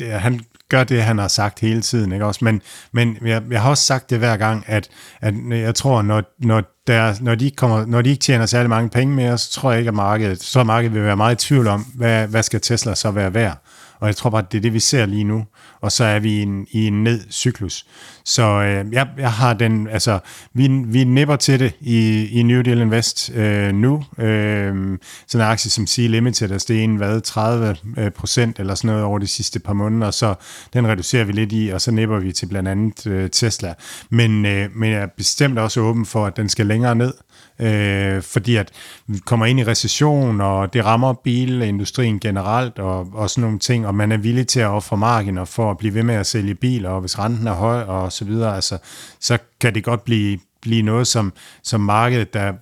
jeg, 0.00 0.20
han 0.20 0.40
gør 0.68 0.84
det, 0.84 1.02
han 1.02 1.18
har 1.18 1.28
sagt 1.28 1.60
hele 1.60 1.82
tiden, 1.82 2.12
ikke 2.12 2.24
også? 2.24 2.44
Men, 2.44 2.62
men 2.92 3.18
jeg, 3.24 3.42
jeg 3.50 3.62
har 3.62 3.70
også 3.70 3.84
sagt 3.84 4.10
det 4.10 4.18
hver 4.18 4.36
gang, 4.36 4.64
at, 4.66 4.88
at 5.20 5.34
jeg 5.50 5.74
tror, 5.74 6.02
når, 6.02 6.22
når, 6.38 6.62
der, 6.86 7.14
når, 7.20 7.34
de 7.34 7.50
kommer, 7.50 7.86
når 7.86 8.02
de 8.02 8.10
ikke 8.10 8.20
tjener 8.20 8.46
særlig 8.46 8.70
mange 8.70 8.90
penge 8.90 9.14
mere, 9.14 9.38
så 9.38 9.52
tror 9.52 9.70
jeg 9.70 9.78
ikke, 9.78 9.88
at 9.88 9.94
markedet, 9.94 10.42
så 10.42 10.64
markedet 10.64 10.94
vil 10.94 11.04
være 11.04 11.16
meget 11.16 11.44
i 11.44 11.46
tvivl 11.46 11.66
om, 11.66 11.82
hvad, 11.82 12.26
hvad 12.26 12.42
skal 12.42 12.60
Tesla 12.60 12.94
så 12.94 13.10
være 13.10 13.34
værd? 13.34 13.62
Og 14.02 14.08
jeg 14.08 14.16
tror 14.16 14.30
bare, 14.30 14.44
det 14.52 14.58
er 14.58 14.62
det, 14.62 14.74
vi 14.74 14.80
ser 14.80 15.06
lige 15.06 15.24
nu. 15.24 15.44
Og 15.80 15.92
så 15.92 16.04
er 16.04 16.18
vi 16.18 16.38
i 16.38 16.42
en, 16.42 16.66
i 16.70 16.86
en 16.86 17.04
ned-cyklus. 17.04 17.86
Så 18.24 18.42
øh, 18.42 18.92
jeg, 18.92 19.08
jeg 19.18 19.32
har 19.32 19.54
den, 19.54 19.88
altså, 19.88 20.18
vi, 20.54 20.68
vi 20.68 21.04
nipper 21.04 21.36
til 21.36 21.60
det 21.60 21.72
i, 21.80 22.28
i 22.28 22.42
New 22.42 22.62
Deal 22.62 22.80
Invest 22.80 23.30
øh, 23.34 23.74
nu. 23.74 24.04
Øh, 24.18 24.98
sådan 25.26 25.46
en 25.46 25.50
aktie 25.52 25.70
som 25.70 25.86
Sea 25.86 26.06
Limited 26.06 26.42
altså, 26.42 26.54
er 26.54 26.58
steget, 26.58 26.96
hvad, 26.96 27.20
30 27.20 27.76
øh, 27.98 28.10
procent 28.10 28.58
eller 28.58 28.74
sådan 28.74 28.88
noget 28.88 29.04
over 29.04 29.18
de 29.18 29.26
sidste 29.26 29.60
par 29.60 29.72
måneder, 29.72 30.10
så 30.10 30.34
den 30.72 30.86
reducerer 30.88 31.24
vi 31.24 31.32
lidt 31.32 31.52
i, 31.52 31.68
og 31.68 31.80
så 31.80 31.90
nipper 31.90 32.18
vi 32.18 32.32
til 32.32 32.46
blandt 32.46 32.68
andet 32.68 33.06
øh, 33.06 33.30
Tesla. 33.30 33.74
Men, 34.10 34.46
øh, 34.46 34.76
men 34.76 34.90
jeg 34.90 35.02
er 35.02 35.08
bestemt 35.16 35.58
også 35.58 35.80
åben 35.80 36.06
for, 36.06 36.26
at 36.26 36.36
den 36.36 36.48
skal 36.48 36.66
længere 36.66 36.94
ned 36.94 37.14
øh, 37.58 38.22
fordi 38.22 38.56
at 38.56 38.70
vi 39.06 39.18
kommer 39.18 39.46
ind 39.46 39.60
i 39.60 39.64
recession, 39.64 40.40
og 40.40 40.72
det 40.72 40.84
rammer 40.84 41.12
bilindustrien 41.12 42.20
generelt, 42.20 42.78
og, 42.78 43.08
og 43.12 43.30
sådan 43.30 43.42
nogle 43.42 43.58
ting, 43.58 43.86
og 43.86 43.94
man 43.94 44.12
er 44.12 44.16
villig 44.16 44.46
til 44.46 44.60
at 44.60 44.66
ofre 44.68 44.96
marginer 44.96 45.44
for 45.44 45.70
at 45.70 45.78
blive 45.78 45.94
ved 45.94 46.02
med 46.02 46.14
at 46.14 46.26
sælge 46.26 46.54
biler, 46.54 46.90
og 46.90 47.00
hvis 47.00 47.18
renten 47.18 47.46
er 47.46 47.54
høj, 47.54 47.82
og 47.82 48.12
så 48.12 48.24
videre, 48.24 48.54
altså, 48.54 48.78
så 49.20 49.38
kan 49.60 49.74
det 49.74 49.84
godt 49.84 50.04
blive, 50.04 50.38
blive 50.62 50.82
noget, 50.82 51.06
som, 51.06 51.32
som 51.62 51.80
markedet, 51.80 52.34
der 52.34 52.52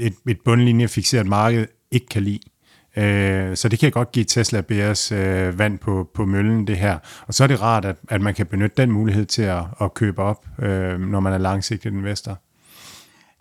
et, 0.00 0.14
et 0.28 0.38
bundlinjefixeret 0.44 1.26
marked, 1.26 1.66
ikke 1.90 2.06
kan 2.06 2.22
lide. 2.22 2.40
Øh, 2.96 3.56
så 3.56 3.68
det 3.68 3.78
kan 3.78 3.90
godt 3.90 4.12
give 4.12 4.24
Tesla 4.24 4.60
BS 4.60 5.12
øh, 5.12 5.58
vand 5.58 5.78
på, 5.78 6.10
på 6.14 6.24
møllen, 6.24 6.66
det 6.66 6.76
her. 6.76 6.98
Og 7.26 7.34
så 7.34 7.44
er 7.44 7.48
det 7.48 7.62
rart, 7.62 7.84
at, 7.84 7.96
at 8.08 8.20
man 8.20 8.34
kan 8.34 8.46
benytte 8.46 8.82
den 8.82 8.90
mulighed 8.90 9.26
til 9.26 9.42
at, 9.42 9.62
at 9.80 9.94
købe 9.94 10.22
op, 10.22 10.46
øh, 10.58 11.00
når 11.00 11.20
man 11.20 11.32
er 11.32 11.38
langsigtet 11.38 11.92
investor. 11.92 12.38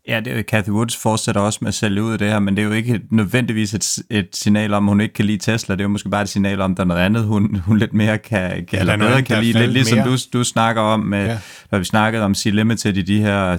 Ja, 0.08 0.20
det 0.20 0.38
er 0.38 0.44
Cathy 0.44 0.70
Woods 0.70 0.98
fortsætter 0.98 1.42
også 1.42 1.60
med 1.62 1.68
at 1.68 1.74
sælge 1.74 2.04
ud 2.04 2.12
af 2.12 2.20
det 2.20 2.30
her, 2.30 2.40
men 2.40 2.58
det 2.58 2.62
er 2.62 2.66
jo 2.66 2.74
ikke 2.74 3.02
nødvendigvis 3.12 3.74
et, 3.74 3.98
et 4.10 4.30
signal 4.34 4.74
om, 4.74 4.88
at 4.88 4.92
hun 4.92 5.02
ikke 5.02 5.14
kan 5.14 5.26
lide 5.26 5.38
Tesla. 5.38 5.76
Det 5.76 5.82
er 5.82 5.84
jo 5.84 5.90
måske 5.90 6.10
bare 6.10 6.22
et 6.22 6.30
signal 6.30 6.62
om, 6.62 6.72
at 6.72 6.78
der 6.78 6.84
er 6.84 6.88
noget 6.88 7.02
andet, 7.02 7.24
hun, 7.24 7.56
hun 7.56 7.78
lidt 7.78 7.94
mere 7.94 8.18
kan, 8.18 8.66
kan 8.66 8.80
eller 8.80 8.98
bedre 8.98 9.22
kan 9.22 9.44
lide. 9.44 9.60
Lidt 9.60 9.72
ligesom 9.72 10.00
du, 10.00 10.18
du 10.34 10.44
snakker 10.44 10.82
om, 10.82 11.00
med, 11.00 11.26
ja. 11.26 11.38
når 11.72 11.80
vi 11.80 11.86
snakkede 11.86 12.24
om 12.24 12.36
C-Limited 12.36 12.98
i 12.98 13.02
de 13.02 13.20
her 13.20 13.58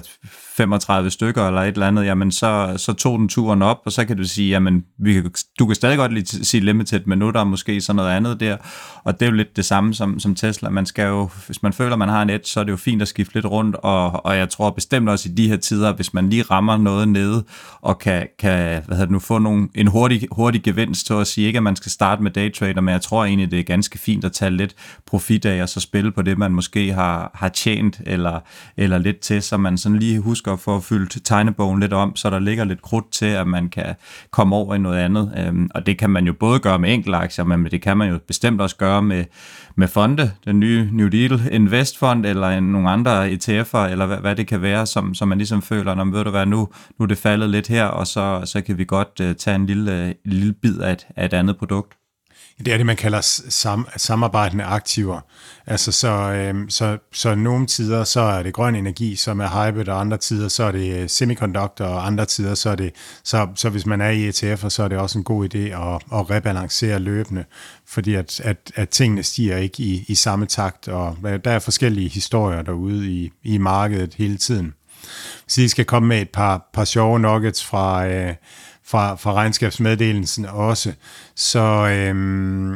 35 0.57 1.09
stykker 1.09 1.47
eller 1.47 1.61
et 1.61 1.67
eller 1.67 1.87
andet, 1.87 2.05
jamen 2.05 2.31
så, 2.31 2.73
så 2.77 2.93
tog 2.93 3.19
den 3.19 3.29
turen 3.29 3.61
op, 3.61 3.77
og 3.85 3.91
så 3.91 4.05
kan 4.05 4.17
du 4.17 4.23
sige, 4.23 4.49
jamen 4.49 4.83
vi 4.99 5.13
kan, 5.13 5.31
du 5.59 5.65
kan 5.65 5.75
stadig 5.75 5.97
godt 5.97 6.13
lige 6.13 6.25
sige 6.25 6.65
limited, 6.65 7.01
men 7.05 7.19
nu 7.19 7.27
er 7.27 7.31
der 7.31 7.43
måske 7.43 7.81
sådan 7.81 7.95
noget 7.95 8.09
andet 8.09 8.39
der, 8.39 8.57
og 9.03 9.19
det 9.19 9.25
er 9.25 9.29
jo 9.29 9.35
lidt 9.35 9.55
det 9.55 9.65
samme 9.65 9.93
som, 9.93 10.19
som 10.19 10.35
Tesla. 10.35 10.69
Man 10.69 10.85
skal 10.85 11.07
jo, 11.07 11.29
hvis 11.45 11.63
man 11.63 11.73
føler, 11.73 11.95
man 11.95 12.09
har 12.09 12.21
en 12.21 12.29
edge, 12.29 12.45
så 12.45 12.59
er 12.59 12.63
det 12.63 12.71
jo 12.71 12.77
fint 12.77 13.01
at 13.01 13.07
skifte 13.07 13.33
lidt 13.33 13.45
rundt, 13.45 13.75
og, 13.75 14.25
og 14.25 14.37
jeg 14.37 14.49
tror 14.49 14.69
bestemt 14.69 15.09
også 15.09 15.29
i 15.29 15.31
de 15.31 15.47
her 15.47 15.57
tider, 15.57 15.93
hvis 15.93 16.13
man 16.13 16.29
lige 16.29 16.43
rammer 16.43 16.77
noget 16.77 17.07
nede, 17.07 17.43
og 17.81 17.99
kan, 17.99 18.27
kan 18.39 18.83
hvad 18.85 18.97
hedder 18.97 19.11
nu, 19.11 19.19
få 19.19 19.39
nogle, 19.39 19.67
en 19.75 19.87
hurtig, 19.87 20.27
hurtig 20.31 20.63
gevinst, 20.63 21.07
til 21.07 21.13
at 21.13 21.27
sige 21.27 21.47
ikke, 21.47 21.57
at 21.57 21.63
man 21.63 21.75
skal 21.75 21.91
starte 21.91 22.23
med 22.23 22.31
daytrader, 22.31 22.81
men 22.81 22.91
jeg 22.91 23.01
tror 23.01 23.25
egentlig, 23.25 23.51
det 23.51 23.59
er 23.59 23.63
ganske 23.63 23.97
fint 23.97 24.25
at 24.25 24.31
tage 24.31 24.51
lidt 24.51 24.75
profit 25.05 25.45
af, 25.45 25.61
og 25.61 25.69
så 25.69 25.79
spille 25.79 26.11
på 26.11 26.21
det, 26.21 26.37
man 26.37 26.51
måske 26.51 26.93
har, 26.93 27.31
har 27.33 27.49
tjent, 27.49 28.01
eller, 28.05 28.39
eller 28.77 28.97
lidt 28.97 29.19
til, 29.19 29.41
så 29.41 29.57
man 29.57 29.77
sådan 29.77 29.99
lige 29.99 30.19
husker 30.19 30.46
at 30.47 30.59
få 30.59 30.79
fyldt 30.79 31.17
tegnebogen 31.25 31.79
lidt 31.79 31.93
om, 31.93 32.15
så 32.15 32.29
der 32.29 32.39
ligger 32.39 32.63
lidt 32.63 32.81
krudt 32.81 33.11
til, 33.11 33.25
at 33.25 33.47
man 33.47 33.69
kan 33.69 33.95
komme 34.31 34.55
over 34.55 34.75
i 34.75 34.77
noget 34.77 34.97
andet. 34.97 35.33
Øhm, 35.37 35.69
og 35.75 35.85
det 35.85 35.97
kan 35.97 36.09
man 36.09 36.25
jo 36.25 36.33
både 36.33 36.59
gøre 36.59 36.79
med 36.79 36.93
enkeltaktier, 36.93 37.45
men 37.45 37.65
det 37.65 37.81
kan 37.81 37.97
man 37.97 38.09
jo 38.09 38.19
bestemt 38.27 38.61
også 38.61 38.75
gøre 38.75 39.01
med, 39.01 39.25
med 39.75 39.87
fonde, 39.87 40.31
den 40.45 40.59
nye 40.59 40.89
New 40.91 41.07
Deal 41.07 41.41
Invest 41.51 41.97
Fund, 41.97 42.25
eller 42.25 42.47
en, 42.49 42.63
nogle 42.63 42.89
andre 42.89 43.29
ETF'er, 43.29 43.77
eller 43.77 44.05
hvad, 44.05 44.17
hvad 44.17 44.35
det 44.35 44.47
kan 44.47 44.61
være, 44.61 44.85
som, 44.85 45.13
som 45.13 45.27
man 45.27 45.37
ligesom 45.37 45.61
føler, 45.61 45.95
når 45.95 46.03
man 46.03 46.13
ved 46.13 46.23
du 46.23 46.29
hvad, 46.29 46.45
nu, 46.45 46.67
nu 46.99 47.03
er 47.03 47.07
det 47.07 47.17
faldet 47.17 47.49
lidt 47.49 47.67
her, 47.67 47.85
og 47.85 48.07
så, 48.07 48.41
så 48.45 48.61
kan 48.61 48.77
vi 48.77 48.85
godt 48.85 49.19
uh, 49.21 49.31
tage 49.31 49.55
en 49.55 49.65
lille, 49.65 50.03
øh, 50.03 50.07
en 50.07 50.15
lille 50.25 50.53
bid 50.53 50.79
af 50.79 50.91
et, 50.91 51.07
af 51.15 51.25
et 51.25 51.33
andet 51.33 51.57
produkt. 51.57 51.93
Det 52.57 52.73
er 52.73 52.77
det, 52.77 52.85
man 52.85 52.95
kalder 52.95 53.21
sam, 53.49 53.87
samarbejdende 53.97 54.63
aktiver. 54.63 55.19
Altså 55.67 55.91
så, 55.91 56.09
øhm, 56.09 56.69
så, 56.69 56.97
så 57.13 57.35
nogle 57.35 57.67
tider, 57.67 58.03
så 58.03 58.21
er 58.21 58.43
det 58.43 58.53
grøn 58.53 58.75
energi, 58.75 59.15
som 59.15 59.39
er 59.39 59.65
hyped, 59.65 59.87
og 59.87 59.99
andre 59.99 60.17
tider, 60.17 60.47
så 60.47 60.63
er 60.63 60.71
det 60.71 60.95
øh, 60.95 61.09
semiconductor, 61.09 61.85
og 61.85 62.07
andre 62.07 62.25
tider, 62.25 62.55
så 62.55 62.69
er 62.69 62.75
det, 62.75 62.91
så, 63.23 63.47
så 63.55 63.69
hvis 63.69 63.85
man 63.85 64.01
er 64.01 64.09
i 64.09 64.29
ETF'er, 64.29 64.69
så 64.69 64.83
er 64.83 64.87
det 64.87 64.97
også 64.97 65.17
en 65.17 65.23
god 65.23 65.55
idé 65.55 65.57
at, 65.57 66.19
at 66.19 66.29
rebalancere 66.29 66.99
løbende, 66.99 67.45
fordi 67.87 68.15
at, 68.15 68.39
at, 68.39 68.71
at 68.75 68.89
tingene 68.89 69.23
stiger 69.23 69.57
ikke 69.57 69.83
i, 69.83 70.05
i 70.07 70.15
samme 70.15 70.45
takt, 70.45 70.87
og 70.87 71.17
øh, 71.25 71.39
der 71.45 71.51
er 71.51 71.59
forskellige 71.59 72.09
historier 72.09 72.61
derude 72.61 73.11
i, 73.11 73.31
i 73.43 73.57
markedet 73.57 74.13
hele 74.13 74.37
tiden. 74.37 74.73
Så 75.47 75.61
I 75.61 75.67
skal 75.67 75.85
komme 75.85 76.09
med 76.09 76.21
et 76.21 76.29
par, 76.29 76.69
par 76.73 76.85
sjove 76.85 77.19
nuggets 77.19 77.65
fra, 77.65 78.07
øh, 78.07 78.33
fra, 78.87 79.15
fra 79.15 79.33
regnskabsmeddelelsen 79.33 80.45
også, 80.45 80.93
så, 81.35 81.59
øhm, 81.59 82.73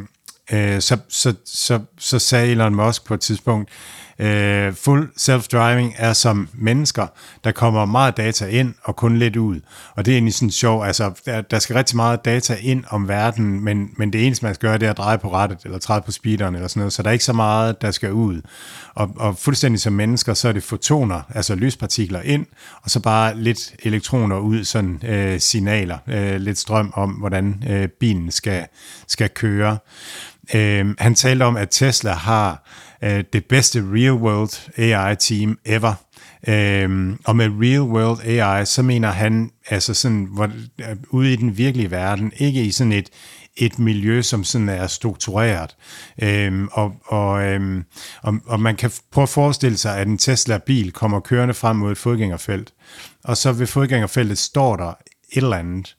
øh, 0.51 0.81
så, 0.81 0.97
så, 1.09 1.33
så, 1.45 1.79
så 1.99 2.19
sagde 2.19 2.51
Elon 2.51 2.75
Musk 2.75 3.05
på 3.05 3.13
et 3.13 3.21
tidspunkt, 3.21 3.69
Øh, 4.19 4.73
full 4.73 5.09
self-driving 5.17 5.93
er 5.97 6.13
som 6.13 6.49
mennesker, 6.53 7.07
der 7.43 7.51
kommer 7.51 7.85
meget 7.85 8.17
data 8.17 8.45
ind 8.45 8.73
og 8.83 8.95
kun 8.95 9.17
lidt 9.17 9.35
ud. 9.35 9.59
Og 9.95 10.05
det 10.05 10.11
er 10.11 10.15
egentlig 10.15 10.33
sådan 10.33 10.51
sjov, 10.51 10.83
altså 10.83 11.11
der, 11.25 11.41
der 11.41 11.59
skal 11.59 11.75
rigtig 11.75 11.95
meget 11.95 12.25
data 12.25 12.57
ind 12.61 12.83
om 12.89 13.07
verden, 13.07 13.63
men, 13.63 13.89
men 13.97 14.13
det 14.13 14.25
eneste 14.25 14.45
man 14.45 14.55
skal 14.55 14.69
gøre, 14.69 14.77
det 14.77 14.85
er 14.85 14.89
at 14.89 14.97
dreje 14.97 15.17
på 15.17 15.33
rettet, 15.33 15.57
eller 15.65 15.77
træde 15.79 16.01
på 16.01 16.11
speederen, 16.11 16.55
eller 16.55 16.67
sådan 16.67 16.79
noget, 16.79 16.93
så 16.93 17.03
der 17.03 17.09
er 17.09 17.13
ikke 17.13 17.25
så 17.25 17.33
meget, 17.33 17.81
der 17.81 17.91
skal 17.91 18.13
ud. 18.13 18.41
Og, 18.95 19.11
og 19.15 19.37
fuldstændig 19.37 19.81
som 19.81 19.93
mennesker, 19.93 20.33
så 20.33 20.47
er 20.47 20.51
det 20.51 20.63
fotoner, 20.63 21.21
altså 21.35 21.55
lyspartikler 21.55 22.21
ind, 22.21 22.45
og 22.81 22.89
så 22.89 22.99
bare 22.99 23.37
lidt 23.37 23.73
elektroner 23.83 24.37
ud, 24.37 24.63
sådan 24.63 25.01
øh, 25.05 25.39
signaler, 25.39 25.97
øh, 26.07 26.35
lidt 26.35 26.57
strøm 26.57 26.93
om, 26.95 27.09
hvordan 27.09 27.63
øh, 27.69 27.87
bilen 27.87 28.31
skal, 28.31 28.65
skal 29.07 29.29
køre. 29.29 29.77
Øh, 30.53 30.95
han 30.99 31.15
talte 31.15 31.43
om, 31.43 31.57
at 31.57 31.69
Tesla 31.71 32.11
har 32.11 32.67
øh, 33.03 33.23
det 33.33 33.45
bedste 33.45 33.79
real-world 33.79 34.69
AI-team 34.77 35.59
ever. 35.65 35.93
Øhm, 36.47 37.19
og 37.25 37.35
med 37.35 37.49
real 37.61 37.81
world 37.81 38.19
AI, 38.25 38.65
så 38.65 38.81
mener 38.81 39.11
han 39.11 39.51
altså 39.69 39.93
sådan, 39.93 40.27
hvor, 40.31 40.51
øh, 40.79 40.95
ude 41.09 41.33
i 41.33 41.35
den 41.35 41.57
virkelige 41.57 41.91
verden, 41.91 42.31
ikke 42.37 42.63
i 42.63 42.71
sådan 42.71 42.93
et, 42.93 43.09
et 43.57 43.79
miljø, 43.79 44.21
som 44.21 44.43
sådan 44.43 44.69
er 44.69 44.87
struktureret. 44.87 45.75
Øhm, 46.21 46.67
og, 46.71 46.93
og, 47.05 47.43
øhm, 47.43 47.83
og, 48.21 48.33
og 48.45 48.59
man 48.59 48.75
kan 48.75 48.91
prøve 49.11 49.23
at 49.23 49.29
forestille 49.29 49.77
sig, 49.77 49.97
at 49.97 50.07
en 50.07 50.17
Tesla-bil 50.17 50.91
kommer 50.91 51.19
kørende 51.19 51.53
frem 51.53 51.75
mod 51.75 51.91
et 51.91 51.97
fodgængerfelt, 51.97 52.73
og 53.23 53.37
så 53.37 53.51
ved 53.51 53.67
fodgængerfeltet 53.67 54.37
står 54.37 54.75
der 54.75 54.89
et 55.31 55.43
eller 55.43 55.57
andet, 55.57 55.95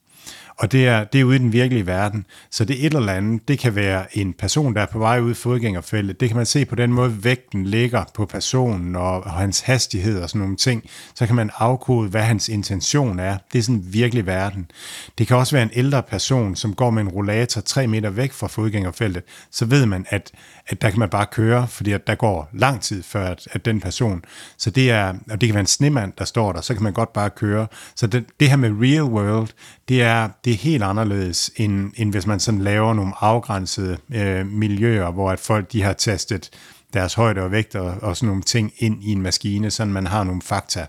og 0.62 0.72
det 0.72 0.86
er, 0.86 1.04
det 1.04 1.20
er 1.20 1.24
ude 1.24 1.36
i 1.36 1.38
den 1.38 1.52
virkelige 1.52 1.86
verden. 1.86 2.26
Så 2.50 2.64
det 2.64 2.82
er 2.82 2.86
et 2.86 2.94
eller 2.94 3.12
andet. 3.12 3.48
Det 3.48 3.58
kan 3.58 3.74
være 3.74 4.18
en 4.18 4.32
person, 4.32 4.74
der 4.74 4.80
er 4.80 4.86
på 4.86 4.98
vej 4.98 5.20
ud 5.20 5.30
i 5.30 5.34
fodgængerfeltet. 5.34 6.20
Det 6.20 6.28
kan 6.28 6.36
man 6.36 6.46
se 6.46 6.64
på 6.64 6.74
den 6.74 6.92
måde, 6.92 7.24
vægten 7.24 7.64
ligger 7.64 8.04
på 8.14 8.26
personen 8.26 8.96
og, 8.96 9.24
og 9.24 9.30
hans 9.30 9.60
hastighed 9.60 10.22
og 10.22 10.28
sådan 10.28 10.40
nogle 10.40 10.56
ting. 10.56 10.84
Så 11.14 11.26
kan 11.26 11.36
man 11.36 11.50
afkode, 11.58 12.08
hvad 12.08 12.22
hans 12.22 12.48
intention 12.48 13.18
er. 13.18 13.36
Det 13.52 13.58
er 13.58 13.62
sådan 13.62 13.74
en 13.74 13.92
virkelig 13.92 14.26
verden. 14.26 14.70
Det 15.18 15.26
kan 15.26 15.36
også 15.36 15.56
være 15.56 15.62
en 15.62 15.70
ældre 15.74 16.02
person, 16.02 16.56
som 16.56 16.74
går 16.74 16.90
med 16.90 17.02
en 17.02 17.08
rollator 17.08 17.60
tre 17.60 17.86
meter 17.86 18.10
væk 18.10 18.32
fra 18.32 18.46
fodgængerfeltet. 18.46 19.22
Så 19.50 19.64
ved 19.64 19.86
man, 19.86 20.06
at, 20.08 20.30
at 20.66 20.82
der 20.82 20.90
kan 20.90 20.98
man 20.98 21.08
bare 21.08 21.26
køre, 21.26 21.68
fordi 21.68 21.92
at 21.92 22.06
der 22.06 22.14
går 22.14 22.48
lang 22.52 22.80
tid 22.80 23.02
før, 23.02 23.26
at, 23.26 23.48
at 23.52 23.64
den 23.64 23.80
person... 23.80 24.24
Så 24.56 24.70
det 24.70 24.90
er, 24.90 25.14
og 25.30 25.40
det 25.40 25.48
kan 25.48 25.54
være 25.54 25.60
en 25.60 25.66
snemand, 25.66 26.12
der 26.18 26.24
står 26.24 26.52
der, 26.52 26.60
så 26.60 26.74
kan 26.74 26.82
man 26.82 26.92
godt 26.92 27.12
bare 27.12 27.30
køre. 27.30 27.66
Så 27.96 28.06
det, 28.06 28.24
det 28.40 28.50
her 28.50 28.56
med 28.56 28.70
real 28.70 29.02
world, 29.02 29.48
det 29.88 30.02
er, 30.02 30.28
det 30.44 30.52
er 30.52 30.56
helt 30.56 30.82
anderledes, 30.82 31.50
end, 31.56 31.92
end 31.96 32.10
hvis 32.10 32.26
man 32.26 32.40
sådan 32.40 32.60
laver 32.60 32.94
nogle 32.94 33.12
afgrænsede 33.20 33.98
øh, 34.14 34.46
miljøer, 34.46 35.10
hvor 35.10 35.30
at 35.30 35.40
folk 35.40 35.72
de 35.72 35.82
har 35.82 35.92
testet 35.92 36.50
deres 36.92 37.14
højde 37.14 37.40
og 37.40 37.50
vægt 37.50 37.74
og, 37.74 37.94
og 38.02 38.16
sådan 38.16 38.26
nogle 38.26 38.42
ting 38.42 38.72
ind 38.78 39.04
i 39.04 39.12
en 39.12 39.22
maskine, 39.22 39.70
sådan 39.70 39.92
man 39.92 40.06
har 40.06 40.24
nogle 40.24 40.42
fakta. 40.42 40.86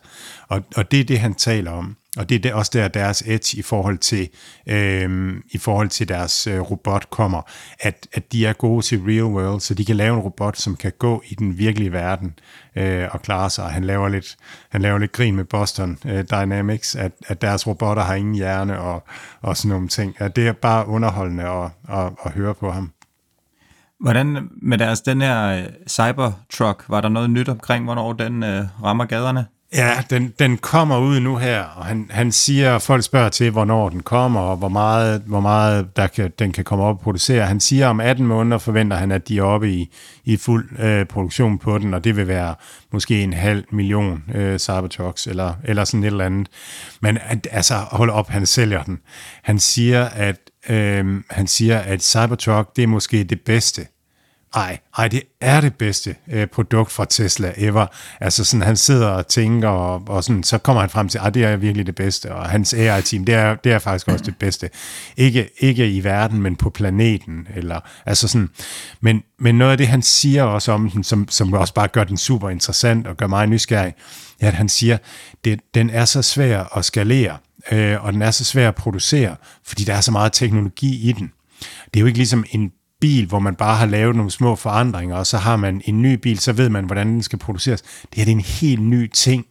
Og, 0.47 0.61
og 0.75 0.91
det 0.91 0.99
er 0.99 1.03
det, 1.03 1.19
han 1.19 1.33
taler 1.33 1.71
om. 1.71 1.95
Og 2.17 2.29
det 2.29 2.45
er 2.45 2.53
også 2.53 2.71
der, 2.73 2.87
deres 2.87 3.23
edge 3.25 3.57
i 3.57 3.61
forhold 3.61 3.97
til, 3.97 4.29
øh, 4.67 5.33
i 5.51 5.57
forhold 5.57 5.89
til 5.89 6.07
deres 6.07 6.47
øh, 6.47 6.59
robot 6.59 7.09
kommer, 7.09 7.41
at, 7.79 8.07
at 8.13 8.31
de 8.31 8.45
er 8.45 8.53
gode 8.53 8.85
til 8.85 9.01
real 9.01 9.23
world, 9.23 9.61
så 9.61 9.73
de 9.73 9.85
kan 9.85 9.95
lave 9.95 10.15
en 10.15 10.21
robot, 10.21 10.57
som 10.57 10.75
kan 10.75 10.91
gå 10.99 11.23
i 11.27 11.35
den 11.35 11.57
virkelige 11.57 11.91
verden 11.91 12.39
øh, 12.75 13.07
og 13.11 13.21
klare 13.21 13.49
sig. 13.49 13.65
Han 13.65 13.83
laver 13.83 14.09
lidt, 14.09 14.35
han 14.69 14.81
laver 14.81 14.97
lidt 14.97 15.11
grin 15.11 15.35
med 15.35 15.45
Boston 15.45 15.97
øh, 16.05 16.25
Dynamics, 16.31 16.95
at, 16.95 17.11
at 17.27 17.41
deres 17.41 17.67
robotter 17.67 18.03
har 18.03 18.15
ingen 18.15 18.35
hjerne 18.35 18.79
og, 18.79 19.03
og 19.41 19.57
sådan 19.57 19.69
nogle 19.69 19.87
ting. 19.87 20.15
At 20.19 20.35
det 20.35 20.47
er 20.47 20.53
bare 20.53 20.87
underholdende 20.87 21.43
at, 21.43 21.69
at, 21.89 22.11
at 22.25 22.31
høre 22.31 22.53
på 22.53 22.71
ham. 22.71 22.91
Hvordan 23.99 24.49
med 24.61 24.77
deres, 24.77 25.01
den 25.01 25.21
her 25.21 25.47
øh, 25.47 25.63
Cybertruck, 25.87 26.85
var 26.87 27.01
der 27.01 27.09
noget 27.09 27.29
nyt 27.29 27.49
omkring, 27.49 27.85
hvornår 27.85 28.13
den 28.13 28.43
øh, 28.43 28.65
rammer 28.83 29.05
gaderne? 29.05 29.45
Ja, 29.73 30.03
den, 30.09 30.33
den 30.39 30.57
kommer 30.57 30.99
ud 30.99 31.19
nu 31.19 31.37
her, 31.37 31.63
og 31.63 31.85
han, 31.85 32.07
han 32.09 32.31
siger, 32.31 32.79
folk 32.79 33.03
spørger 33.03 33.29
til, 33.29 33.51
hvornår 33.51 33.89
den 33.89 34.03
kommer, 34.03 34.39
og 34.39 34.57
hvor 34.57 34.67
meget, 34.69 35.21
hvor 35.25 35.39
meget 35.39 35.95
der 35.95 36.07
kan, 36.07 36.31
den 36.39 36.51
kan 36.51 36.63
komme 36.63 36.83
op 36.83 36.95
og 36.95 37.01
producere. 37.01 37.45
Han 37.45 37.59
siger, 37.59 37.87
om 37.87 37.99
18 37.99 38.25
måneder 38.25 38.57
forventer 38.57 38.97
han, 38.97 39.11
at 39.11 39.27
de 39.27 39.37
er 39.37 39.43
oppe 39.43 39.71
i, 39.71 39.93
i 40.25 40.37
fuld 40.37 40.79
øh, 40.79 41.05
produktion 41.05 41.57
på 41.57 41.77
den, 41.77 41.93
og 41.93 42.03
det 42.03 42.15
vil 42.15 42.27
være 42.27 42.55
måske 42.91 43.23
en 43.23 43.33
halv 43.33 43.63
million 43.71 44.23
øh, 44.35 44.59
Cybertrucks, 44.59 45.27
eller, 45.27 45.53
eller 45.63 45.83
sådan 45.83 46.03
et 46.03 46.07
eller 46.07 46.25
andet. 46.25 46.47
Men 47.01 47.17
altså, 47.51 47.73
hold 47.75 48.09
op, 48.09 48.29
han 48.29 48.45
sælger 48.45 48.83
den. 48.83 48.99
Han 49.43 49.59
siger, 49.59 50.05
at, 50.05 50.37
øh, 50.69 51.21
han 51.29 51.47
siger, 51.47 51.79
at 51.79 52.03
Cybertruck, 52.03 52.75
det 52.75 52.83
er 52.83 52.87
måske 52.87 53.23
det 53.23 53.41
bedste 53.41 53.87
ej, 54.55 54.79
ej, 54.97 55.07
det 55.07 55.23
er 55.41 55.61
det 55.61 55.75
bedste 55.75 56.15
øh, 56.31 56.47
produkt 56.47 56.91
fra 56.91 57.05
Tesla 57.09 57.53
ever. 57.57 57.85
Altså 58.19 58.43
sådan, 58.43 58.65
han 58.65 58.77
sidder 58.77 59.07
og 59.07 59.27
tænker, 59.27 59.69
og, 59.69 60.03
og 60.07 60.23
sådan, 60.23 60.43
så 60.43 60.57
kommer 60.57 60.81
han 60.81 60.89
frem 60.89 61.09
til, 61.09 61.19
at 61.23 61.33
det 61.33 61.43
er 61.43 61.55
virkelig 61.55 61.85
det 61.85 61.95
bedste, 61.95 62.35
og 62.35 62.49
hans 62.49 62.73
AI-team, 62.73 63.25
det 63.25 63.35
er, 63.35 63.55
det 63.55 63.71
er 63.71 63.79
faktisk 63.79 64.07
også 64.07 64.25
det 64.25 64.37
bedste. 64.37 64.69
Ikke, 65.17 65.49
ikke 65.57 65.91
i 65.91 66.03
verden, 66.03 66.41
men 66.41 66.55
på 66.55 66.69
planeten, 66.69 67.47
eller, 67.55 67.79
altså 68.05 68.27
sådan, 68.27 68.49
men, 69.01 69.23
men 69.39 69.55
noget 69.55 69.71
af 69.71 69.77
det, 69.77 69.87
han 69.87 70.01
siger 70.01 70.43
også 70.43 70.71
om 70.71 70.89
den, 70.89 71.03
som, 71.03 71.27
som 71.29 71.53
også 71.53 71.73
bare 71.73 71.87
gør 71.87 72.03
den 72.03 72.17
super 72.17 72.49
interessant, 72.49 73.07
og 73.07 73.17
gør 73.17 73.27
mig 73.27 73.47
nysgerrig, 73.47 73.93
er, 74.39 74.47
at 74.47 74.53
han 74.53 74.69
siger, 74.69 74.97
det, 75.45 75.59
den 75.73 75.89
er 75.89 76.05
så 76.05 76.21
svær 76.21 76.77
at 76.77 76.85
skalere, 76.85 77.37
øh, 77.71 78.05
og 78.05 78.13
den 78.13 78.21
er 78.21 78.31
så 78.31 78.43
svær 78.43 78.67
at 78.67 78.75
producere, 78.75 79.35
fordi 79.65 79.83
der 79.83 79.93
er 79.93 80.01
så 80.01 80.11
meget 80.11 80.33
teknologi 80.33 81.09
i 81.09 81.11
den. 81.11 81.31
Det 81.85 81.95
er 81.95 81.99
jo 81.99 82.05
ikke 82.05 82.19
ligesom 82.19 82.45
en 82.51 82.71
bil, 83.03 83.25
hvor 83.25 83.39
man 83.39 83.55
bare 83.55 83.75
har 83.75 83.85
lavet 83.85 84.15
nogle 84.15 84.31
små 84.31 84.55
forandringer, 84.55 85.15
og 85.15 85.27
så 85.27 85.37
har 85.37 85.55
man 85.55 85.81
en 85.85 86.01
ny 86.01 86.13
bil, 86.13 86.39
så 86.39 86.53
ved 86.53 86.69
man, 86.69 86.85
hvordan 86.85 87.07
den 87.07 87.23
skal 87.23 87.39
produceres. 87.39 87.81
Det 87.81 88.15
her 88.15 88.25
det 88.25 88.31
er 88.31 88.35
en 88.35 88.41
helt 88.41 88.81
ny 88.81 89.11
ting, 89.13 89.45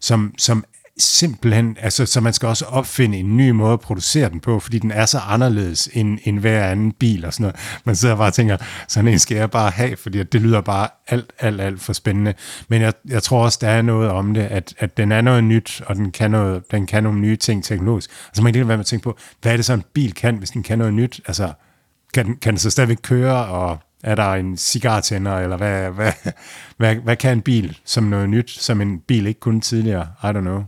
som, 0.00 0.34
som 0.38 0.64
simpelthen, 0.98 1.76
altså, 1.80 2.06
så 2.06 2.20
man 2.20 2.32
skal 2.32 2.48
også 2.48 2.64
opfinde 2.64 3.18
en 3.18 3.36
ny 3.36 3.50
måde 3.50 3.72
at 3.72 3.80
producere 3.80 4.30
den 4.30 4.40
på, 4.40 4.60
fordi 4.60 4.78
den 4.78 4.90
er 4.90 5.06
så 5.06 5.18
anderledes 5.18 5.88
end, 5.92 6.18
end 6.24 6.38
hver 6.38 6.64
anden 6.64 6.92
bil 6.92 7.24
og 7.24 7.32
sådan 7.32 7.42
noget. 7.42 7.56
Man 7.84 7.96
sidder 7.96 8.16
bare 8.16 8.26
og 8.26 8.34
tænker, 8.34 8.56
sådan 8.88 9.08
en 9.08 9.18
skal 9.18 9.36
jeg 9.36 9.50
bare 9.50 9.70
have, 9.70 9.96
fordi 9.96 10.22
det 10.22 10.40
lyder 10.40 10.60
bare 10.60 10.88
alt, 11.06 11.32
alt, 11.38 11.60
alt 11.60 11.80
for 11.80 11.92
spændende. 11.92 12.34
Men 12.68 12.82
jeg, 12.82 12.92
jeg 13.08 13.22
tror 13.22 13.44
også, 13.44 13.58
der 13.60 13.68
er 13.68 13.82
noget 13.82 14.10
om 14.10 14.34
det, 14.34 14.42
at, 14.42 14.74
at 14.78 14.96
den 14.96 15.12
er 15.12 15.20
noget 15.20 15.44
nyt, 15.44 15.82
og 15.86 15.96
den 15.96 16.10
kan, 16.10 16.30
noget, 16.30 16.70
den 16.70 16.86
kan 16.86 17.02
nogle 17.02 17.20
nye 17.20 17.36
ting 17.36 17.64
teknologisk. 17.64 18.10
Altså 18.28 18.42
man 18.42 18.52
kan 18.52 18.60
ikke 18.60 18.68
være 18.68 18.76
med 18.76 18.84
at 18.84 18.86
tænke 18.86 19.04
på, 19.04 19.18
hvad 19.42 19.52
er 19.52 19.56
det 19.56 19.64
så 19.64 19.72
en 19.72 19.84
bil 19.94 20.14
kan, 20.14 20.36
hvis 20.36 20.50
den 20.50 20.62
kan 20.62 20.78
noget 20.78 20.94
nyt? 20.94 21.20
Altså, 21.26 21.52
kan, 22.14 22.36
kan 22.36 22.52
den 22.52 22.58
så 22.58 22.70
stadigvæk 22.70 22.98
køre, 23.02 23.46
og 23.46 23.78
er 24.02 24.14
der 24.14 24.34
en 24.34 24.56
cigartænder, 24.56 25.38
eller 25.38 25.56
hvad, 25.56 25.90
hvad, 25.90 26.12
hvad, 26.76 26.96
hvad 26.96 27.16
kan 27.16 27.32
en 27.32 27.42
bil 27.42 27.78
som 27.84 28.04
noget 28.04 28.28
nyt, 28.28 28.50
som 28.50 28.80
en 28.80 29.00
bil 29.00 29.26
ikke 29.26 29.40
kunne 29.40 29.60
tidligere? 29.60 30.08
I 30.22 30.26
don't 30.26 30.40
know. 30.40 30.64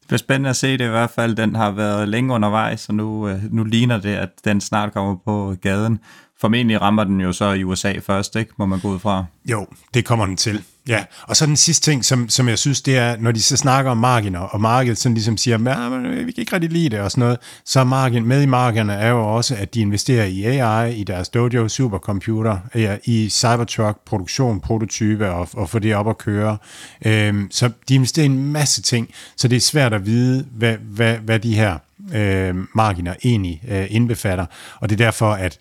Det 0.00 0.08
bliver 0.08 0.18
spændende 0.18 0.50
at 0.50 0.56
se 0.56 0.72
det 0.72 0.84
i 0.84 0.88
hvert 0.88 1.10
fald. 1.10 1.36
Den 1.36 1.54
har 1.54 1.70
været 1.70 2.08
længe 2.08 2.34
undervejs, 2.34 2.88
og 2.88 2.94
nu, 2.94 3.28
øh, 3.28 3.52
nu 3.52 3.64
ligner 3.64 4.00
det, 4.00 4.14
at 4.14 4.30
den 4.44 4.60
snart 4.60 4.92
kommer 4.92 5.16
på 5.24 5.54
gaden. 5.62 5.98
Formentlig 6.40 6.80
rammer 6.80 7.04
den 7.04 7.20
jo 7.20 7.32
så 7.32 7.52
i 7.52 7.64
USA 7.64 7.98
først, 7.98 8.36
ikke? 8.36 8.52
må 8.56 8.66
man 8.66 8.80
gå 8.80 8.88
ud 8.88 8.98
fra. 8.98 9.24
Jo, 9.50 9.66
det 9.94 10.04
kommer 10.04 10.26
den 10.26 10.36
til. 10.36 10.64
Ja, 10.88 11.04
og 11.22 11.36
så 11.36 11.46
den 11.46 11.56
sidste 11.56 11.90
ting, 11.90 12.04
som, 12.04 12.28
som 12.28 12.48
jeg 12.48 12.58
synes, 12.58 12.82
det 12.82 12.98
er, 12.98 13.16
når 13.16 13.32
de 13.32 13.42
så 13.42 13.56
snakker 13.56 13.90
om 13.90 13.96
marginer, 13.96 14.40
og 14.40 14.60
markedet 14.60 14.98
sådan 14.98 15.14
ligesom 15.14 15.36
siger, 15.36 15.58
ja, 15.70 15.88
men 15.88 16.06
øh, 16.06 16.26
vi 16.26 16.32
kan 16.32 16.40
ikke 16.40 16.52
rigtig 16.52 16.70
lide 16.70 16.88
det 16.88 17.00
og 17.00 17.10
sådan 17.10 17.22
noget, 17.22 17.38
så 17.64 17.84
margin, 17.84 18.26
med 18.26 18.42
i 18.42 18.46
markederne 18.46 18.92
er 18.92 19.10
jo 19.10 19.36
også, 19.36 19.54
at 19.54 19.74
de 19.74 19.80
investerer 19.80 20.24
i 20.24 20.44
AI, 20.44 20.94
i 20.94 21.04
deres 21.04 21.28
Dojo 21.28 21.68
supercomputer, 21.68 22.58
ja, 22.74 22.96
i 23.04 23.28
Cybertruck, 23.28 23.98
produktion, 24.04 24.60
prototype 24.60 25.30
og, 25.30 25.48
og 25.52 25.70
få 25.70 25.78
det 25.78 25.94
op 25.94 26.08
at 26.08 26.18
køre. 26.18 26.58
Øhm, 27.06 27.48
så 27.50 27.70
de 27.88 27.94
investerer 27.94 28.24
i 28.24 28.30
en 28.30 28.52
masse 28.52 28.82
ting, 28.82 29.10
så 29.36 29.48
det 29.48 29.56
er 29.56 29.60
svært 29.60 29.92
at 29.92 30.06
vide, 30.06 30.46
hvad, 30.50 30.76
hvad, 30.76 31.16
hvad 31.16 31.38
de 31.38 31.54
her 31.54 31.78
øh, 32.14 32.54
marginer 32.74 33.14
egentlig 33.24 33.62
øh, 33.68 33.86
indbefatter, 33.90 34.46
og 34.80 34.90
det 34.90 35.00
er 35.00 35.04
derfor, 35.04 35.32
at 35.32 35.58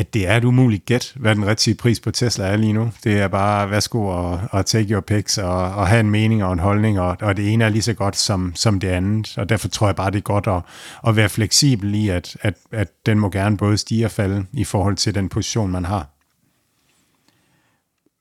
at 0.00 0.14
det 0.14 0.28
er 0.28 0.36
et 0.36 0.44
umuligt 0.44 0.86
gæt, 0.86 1.12
hvad 1.16 1.34
den 1.34 1.46
rigtige 1.46 1.74
pris 1.74 2.00
på 2.00 2.10
Tesla 2.10 2.46
er 2.46 2.56
lige 2.56 2.72
nu. 2.72 2.92
Det 3.04 3.20
er 3.20 3.28
bare, 3.28 3.70
værsgo 3.70 4.06
og, 4.06 4.40
og 4.50 4.66
take 4.66 4.94
your 4.94 5.00
picks 5.00 5.38
og, 5.38 5.74
og 5.74 5.88
have 5.88 6.00
en 6.00 6.10
mening 6.10 6.44
og 6.44 6.52
en 6.52 6.58
holdning, 6.58 7.00
og, 7.00 7.16
og 7.20 7.36
det 7.36 7.52
ene 7.52 7.64
er 7.64 7.68
lige 7.68 7.82
så 7.82 7.94
godt 7.94 8.16
som, 8.16 8.52
som 8.54 8.80
det 8.80 8.88
andet, 8.88 9.38
og 9.38 9.48
derfor 9.48 9.68
tror 9.68 9.86
jeg 9.86 9.96
bare, 9.96 10.10
det 10.10 10.16
er 10.16 10.22
godt 10.22 10.46
at, 10.46 10.62
at 11.06 11.16
være 11.16 11.28
fleksibel 11.28 11.94
i, 11.94 12.08
at, 12.08 12.36
at, 12.40 12.54
at 12.72 12.88
den 13.06 13.18
må 13.18 13.30
gerne 13.30 13.56
både 13.56 13.78
stige 13.78 14.04
og 14.04 14.10
falde 14.10 14.46
i 14.52 14.64
forhold 14.64 14.96
til 14.96 15.14
den 15.14 15.28
position, 15.28 15.70
man 15.70 15.84
har. 15.84 16.08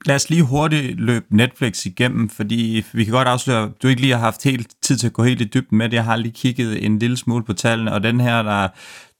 Lad 0.05 0.15
os 0.15 0.29
lige 0.29 0.43
hurtigt 0.43 0.99
løbe 0.99 1.25
Netflix 1.29 1.85
igennem, 1.85 2.29
fordi 2.29 2.85
vi 2.93 3.03
kan 3.03 3.13
godt 3.13 3.27
afsløre, 3.27 3.63
at 3.63 3.69
du 3.83 3.87
ikke 3.87 4.01
lige 4.01 4.13
har 4.13 4.19
haft 4.19 4.43
helt 4.43 4.67
tid 4.81 4.97
til 4.97 5.07
at 5.07 5.13
gå 5.13 5.23
helt 5.23 5.41
i 5.41 5.45
dybden 5.53 5.77
med 5.77 5.89
det. 5.89 5.95
Jeg 5.95 6.03
har 6.03 6.15
lige 6.15 6.31
kigget 6.31 6.85
en 6.85 6.99
lille 6.99 7.17
smule 7.17 7.43
på 7.43 7.53
tallene, 7.53 7.93
og 7.93 8.03
den 8.03 8.19
her, 8.19 8.41
der, 8.43 8.67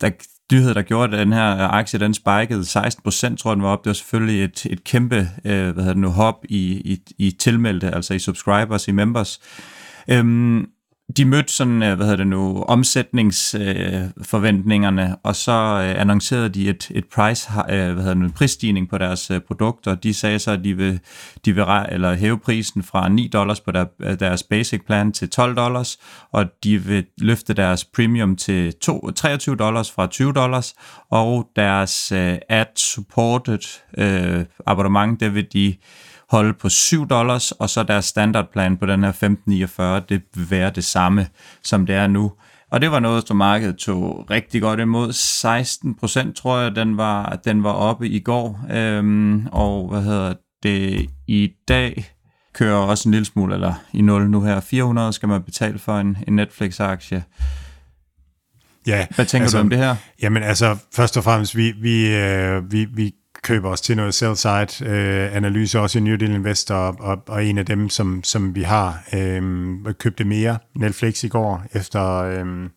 der 0.02 0.10
nyhed, 0.52 0.74
der 0.74 0.82
gjorde, 0.82 1.18
at 1.18 1.20
den 1.20 1.34
her 1.34 1.54
øh, 1.54 1.74
aktie, 1.74 2.00
den 2.00 2.14
spikede 2.14 2.66
16 2.66 3.04
procent, 3.04 3.40
tror 3.40 3.52
jeg, 3.52 3.56
den 3.56 3.64
var 3.64 3.70
op. 3.70 3.84
Det 3.84 3.90
var 3.90 3.94
selvfølgelig 3.94 4.44
et, 4.44 4.66
et 4.66 4.84
kæmpe, 4.84 5.30
øh, 5.46 5.70
hvad 5.70 5.74
hedder 5.74 5.94
det 5.94 5.98
nu, 5.98 6.10
hop 6.10 6.46
i, 6.50 6.62
i, 6.68 7.00
i 7.18 7.32
tilmeldte, 7.32 7.96
altså 7.96 8.14
i 8.14 8.20
subscribers, 8.20 8.88
i 8.88 8.92
members. 8.92 9.40
Øhm, 10.10 10.66
de 11.18 11.26
mødte 11.26 11.54
sådan, 11.54 11.84
øh, 11.84 11.96
hvad 11.96 12.06
hedder 12.06 12.18
det 12.18 12.28
nu, 12.28 12.64
omsætningsforventningerne, 12.64 15.04
øh, 15.04 15.10
og 15.24 15.36
så 15.36 15.52
øh, 15.52 16.02
annoncerede 16.02 16.50
de 16.50 16.70
et, 16.70 16.92
et 16.92 17.06
price, 17.16 17.50
øh, 17.70 17.94
hvad 17.94 18.04
hedder 18.04 18.14
det, 18.14 18.24
en 18.24 18.32
prisstigning 18.32 18.90
på 18.90 18.98
deres 18.98 19.32
øh, 19.32 19.42
produkter. 19.42 19.96
De 19.96 20.14
sagde 20.14 20.40
så, 20.40 20.52
at 20.52 20.64
de 20.64 20.78
vil, 20.78 21.00
de 21.46 21.56
vil 21.56 21.66
eller 21.90 22.14
hæve 22.14 22.40
prisen 22.40 22.84
fra 22.84 23.10
9 23.10 23.28
dollars 23.28 23.62
på 23.62 23.72
der, 23.72 23.86
øh, 24.00 24.20
deres 24.20 24.44
basic 24.44 24.82
plan 24.86 25.12
til 25.12 25.30
12 25.30 25.56
dollars, 25.56 25.98
og 26.32 26.46
de 26.64 26.78
vil 26.78 27.06
løfte 27.18 27.54
deres 27.54 27.86
premium 27.86 28.36
til 28.36 28.74
2, 28.74 29.12
23 29.12 29.56
dollars 29.56 29.92
fra 29.92 30.08
20 30.08 30.34
dollars, 30.34 30.74
og 31.12 31.50
deres 31.56 32.12
øh, 32.12 32.38
ad-supported 32.50 33.82
øh, 33.98 34.46
abonnement, 34.66 35.20
det 35.20 35.36
vil 35.36 35.48
de 35.54 35.76
holde 36.30 36.54
på 36.54 36.70
7 36.70 37.08
dollars, 37.08 37.52
og 37.52 37.70
så 37.70 37.84
deres 37.84 38.06
standardplan 38.06 38.78
på 38.78 38.86
den 38.86 39.04
her 39.04 39.10
1549, 39.10 40.02
det 40.10 40.22
vil 40.36 40.52
være 40.52 40.72
det 40.76 40.84
samme, 40.84 41.28
som 41.64 41.86
det 41.86 41.96
er 41.96 42.08
nu. 42.08 42.32
Og 42.72 42.82
det 42.82 42.92
var 42.92 43.00
noget, 43.00 43.28
som 43.28 43.38
markedet 43.38 43.78
tog 43.78 44.26
rigtig 44.32 44.62
godt 44.62 44.80
imod. 44.80 45.14
16 45.14 45.96
procent, 45.96 46.36
tror 46.36 46.60
jeg, 46.60 46.76
den 46.76 46.98
var, 46.98 47.40
den 47.46 47.64
var 47.64 47.72
oppe 47.72 48.10
i 48.10 48.20
går. 48.20 48.66
Øhm, 48.72 49.48
og 49.52 49.90
hvad 49.90 50.02
hedder 50.02 50.34
det, 50.64 51.10
i 51.28 51.52
dag 51.68 52.12
kører 52.54 52.78
også 52.78 53.10
en 53.10 53.12
lille 53.12 53.26
smule, 53.26 53.54
eller 53.54 53.74
i 53.94 54.02
0 54.02 54.30
nu 54.30 54.42
her. 54.42 54.60
400 54.60 55.14
skal 55.14 55.30
man 55.30 55.44
betale 55.44 55.80
for 55.80 55.98
en, 56.00 56.18
en 56.28 56.36
Netflix-aktie. 56.36 57.24
Ja, 58.88 59.08
Hvad 59.16 59.26
tænker 59.26 59.44
altså, 59.44 59.58
du 59.58 59.62
om 59.62 59.70
det 59.70 59.78
her? 59.78 59.96
Jamen 60.22 60.44
altså, 60.44 60.78
først 60.96 61.18
og 61.18 61.24
fremmest, 61.24 61.56
vi, 61.56 61.72
vi, 61.72 62.16
øh, 62.16 62.72
vi, 62.72 62.86
vi 62.86 63.12
køber 63.44 63.70
os 63.70 63.82
til 63.82 63.98
noget 63.98 64.14
sell-side 64.14 64.90
øh, 64.90 65.36
analyse, 65.36 65.80
også 65.80 66.00
i 66.00 66.02
New 66.02 66.16
Deal 66.16 66.32
Investor, 66.32 66.76
og, 66.76 67.24
og 67.28 67.46
en 67.46 67.58
af 67.58 67.66
dem, 67.66 67.90
som, 67.90 68.24
som 68.24 68.56
vi 68.56 68.62
har, 68.62 69.04
øh, 69.14 69.42
købte 70.00 70.24
mere 70.24 70.58
Netflix 70.76 71.24
i 71.24 71.28
går, 71.28 71.64
efter, 71.74 72.16
øh, 72.16 72.70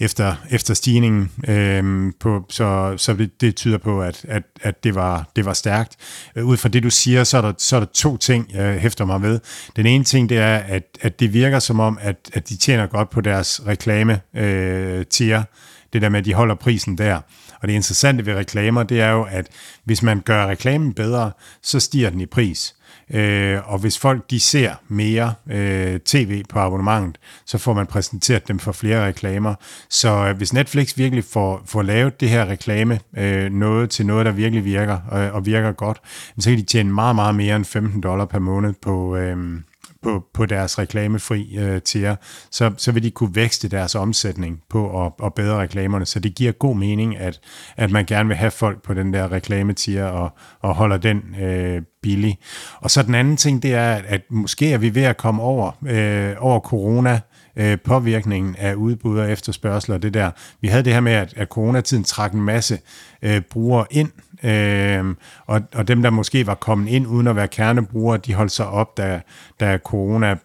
efter, 0.00 0.34
efter 0.50 0.74
stigningen, 0.74 1.30
øh, 1.48 2.12
på, 2.20 2.46
så, 2.48 2.94
så 2.96 3.14
det, 3.14 3.40
det 3.40 3.56
tyder 3.56 3.78
på, 3.78 4.02
at, 4.02 4.24
at, 4.28 4.42
at 4.62 4.84
det, 4.84 4.94
var, 4.94 5.30
det 5.36 5.44
var 5.44 5.52
stærkt. 5.52 5.96
Øh, 6.36 6.46
ud 6.46 6.56
fra 6.56 6.68
det, 6.68 6.82
du 6.82 6.90
siger, 6.90 7.24
så 7.24 7.36
er 7.36 7.42
der, 7.42 7.52
så 7.58 7.76
er 7.76 7.80
der 7.80 7.86
to 7.94 8.16
ting, 8.16 8.46
jeg 8.54 8.80
hæfter 8.80 9.04
mig 9.04 9.22
ved. 9.22 9.40
Den 9.76 9.86
ene 9.86 10.04
ting, 10.04 10.28
det 10.28 10.38
er, 10.38 10.56
at, 10.56 10.82
at 11.00 11.20
det 11.20 11.32
virker 11.32 11.58
som 11.58 11.80
om, 11.80 11.98
at, 12.00 12.30
at 12.32 12.48
de 12.48 12.56
tjener 12.56 12.86
godt 12.86 13.10
på 13.10 13.20
deres 13.20 13.62
reklame-tier, 13.66 15.38
øh, 15.38 15.44
det 15.92 16.02
der 16.02 16.08
med, 16.08 16.18
at 16.18 16.24
de 16.24 16.34
holder 16.34 16.54
prisen 16.54 16.98
der. 16.98 17.20
Og 17.60 17.68
det 17.68 17.74
interessante 17.74 18.26
ved 18.26 18.34
reklamer, 18.34 18.82
det 18.82 19.00
er 19.00 19.10
jo, 19.10 19.26
at 19.30 19.46
hvis 19.84 20.02
man 20.02 20.20
gør 20.20 20.46
reklamen 20.46 20.94
bedre, 20.94 21.32
så 21.62 21.80
stiger 21.80 22.10
den 22.10 22.20
i 22.20 22.26
pris. 22.26 22.74
Øh, 23.10 23.72
og 23.72 23.78
hvis 23.78 23.98
folk 23.98 24.30
de 24.30 24.40
ser 24.40 24.74
mere 24.88 25.34
øh, 25.50 26.00
tv 26.00 26.44
på 26.48 26.58
abonnementet, 26.58 27.18
så 27.46 27.58
får 27.58 27.74
man 27.74 27.86
præsenteret 27.86 28.48
dem 28.48 28.58
for 28.58 28.72
flere 28.72 29.06
reklamer. 29.06 29.54
Så 29.88 30.26
øh, 30.26 30.36
hvis 30.36 30.52
Netflix 30.52 30.98
virkelig 30.98 31.24
får, 31.24 31.62
får 31.66 31.82
lavet 31.82 32.20
det 32.20 32.28
her 32.28 32.46
reklame 32.46 33.00
øh, 33.16 33.52
noget 33.52 33.90
til 33.90 34.06
noget, 34.06 34.26
der 34.26 34.32
virkelig 34.32 34.64
virker 34.64 34.98
øh, 35.12 35.34
og 35.34 35.46
virker 35.46 35.72
godt, 35.72 36.00
så 36.38 36.50
kan 36.50 36.58
de 36.58 36.64
tjene 36.64 36.92
meget, 36.92 37.14
meget 37.14 37.34
mere 37.34 37.56
end 37.56 37.64
15 37.64 38.00
dollar 38.00 38.24
per 38.24 38.38
måned 38.38 38.74
på, 38.82 39.16
øh, 39.16 39.60
på, 40.02 40.24
på 40.34 40.46
deres 40.46 40.78
reklamefri 40.78 41.56
øh, 41.58 41.82
tier, 41.82 42.16
så, 42.50 42.72
så 42.76 42.92
vil 42.92 43.02
de 43.02 43.10
kunne 43.10 43.34
vækste 43.34 43.68
deres 43.68 43.94
omsætning 43.94 44.62
på 44.70 45.06
at, 45.06 45.12
at 45.24 45.34
bedre 45.34 45.60
reklamerne. 45.60 46.06
Så 46.06 46.20
det 46.20 46.34
giver 46.34 46.52
god 46.52 46.76
mening, 46.76 47.16
at, 47.16 47.40
at 47.76 47.90
man 47.90 48.04
gerne 48.04 48.28
vil 48.28 48.36
have 48.36 48.50
folk 48.50 48.82
på 48.82 48.94
den 48.94 49.14
der 49.14 49.32
reklametier 49.32 50.04
og, 50.04 50.30
og 50.60 50.74
holder 50.74 50.96
den 50.96 51.22
øh, 51.40 51.82
billig. 52.02 52.38
Og 52.80 52.90
så 52.90 53.02
den 53.02 53.14
anden 53.14 53.36
ting, 53.36 53.62
det 53.62 53.74
er, 53.74 54.00
at 54.06 54.20
måske 54.30 54.72
er 54.72 54.78
vi 54.78 54.94
ved 54.94 55.02
at 55.02 55.16
komme 55.16 55.42
over, 55.42 55.72
øh, 55.86 56.34
over 56.38 56.60
corona 56.60 57.20
øh, 57.56 57.78
påvirkningen 57.84 58.56
af 58.56 58.74
udbud 58.74 59.18
og 59.18 59.30
efterspørgsel 59.30 59.92
og 59.92 60.02
det 60.02 60.14
der. 60.14 60.30
Vi 60.60 60.68
havde 60.68 60.84
det 60.84 60.92
her 60.92 61.00
med, 61.00 61.12
at, 61.12 61.34
at 61.36 61.48
coronatiden 61.48 62.04
trak 62.04 62.32
en 62.32 62.42
masse 62.42 62.78
øh, 63.22 63.40
brugere 63.40 63.86
ind, 63.90 64.10
øh, 64.44 65.14
og, 65.46 65.62
og 65.74 65.88
dem, 65.88 66.02
der 66.02 66.10
måske 66.10 66.46
var 66.46 66.54
kommet 66.54 66.88
ind 66.88 67.06
uden 67.06 67.26
at 67.26 67.36
være 67.36 67.48
kernebrugere, 67.48 68.18
de 68.18 68.34
holdt 68.34 68.52
sig 68.52 68.66
op, 68.66 68.96
da, 68.96 69.20
da 69.60 69.78
corona 69.78 70.36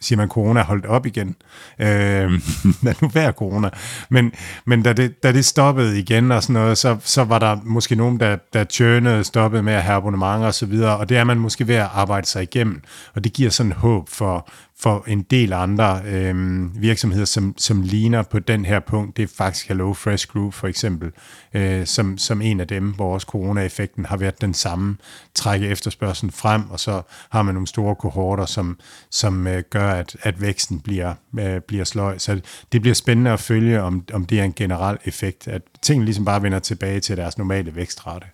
siger 0.00 0.16
man, 0.16 0.28
corona 0.28 0.62
holdt 0.62 0.86
op 0.86 1.06
igen. 1.06 1.36
Øh, 1.78 1.86
lad 2.84 2.94
nu 3.02 3.08
være 3.08 3.32
corona. 3.32 3.70
Men, 4.08 4.32
men 4.64 4.82
da, 4.82 4.92
det, 4.92 5.22
da 5.22 5.32
det 5.32 5.44
stoppede 5.44 5.98
igen 5.98 6.32
og 6.32 6.42
sådan 6.42 6.54
noget, 6.54 6.78
så, 6.78 6.96
så 7.04 7.24
var 7.24 7.38
der 7.38 7.58
måske 7.64 7.94
nogen, 7.94 8.20
der, 8.20 8.36
der 8.52 8.64
tjørnede, 8.64 9.24
stoppede 9.24 9.62
med 9.62 9.72
at 9.72 9.82
have 9.82 9.96
abonnementer 9.96 10.46
og 10.46 10.54
så 10.54 10.66
videre, 10.66 10.96
og 10.96 11.08
det 11.08 11.16
er 11.16 11.24
man 11.24 11.38
måske 11.38 11.68
ved 11.68 11.74
at 11.74 11.88
arbejde 11.94 12.26
sig 12.26 12.42
igennem, 12.42 12.82
og 13.14 13.24
det 13.24 13.32
giver 13.32 13.50
sådan 13.50 13.72
håb 13.72 14.08
for, 14.08 14.50
for 14.80 15.04
en 15.08 15.22
del 15.22 15.52
andre 15.52 16.00
øh, 16.06 16.82
virksomheder, 16.82 17.24
som, 17.24 17.54
som 17.58 17.82
ligner 17.82 18.22
på 18.22 18.38
den 18.38 18.64
her 18.64 18.80
punkt. 18.80 19.16
Det 19.16 19.22
er 19.22 19.34
faktisk 19.36 19.68
Hello 19.68 19.92
Fresh 19.92 20.28
Group 20.28 20.54
for 20.54 20.68
eksempel, 20.68 21.10
øh, 21.54 21.86
som, 21.86 22.18
som 22.18 22.42
en 22.42 22.60
af 22.60 22.68
dem, 22.68 22.92
hvor 22.94 23.14
også 23.14 23.26
corona-effekten 23.26 24.06
har 24.06 24.16
været 24.16 24.40
den 24.40 24.54
samme, 24.54 24.96
trække 25.34 25.68
efterspørgselen 25.68 26.32
frem, 26.32 26.70
og 26.70 26.80
så 26.80 27.02
har 27.30 27.42
man 27.42 27.54
nogle 27.54 27.66
store 27.66 27.94
kohorter, 27.94 28.46
som, 28.46 28.78
som 29.10 29.46
øh, 29.46 29.62
gør, 29.70 29.90
at, 29.90 30.16
at 30.22 30.40
væksten 30.40 30.80
bliver, 30.80 31.14
øh, 31.38 31.60
bliver 31.60 31.84
sløj. 31.84 32.18
Så 32.18 32.40
det 32.72 32.80
bliver 32.80 32.94
spændende 32.94 33.30
at 33.30 33.40
følge, 33.40 33.82
om, 33.82 34.04
om 34.12 34.24
det 34.24 34.40
er 34.40 34.44
en 34.44 34.52
generel 34.52 34.98
effekt, 35.04 35.48
at 35.48 35.62
tingene 35.82 36.04
ligesom 36.04 36.24
bare 36.24 36.42
vender 36.42 36.58
tilbage 36.58 37.00
til 37.00 37.16
deres 37.16 37.38
normale 37.38 37.74
vækstrate. 37.74 38.26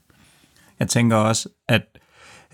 Jeg 0.79 0.89
tænker 0.89 1.17
også, 1.17 1.49
at 1.69 1.83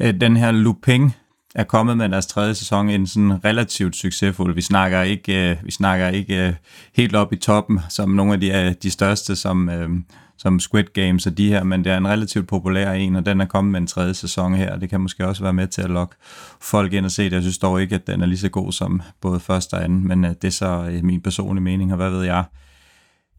øh, 0.01 0.21
den 0.21 0.37
her 0.37 0.51
looping, 0.51 1.17
er 1.55 1.65
kommet 1.65 1.97
med 1.97 2.09
deres 2.09 2.27
tredje 2.27 2.55
sæson 2.55 2.89
en 2.89 3.07
sådan 3.07 3.45
relativt 3.45 3.97
succesfuld. 3.97 4.55
Vi 4.55 4.61
snakker 4.61 5.03
ikke, 5.03 5.51
øh, 5.51 5.57
vi 5.65 5.71
snakker 5.71 6.09
ikke 6.09 6.47
øh, 6.47 6.55
helt 6.97 7.17
op 7.17 7.33
i 7.33 7.37
toppen, 7.37 7.81
som 7.89 8.11
nogle 8.11 8.33
af 8.33 8.41
de, 8.41 8.49
øh, 8.49 8.75
de 8.83 8.91
største, 8.91 9.37
som, 9.37 9.69
øh, 9.69 9.91
som 10.39 10.61
Squid 10.61 10.85
Games 10.85 11.27
og 11.27 11.39
de 11.39 11.49
her, 11.49 11.65
men 11.65 11.85
det 11.85 11.93
er 11.93 11.97
en 11.97 12.09
relativt 12.09 12.49
populær 12.49 12.93
en, 12.93 13.17
og 13.17 13.27
den 13.27 13.41
er 13.41 13.47
kommet 13.47 13.73
med 13.73 13.81
en 13.81 13.87
tredje 13.87 14.15
sæson 14.15 14.55
her, 14.55 14.73
og 14.73 14.81
det 14.81 14.91
kan 14.91 15.01
måske 15.01 15.27
også 15.27 15.43
være 15.43 15.53
med 15.53 15.67
til 15.67 15.83
at 15.83 15.91
lokke 15.91 16.15
folk 16.61 16.93
ind 16.93 17.05
og 17.05 17.11
se 17.11 17.25
det. 17.25 17.33
Jeg 17.33 17.43
synes 17.43 17.59
dog 17.59 17.83
ikke, 17.83 17.95
at 17.95 18.07
den 18.07 18.21
er 18.21 18.27
lige 18.27 18.39
så 18.39 18.49
god 18.49 18.73
som 18.73 19.03
både 19.21 19.41
første 19.41 19.75
og 19.75 19.85
anden, 19.85 20.09
men 20.09 20.25
øh, 20.25 20.31
det 20.31 20.45
er 20.45 20.53
så 20.53 20.89
øh, 20.93 21.05
min 21.05 21.21
personlige 21.21 21.65
mening, 21.65 21.93
og 21.93 21.97
hvad 21.97 22.11
ved 22.11 22.23
jeg. 22.23 22.45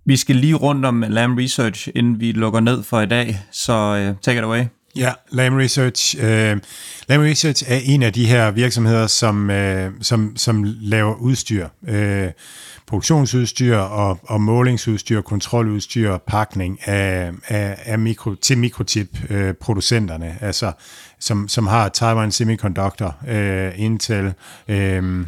Vi 0.06 0.18
skal 0.18 0.36
lige 0.36 0.56
rundt 0.56 0.86
om 0.86 1.04
Lam 1.08 1.36
Research, 1.36 1.90
inden 1.96 2.20
vi 2.20 2.32
lukker 2.32 2.60
ned 2.60 2.84
for 2.84 3.02
i 3.02 3.06
dag, 3.06 3.40
så 3.52 3.74
øh, 3.74 4.16
take 4.22 4.38
it 4.38 4.44
away. 4.44 4.64
Ja, 4.96 5.14
Lam 5.30 5.54
Research. 5.54 6.16
Øh, 6.20 6.58
Lam 7.08 7.22
Research 7.22 7.64
er 7.68 7.80
en 7.84 8.04
af 8.04 8.14
de 8.14 8.26
her 8.26 8.52
virksomheder, 8.52 9.08
som, 9.08 9.50
øh, 9.50 9.92
som, 10.02 10.38
som 10.38 10.64
laver 10.66 11.16
udstyr. 11.16 11.68
Øh, 11.88 12.32
produktionsudstyr 12.88 13.78
og, 13.78 14.20
og 14.24 14.42
målingsudstyr, 14.42 15.22
kontroludstyr, 15.22 16.12
og 16.12 16.22
pakning 16.22 16.88
af, 16.88 17.32
af, 17.48 17.78
af 17.86 18.00
mikro, 18.00 18.36
til 18.36 18.58
mikrochip-producenterne, 18.58 20.28
øh, 20.28 20.42
altså 20.42 20.72
som, 21.20 21.48
som 21.48 21.68
har 21.68 21.90
Taiwan 21.90 22.32
Semiconductor, 22.32 23.16
øh, 23.28 23.72
Intel, 23.76 24.34
øh, 24.68 25.26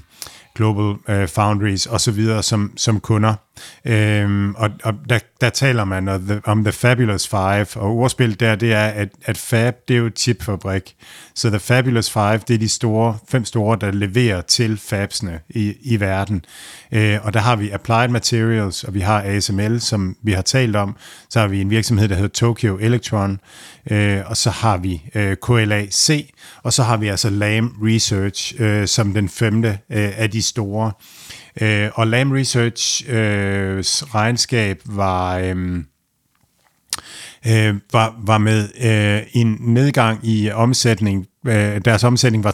Global 0.56 0.96
øh, 1.10 1.28
Foundries 1.28 1.88
osv. 1.88 2.42
Som, 2.42 2.74
som 2.78 3.00
kunder. 3.00 3.45
Øhm, 3.86 4.56
og 4.56 4.70
og 4.84 4.94
der, 5.10 5.20
der 5.42 5.50
taler 5.50 5.84
man 5.86 6.08
om 6.08 6.22
the, 6.22 6.42
om 6.44 6.64
The 6.64 6.72
Fabulous 6.72 7.28
Five, 7.28 7.68
og 7.76 7.98
ordspillet 7.98 8.40
der, 8.40 8.56
det 8.56 8.74
er, 8.74 8.86
at, 8.86 9.10
at 9.26 9.38
Fab, 9.38 9.76
det 9.88 9.94
er 9.94 9.98
jo 9.98 10.10
chipfabrik. 10.16 10.96
Så 11.36 11.50
The 11.50 11.60
Fabulous 11.60 12.12
Five, 12.12 12.38
det 12.48 12.54
er 12.54 12.58
de 12.58 12.70
store, 12.70 13.18
fem 13.30 13.46
store, 13.46 13.78
der 13.82 13.92
leverer 13.92 14.42
til 14.42 14.78
fabsene 14.78 15.40
i, 15.50 15.74
i 15.82 16.00
verden. 16.00 16.46
Øh, 16.92 17.18
og 17.24 17.34
der 17.34 17.40
har 17.40 17.56
vi 17.56 17.70
Applied 17.70 18.08
Materials, 18.08 18.84
og 18.84 18.94
vi 18.94 19.00
har 19.00 19.22
ASML, 19.22 19.82
som 19.82 20.16
vi 20.24 20.32
har 20.32 20.42
talt 20.42 20.76
om. 20.76 20.96
Så 21.30 21.40
har 21.40 21.48
vi 21.48 21.62
en 21.62 21.70
virksomhed, 21.70 22.08
der 22.08 22.16
hedder 22.16 22.30
Tokyo 22.30 22.78
Electron, 22.78 23.40
øh, 23.92 24.22
og 24.26 24.38
så 24.38 24.50
har 24.50 24.78
vi 24.78 25.02
øh, 25.16 25.38
KLAC, 25.44 26.30
og 26.64 26.74
så 26.74 26.84
har 26.84 26.98
vi 26.98 27.08
altså 27.08 27.30
LAM 27.30 27.76
Research 27.84 28.54
øh, 28.60 28.88
som 28.88 29.14
den 29.14 29.30
femte 29.30 29.70
øh, 29.70 30.12
af 30.18 30.32
de 30.32 30.42
store. 30.42 30.92
Øh, 31.62 31.90
og 31.94 32.08
Lam 32.08 32.32
Research 32.32 33.04
øh, 33.10 33.84
regnskab 34.14 34.82
var... 34.86 35.38
Øh, 35.38 35.84
øh, 37.48 37.76
var, 37.94 38.16
var 38.24 38.38
med 38.38 38.70
øh, 38.84 39.28
en 39.34 39.58
nedgang 39.60 40.20
i 40.24 40.52
omsætning. 40.52 41.28
Øh, 41.48 41.82
deres 41.86 42.04
omsætning 42.04 42.44
var 42.44 42.52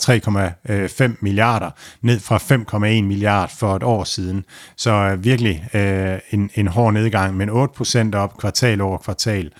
3,5 0.97 1.03
øh, 1.03 1.09
milliarder, 1.19 1.69
ned 2.01 2.19
fra 2.19 2.37
5,1 2.37 2.79
milliard 3.03 3.51
for 3.59 3.75
et 3.75 3.83
år 3.83 4.03
siden. 4.03 4.45
Så 4.77 4.91
øh, 4.91 5.23
virkelig 5.23 5.67
øh, 5.73 6.19
en, 6.31 6.49
en 6.55 6.67
hård 6.67 6.93
nedgang, 6.93 7.37
men 7.37 7.49
8% 7.49 8.15
op 8.15 8.37
kvartal 8.37 8.81
over 8.81 8.97
kvartal. 8.97 9.51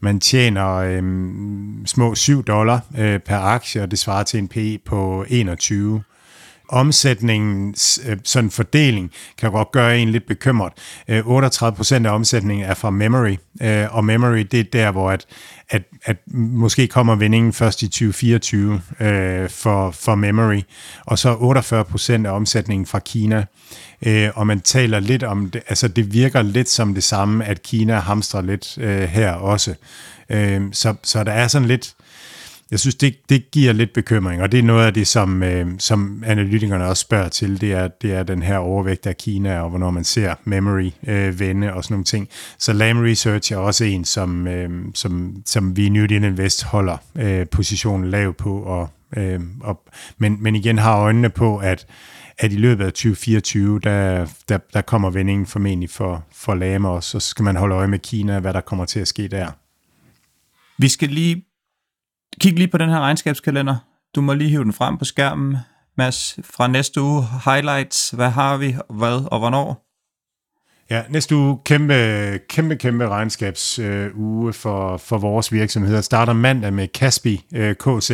Man 0.00 0.20
tjener 0.20 0.74
øh, 0.74 1.02
små 1.86 2.14
7 2.14 2.44
dollar 2.44 2.80
øh, 2.98 3.20
per 3.20 3.38
aktie, 3.38 3.82
og 3.82 3.90
det 3.90 3.98
svarer 3.98 4.22
til 4.22 4.38
en 4.38 4.48
PE 4.48 4.78
på 4.86 5.24
21 5.28 6.02
omsætningens 6.70 8.00
øh, 8.06 8.16
sådan 8.24 8.50
fordeling 8.50 9.10
kan 9.38 9.50
godt 9.50 9.72
gøre 9.72 9.98
en 9.98 10.08
lidt 10.08 10.26
bekymret. 10.26 10.72
Øh, 11.08 11.26
38% 11.26 12.06
af 12.06 12.10
omsætningen 12.10 12.66
er 12.66 12.74
fra 12.74 12.90
memory, 12.90 13.36
øh, 13.62 13.94
og 13.96 14.04
memory 14.04 14.38
det 14.38 14.60
er 14.60 14.64
der, 14.64 14.90
hvor 14.90 15.10
at, 15.10 15.26
at, 15.70 15.82
at 16.04 16.16
måske 16.34 16.86
kommer 16.86 17.14
vendingen 17.14 17.52
først 17.52 17.82
i 17.82 17.88
2024 17.88 18.80
øh, 19.00 19.48
for, 19.50 19.90
for 19.90 20.14
memory, 20.14 20.60
og 21.06 21.18
så 21.18 21.34
48% 21.34 22.26
af 22.26 22.30
omsætningen 22.30 22.86
fra 22.86 22.98
Kina. 22.98 23.44
Øh, 24.06 24.28
og 24.34 24.46
man 24.46 24.60
taler 24.60 25.00
lidt 25.00 25.22
om 25.22 25.50
det, 25.50 25.62
altså 25.68 25.88
det 25.88 26.12
virker 26.12 26.42
lidt 26.42 26.68
som 26.68 26.94
det 26.94 27.04
samme, 27.04 27.44
at 27.44 27.62
Kina 27.62 27.98
hamstrer 27.98 28.42
lidt 28.42 28.78
her 29.10 29.32
også. 29.32 29.74
så, 30.72 30.94
så 31.02 31.24
der 31.24 31.32
er 31.32 31.48
sådan 31.48 31.68
lidt, 31.68 31.94
jeg 32.70 32.80
synes, 32.80 32.94
det, 32.94 33.16
det 33.28 33.50
giver 33.50 33.72
lidt 33.72 33.92
bekymring, 33.92 34.42
og 34.42 34.52
det 34.52 34.58
er 34.58 34.62
noget 34.62 34.86
af 34.86 34.94
det, 34.94 35.06
som, 35.06 35.42
øh, 35.42 35.66
som 35.78 36.22
analytikerne 36.26 36.86
også 36.86 37.00
spørger 37.00 37.28
til, 37.28 37.60
det 37.60 37.72
er, 37.72 37.88
det 37.88 38.12
er 38.12 38.22
den 38.22 38.42
her 38.42 38.56
overvægt 38.56 39.06
af 39.06 39.16
Kina, 39.16 39.60
og 39.60 39.70
hvornår 39.70 39.90
man 39.90 40.04
ser 40.04 40.34
memory 40.44 40.90
øh, 41.06 41.40
vende 41.40 41.74
og 41.74 41.84
sådan 41.84 41.94
nogle 41.94 42.04
ting. 42.04 42.28
Så 42.58 42.72
Lam 42.72 42.98
Research 42.98 43.52
er 43.52 43.56
også 43.56 43.84
en, 43.84 44.04
som, 44.04 44.46
øh, 44.46 44.70
som, 44.94 45.42
som 45.46 45.76
vi 45.76 45.86
i 45.86 45.88
New 45.88 46.06
Deal 46.06 46.24
Invest 46.24 46.64
holder 46.64 46.96
øh, 47.16 47.46
positionen 47.46 48.10
lav 48.10 48.34
på, 48.34 48.62
og, 48.62 48.88
øh, 49.16 49.40
og, 49.60 49.82
men, 50.18 50.42
men 50.42 50.56
igen 50.56 50.78
har 50.78 50.98
øjnene 50.98 51.30
på, 51.30 51.58
at 51.58 51.86
at 52.42 52.52
i 52.52 52.56
løbet 52.56 52.84
af 52.84 52.92
2024, 52.92 53.80
der, 53.80 54.26
der, 54.48 54.58
der 54.72 54.82
kommer 54.82 55.10
vendingen 55.10 55.46
formentlig 55.46 55.90
for, 55.90 56.24
for 56.32 56.54
Lame 56.54 56.88
også, 56.88 57.20
så 57.20 57.28
skal 57.28 57.42
man 57.42 57.56
holde 57.56 57.74
øje 57.74 57.88
med 57.88 57.98
Kina, 57.98 58.40
hvad 58.40 58.54
der 58.54 58.60
kommer 58.60 58.84
til 58.84 59.00
at 59.00 59.08
ske 59.08 59.28
der. 59.28 59.50
Vi 60.78 60.88
skal 60.88 61.08
lige 61.08 61.44
Kig 62.40 62.52
lige 62.52 62.68
på 62.68 62.78
den 62.78 62.88
her 62.88 63.00
regnskabskalender. 63.00 63.76
Du 64.14 64.20
må 64.20 64.34
lige 64.34 64.50
hive 64.50 64.64
den 64.64 64.72
frem 64.72 64.98
på 64.98 65.04
skærmen. 65.04 65.56
Mads, 65.96 66.38
fra 66.44 66.66
næste 66.66 67.00
uge, 67.00 67.24
highlights, 67.44 68.10
hvad 68.10 68.30
har 68.30 68.56
vi, 68.56 68.76
hvad 68.90 69.28
og 69.30 69.38
hvornår? 69.38 69.90
Ja, 70.90 71.02
næste 71.08 71.36
uge, 71.36 71.58
kæmpe, 71.64 72.38
kæmpe, 72.48 72.76
kæmpe 72.76 73.08
regnskabsuge 73.08 74.48
øh, 74.48 74.54
for, 74.54 74.96
for 74.96 75.18
vores 75.18 75.52
virksomheder. 75.52 76.00
Starter 76.00 76.32
mandag 76.32 76.72
med 76.72 76.88
Kaspi 76.88 77.46
øh, 77.54 77.74
KZ, 77.74 78.10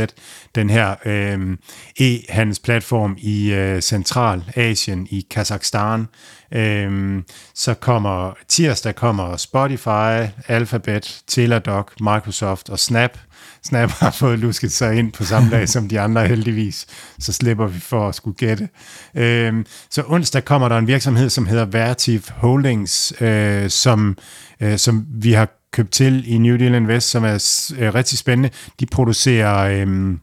den 0.55 0.71
her 0.71 0.95
øh, 1.05 1.57
e-handelsplatform 2.01 3.17
i 3.19 3.53
øh, 3.53 3.81
Centralasien, 3.81 5.07
i 5.11 5.27
Kazakhstan. 5.31 6.07
Øh, 6.53 7.23
så 7.55 7.75
kommer 7.75 8.33
tirsdag 8.49 8.95
kommer 8.95 9.37
Spotify, 9.37 10.33
Alphabet, 10.49 11.23
Teladoc, 11.27 11.93
Microsoft 12.01 12.71
og 12.71 12.79
Snap 12.79 13.19
Snap 13.67 13.91
har 13.91 14.11
fået 14.11 14.39
lusket 14.39 14.73
sig 14.73 14.99
ind 14.99 15.13
på 15.13 15.25
samme 15.25 15.51
dag 15.51 15.69
som 15.69 15.89
de 15.89 16.01
andre 16.01 16.27
heldigvis, 16.27 16.87
så 17.19 17.33
slipper 17.33 17.67
vi 17.67 17.81
for 17.81 18.09
at 18.09 18.15
skulle 18.15 18.37
gætte. 18.37 18.69
Øhm, 19.15 19.67
så 19.91 20.03
onsdag 20.07 20.45
kommer 20.45 20.69
der 20.69 20.79
en 20.79 20.87
virksomhed, 20.87 21.31
som 21.31 21.47
hedder 21.47 21.65
Vertiv 21.65 22.21
Holdings, 22.37 23.13
øh, 23.21 23.71
som, 23.71 24.19
øh, 24.61 24.79
som 24.79 25.07
vi 25.11 25.33
har 25.33 25.49
købt 25.73 25.93
til 25.93 26.25
i 26.27 26.39
New 26.39 26.57
Deal 26.57 26.75
Invest, 26.75 27.11
som 27.11 27.25
er 27.25 27.65
øh, 27.79 27.95
rigtig 27.95 28.19
spændende. 28.19 28.51
De 28.81 28.87
producerer 28.87 29.87
øh, 29.87 30.17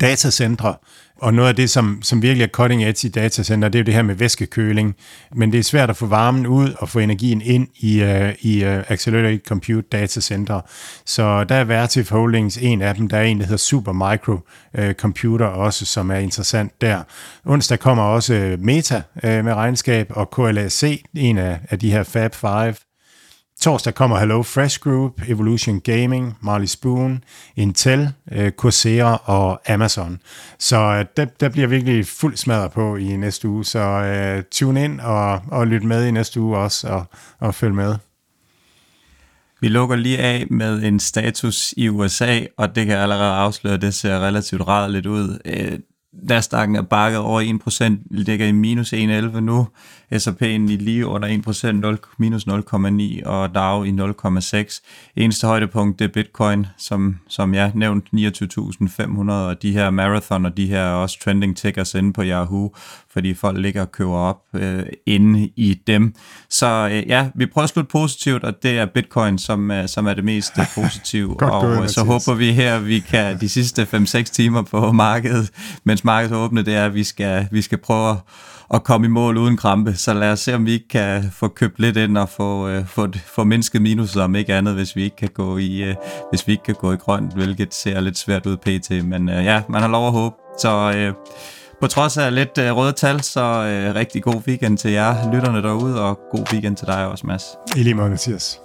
datacentre, 0.00 0.74
og 1.24 1.34
noget 1.34 1.48
af 1.48 1.56
det, 1.56 1.70
som, 1.70 1.98
som 2.02 2.22
virkelig 2.22 2.44
er 2.44 2.48
cutting 2.48 2.84
edge 2.84 3.08
i 3.08 3.10
datacenter, 3.10 3.68
det 3.68 3.78
er 3.78 3.82
jo 3.82 3.84
det 3.84 3.94
her 3.94 4.02
med 4.02 4.14
væskekøling. 4.14 4.94
Men 5.34 5.52
det 5.52 5.58
er 5.58 5.62
svært 5.62 5.90
at 5.90 5.96
få 5.96 6.06
varmen 6.06 6.46
ud 6.46 6.74
og 6.78 6.88
få 6.88 6.98
energien 6.98 7.42
ind 7.42 7.68
i, 7.76 8.02
uh, 8.02 8.32
i 8.40 8.64
uh, 8.64 8.90
Accelerated 8.90 9.40
Compute 9.48 9.88
Datacenter. 9.92 10.60
Så 11.06 11.44
der 11.44 11.54
er 11.54 11.64
Vertiv 11.64 12.04
Holdings 12.10 12.56
en 12.56 12.82
af 12.82 12.94
dem. 12.94 13.08
Der 13.08 13.16
er 13.16 13.22
en, 13.22 13.38
der 13.38 13.44
hedder 13.44 13.56
Supermicro 13.56 14.38
uh, 14.78 14.92
Computer 14.92 15.46
også, 15.46 15.84
som 15.84 16.10
er 16.10 16.18
interessant 16.18 16.80
der. 16.80 17.02
Onsdag 17.44 17.78
kommer 17.78 18.04
også 18.04 18.56
Meta 18.58 19.02
uh, 19.14 19.44
med 19.44 19.54
regnskab, 19.54 20.06
og 20.10 20.30
KLAC, 20.30 21.02
en 21.14 21.38
af, 21.38 21.58
af 21.70 21.78
de 21.78 21.90
her 21.90 22.02
Fab 22.02 22.34
5 22.34 22.93
Torsdag 23.64 23.94
kommer 23.94 24.18
Hello 24.18 24.42
Fresh 24.42 24.80
Group, 24.80 25.22
Evolution 25.28 25.80
Gaming, 25.80 26.38
Marley 26.40 26.66
Spoon, 26.66 27.24
Intel, 27.56 28.12
øh, 28.32 28.52
Coursera 28.52 29.22
og 29.24 29.72
Amazon. 29.72 30.18
Så 30.58 30.76
øh, 30.76 31.04
der, 31.16 31.24
der 31.24 31.48
bliver 31.48 31.66
virkelig 31.66 32.06
fuld 32.06 32.36
smadret 32.36 32.72
på 32.72 32.96
i 32.96 33.16
næste 33.16 33.48
uge, 33.48 33.64
så 33.64 34.36
uh, 34.36 34.44
tune 34.52 34.84
ind 34.84 35.00
og, 35.00 35.40
og 35.50 35.66
lyt 35.66 35.82
med 35.82 36.06
i 36.06 36.10
næste 36.10 36.40
uge 36.40 36.58
også 36.58 36.88
og, 36.88 37.04
og 37.38 37.54
følg 37.54 37.74
med. 37.74 37.94
Vi 39.60 39.68
lukker 39.68 39.96
lige 39.96 40.18
af 40.18 40.46
med 40.50 40.82
en 40.82 41.00
status 41.00 41.74
i 41.76 41.88
USA, 41.88 42.40
og 42.56 42.76
det 42.76 42.86
kan 42.86 42.96
allerede 42.96 43.34
afsløre, 43.34 43.76
det 43.76 43.94
ser 43.94 44.18
relativt 44.18 44.68
rædeligt 44.68 45.06
ud. 45.06 45.38
Nasdaq'en 46.22 46.76
er 46.76 46.82
bakket 46.82 47.18
over 47.18 47.40
1%, 47.40 48.06
ligger 48.10 48.46
i 48.46 48.52
minus 48.52 48.92
1,11 48.92 49.40
nu. 49.40 49.68
S&P'en 50.18 50.70
i 50.70 50.76
lige 50.76 51.06
under 51.06 51.28
1%, 51.28 51.72
0, 51.72 51.98
minus 52.18 52.46
0,9 52.46 53.28
og 53.28 53.54
Dow 53.54 53.82
i 53.82 53.90
0,6. 53.90 55.12
Eneste 55.16 55.46
højdepunkt 55.46 55.98
det 55.98 56.04
er 56.04 56.08
Bitcoin, 56.08 56.66
som, 56.78 57.16
som 57.28 57.54
jeg 57.54 57.72
nævnt 57.74 58.04
29.500, 58.14 59.32
og 59.32 59.62
de 59.62 59.72
her 59.72 59.90
marathon 59.90 60.46
og 60.46 60.56
de 60.56 60.66
her 60.66 60.86
også 60.86 61.20
trending 61.24 61.56
tickers 61.56 61.94
inde 61.94 62.12
på 62.12 62.22
Yahoo, 62.22 62.74
fordi 63.12 63.34
folk 63.34 63.58
ligger 63.58 63.80
og 63.80 63.92
køber 63.92 64.16
op 64.16 64.40
øh, 64.54 64.82
inde 65.06 65.50
i 65.56 65.80
dem. 65.86 66.14
Så 66.50 66.88
øh, 66.92 67.08
ja, 67.08 67.28
vi 67.34 67.46
prøver 67.46 67.64
at 67.64 67.70
slutte 67.70 67.90
positivt, 67.90 68.44
og 68.44 68.62
det 68.62 68.78
er 68.78 68.86
Bitcoin, 68.86 69.38
som, 69.38 69.70
øh, 69.70 69.88
som 69.88 70.06
er 70.06 70.14
det 70.14 70.24
mest 70.24 70.58
øh, 70.58 70.64
positive. 70.82 71.34
Godt 71.34 71.50
og 71.50 71.62
gået, 71.62 71.90
så 71.90 72.04
Mathias. 72.04 72.26
håber 72.26 72.38
vi 72.38 72.52
her, 72.52 72.78
vi 72.78 72.98
kan 72.98 73.40
de 73.40 73.48
sidste 73.48 73.82
5-6 73.82 74.22
timer 74.22 74.62
på 74.62 74.92
markedet, 74.92 75.50
mens 75.84 76.04
markedet 76.04 76.34
er 76.34 76.38
åbne, 76.38 76.62
det 76.62 76.74
er, 76.74 76.86
at 76.86 76.94
vi 76.94 77.04
skal, 77.04 77.48
vi 77.50 77.62
skal 77.62 77.78
prøve 77.78 78.10
at 78.10 78.16
at 78.74 78.84
komme 78.84 79.06
i 79.06 79.10
mål 79.10 79.36
uden 79.36 79.56
krampe. 79.56 79.94
Så 79.94 80.14
lad 80.14 80.32
os 80.32 80.40
se, 80.40 80.54
om 80.54 80.66
vi 80.66 80.72
ikke 80.72 80.88
kan 80.88 81.30
få 81.32 81.48
købt 81.48 81.80
lidt 81.80 81.96
ind 81.96 82.18
og 82.18 82.28
få, 82.28 82.68
øh, 82.68 82.86
få, 82.86 83.08
få 83.26 83.44
mindsket 83.44 83.82
minuset, 83.82 84.22
om 84.22 84.34
ikke 84.34 84.54
andet, 84.54 84.74
hvis 84.74 84.96
vi 84.96 85.02
ikke 85.02 85.16
kan 85.16 85.28
gå 85.34 85.58
i, 85.58 85.82
øh, 85.82 85.94
hvis 86.30 86.46
vi 86.46 86.52
ikke 86.52 86.64
kan 86.64 86.74
gå 86.74 86.92
i 86.92 86.96
grønt, 86.96 87.34
hvilket 87.34 87.74
ser 87.74 88.00
lidt 88.00 88.18
svært 88.18 88.46
ud 88.46 88.56
pt. 88.56 89.04
Men 89.04 89.28
øh, 89.28 89.44
ja, 89.44 89.62
man 89.68 89.80
har 89.80 89.88
lov 89.88 90.06
at 90.06 90.12
håbe. 90.12 90.34
Så 90.58 90.92
øh, 90.96 91.14
på 91.80 91.86
trods 91.86 92.16
af 92.16 92.34
lidt 92.34 92.58
øh, 92.58 92.76
røde 92.76 92.92
tal, 92.92 93.22
så 93.22 93.40
øh, 93.40 93.94
rigtig 93.94 94.22
god 94.22 94.42
weekend 94.46 94.78
til 94.78 94.90
jer 94.90 95.32
lytterne 95.32 95.62
derude, 95.62 96.02
og 96.02 96.18
god 96.30 96.52
weekend 96.52 96.76
til 96.76 96.86
dig 96.86 97.06
også, 97.06 97.26
Mads. 97.26 97.44
I 97.76 97.82
lige 97.82 97.94
måde, 97.94 98.10
Mathias. 98.10 98.63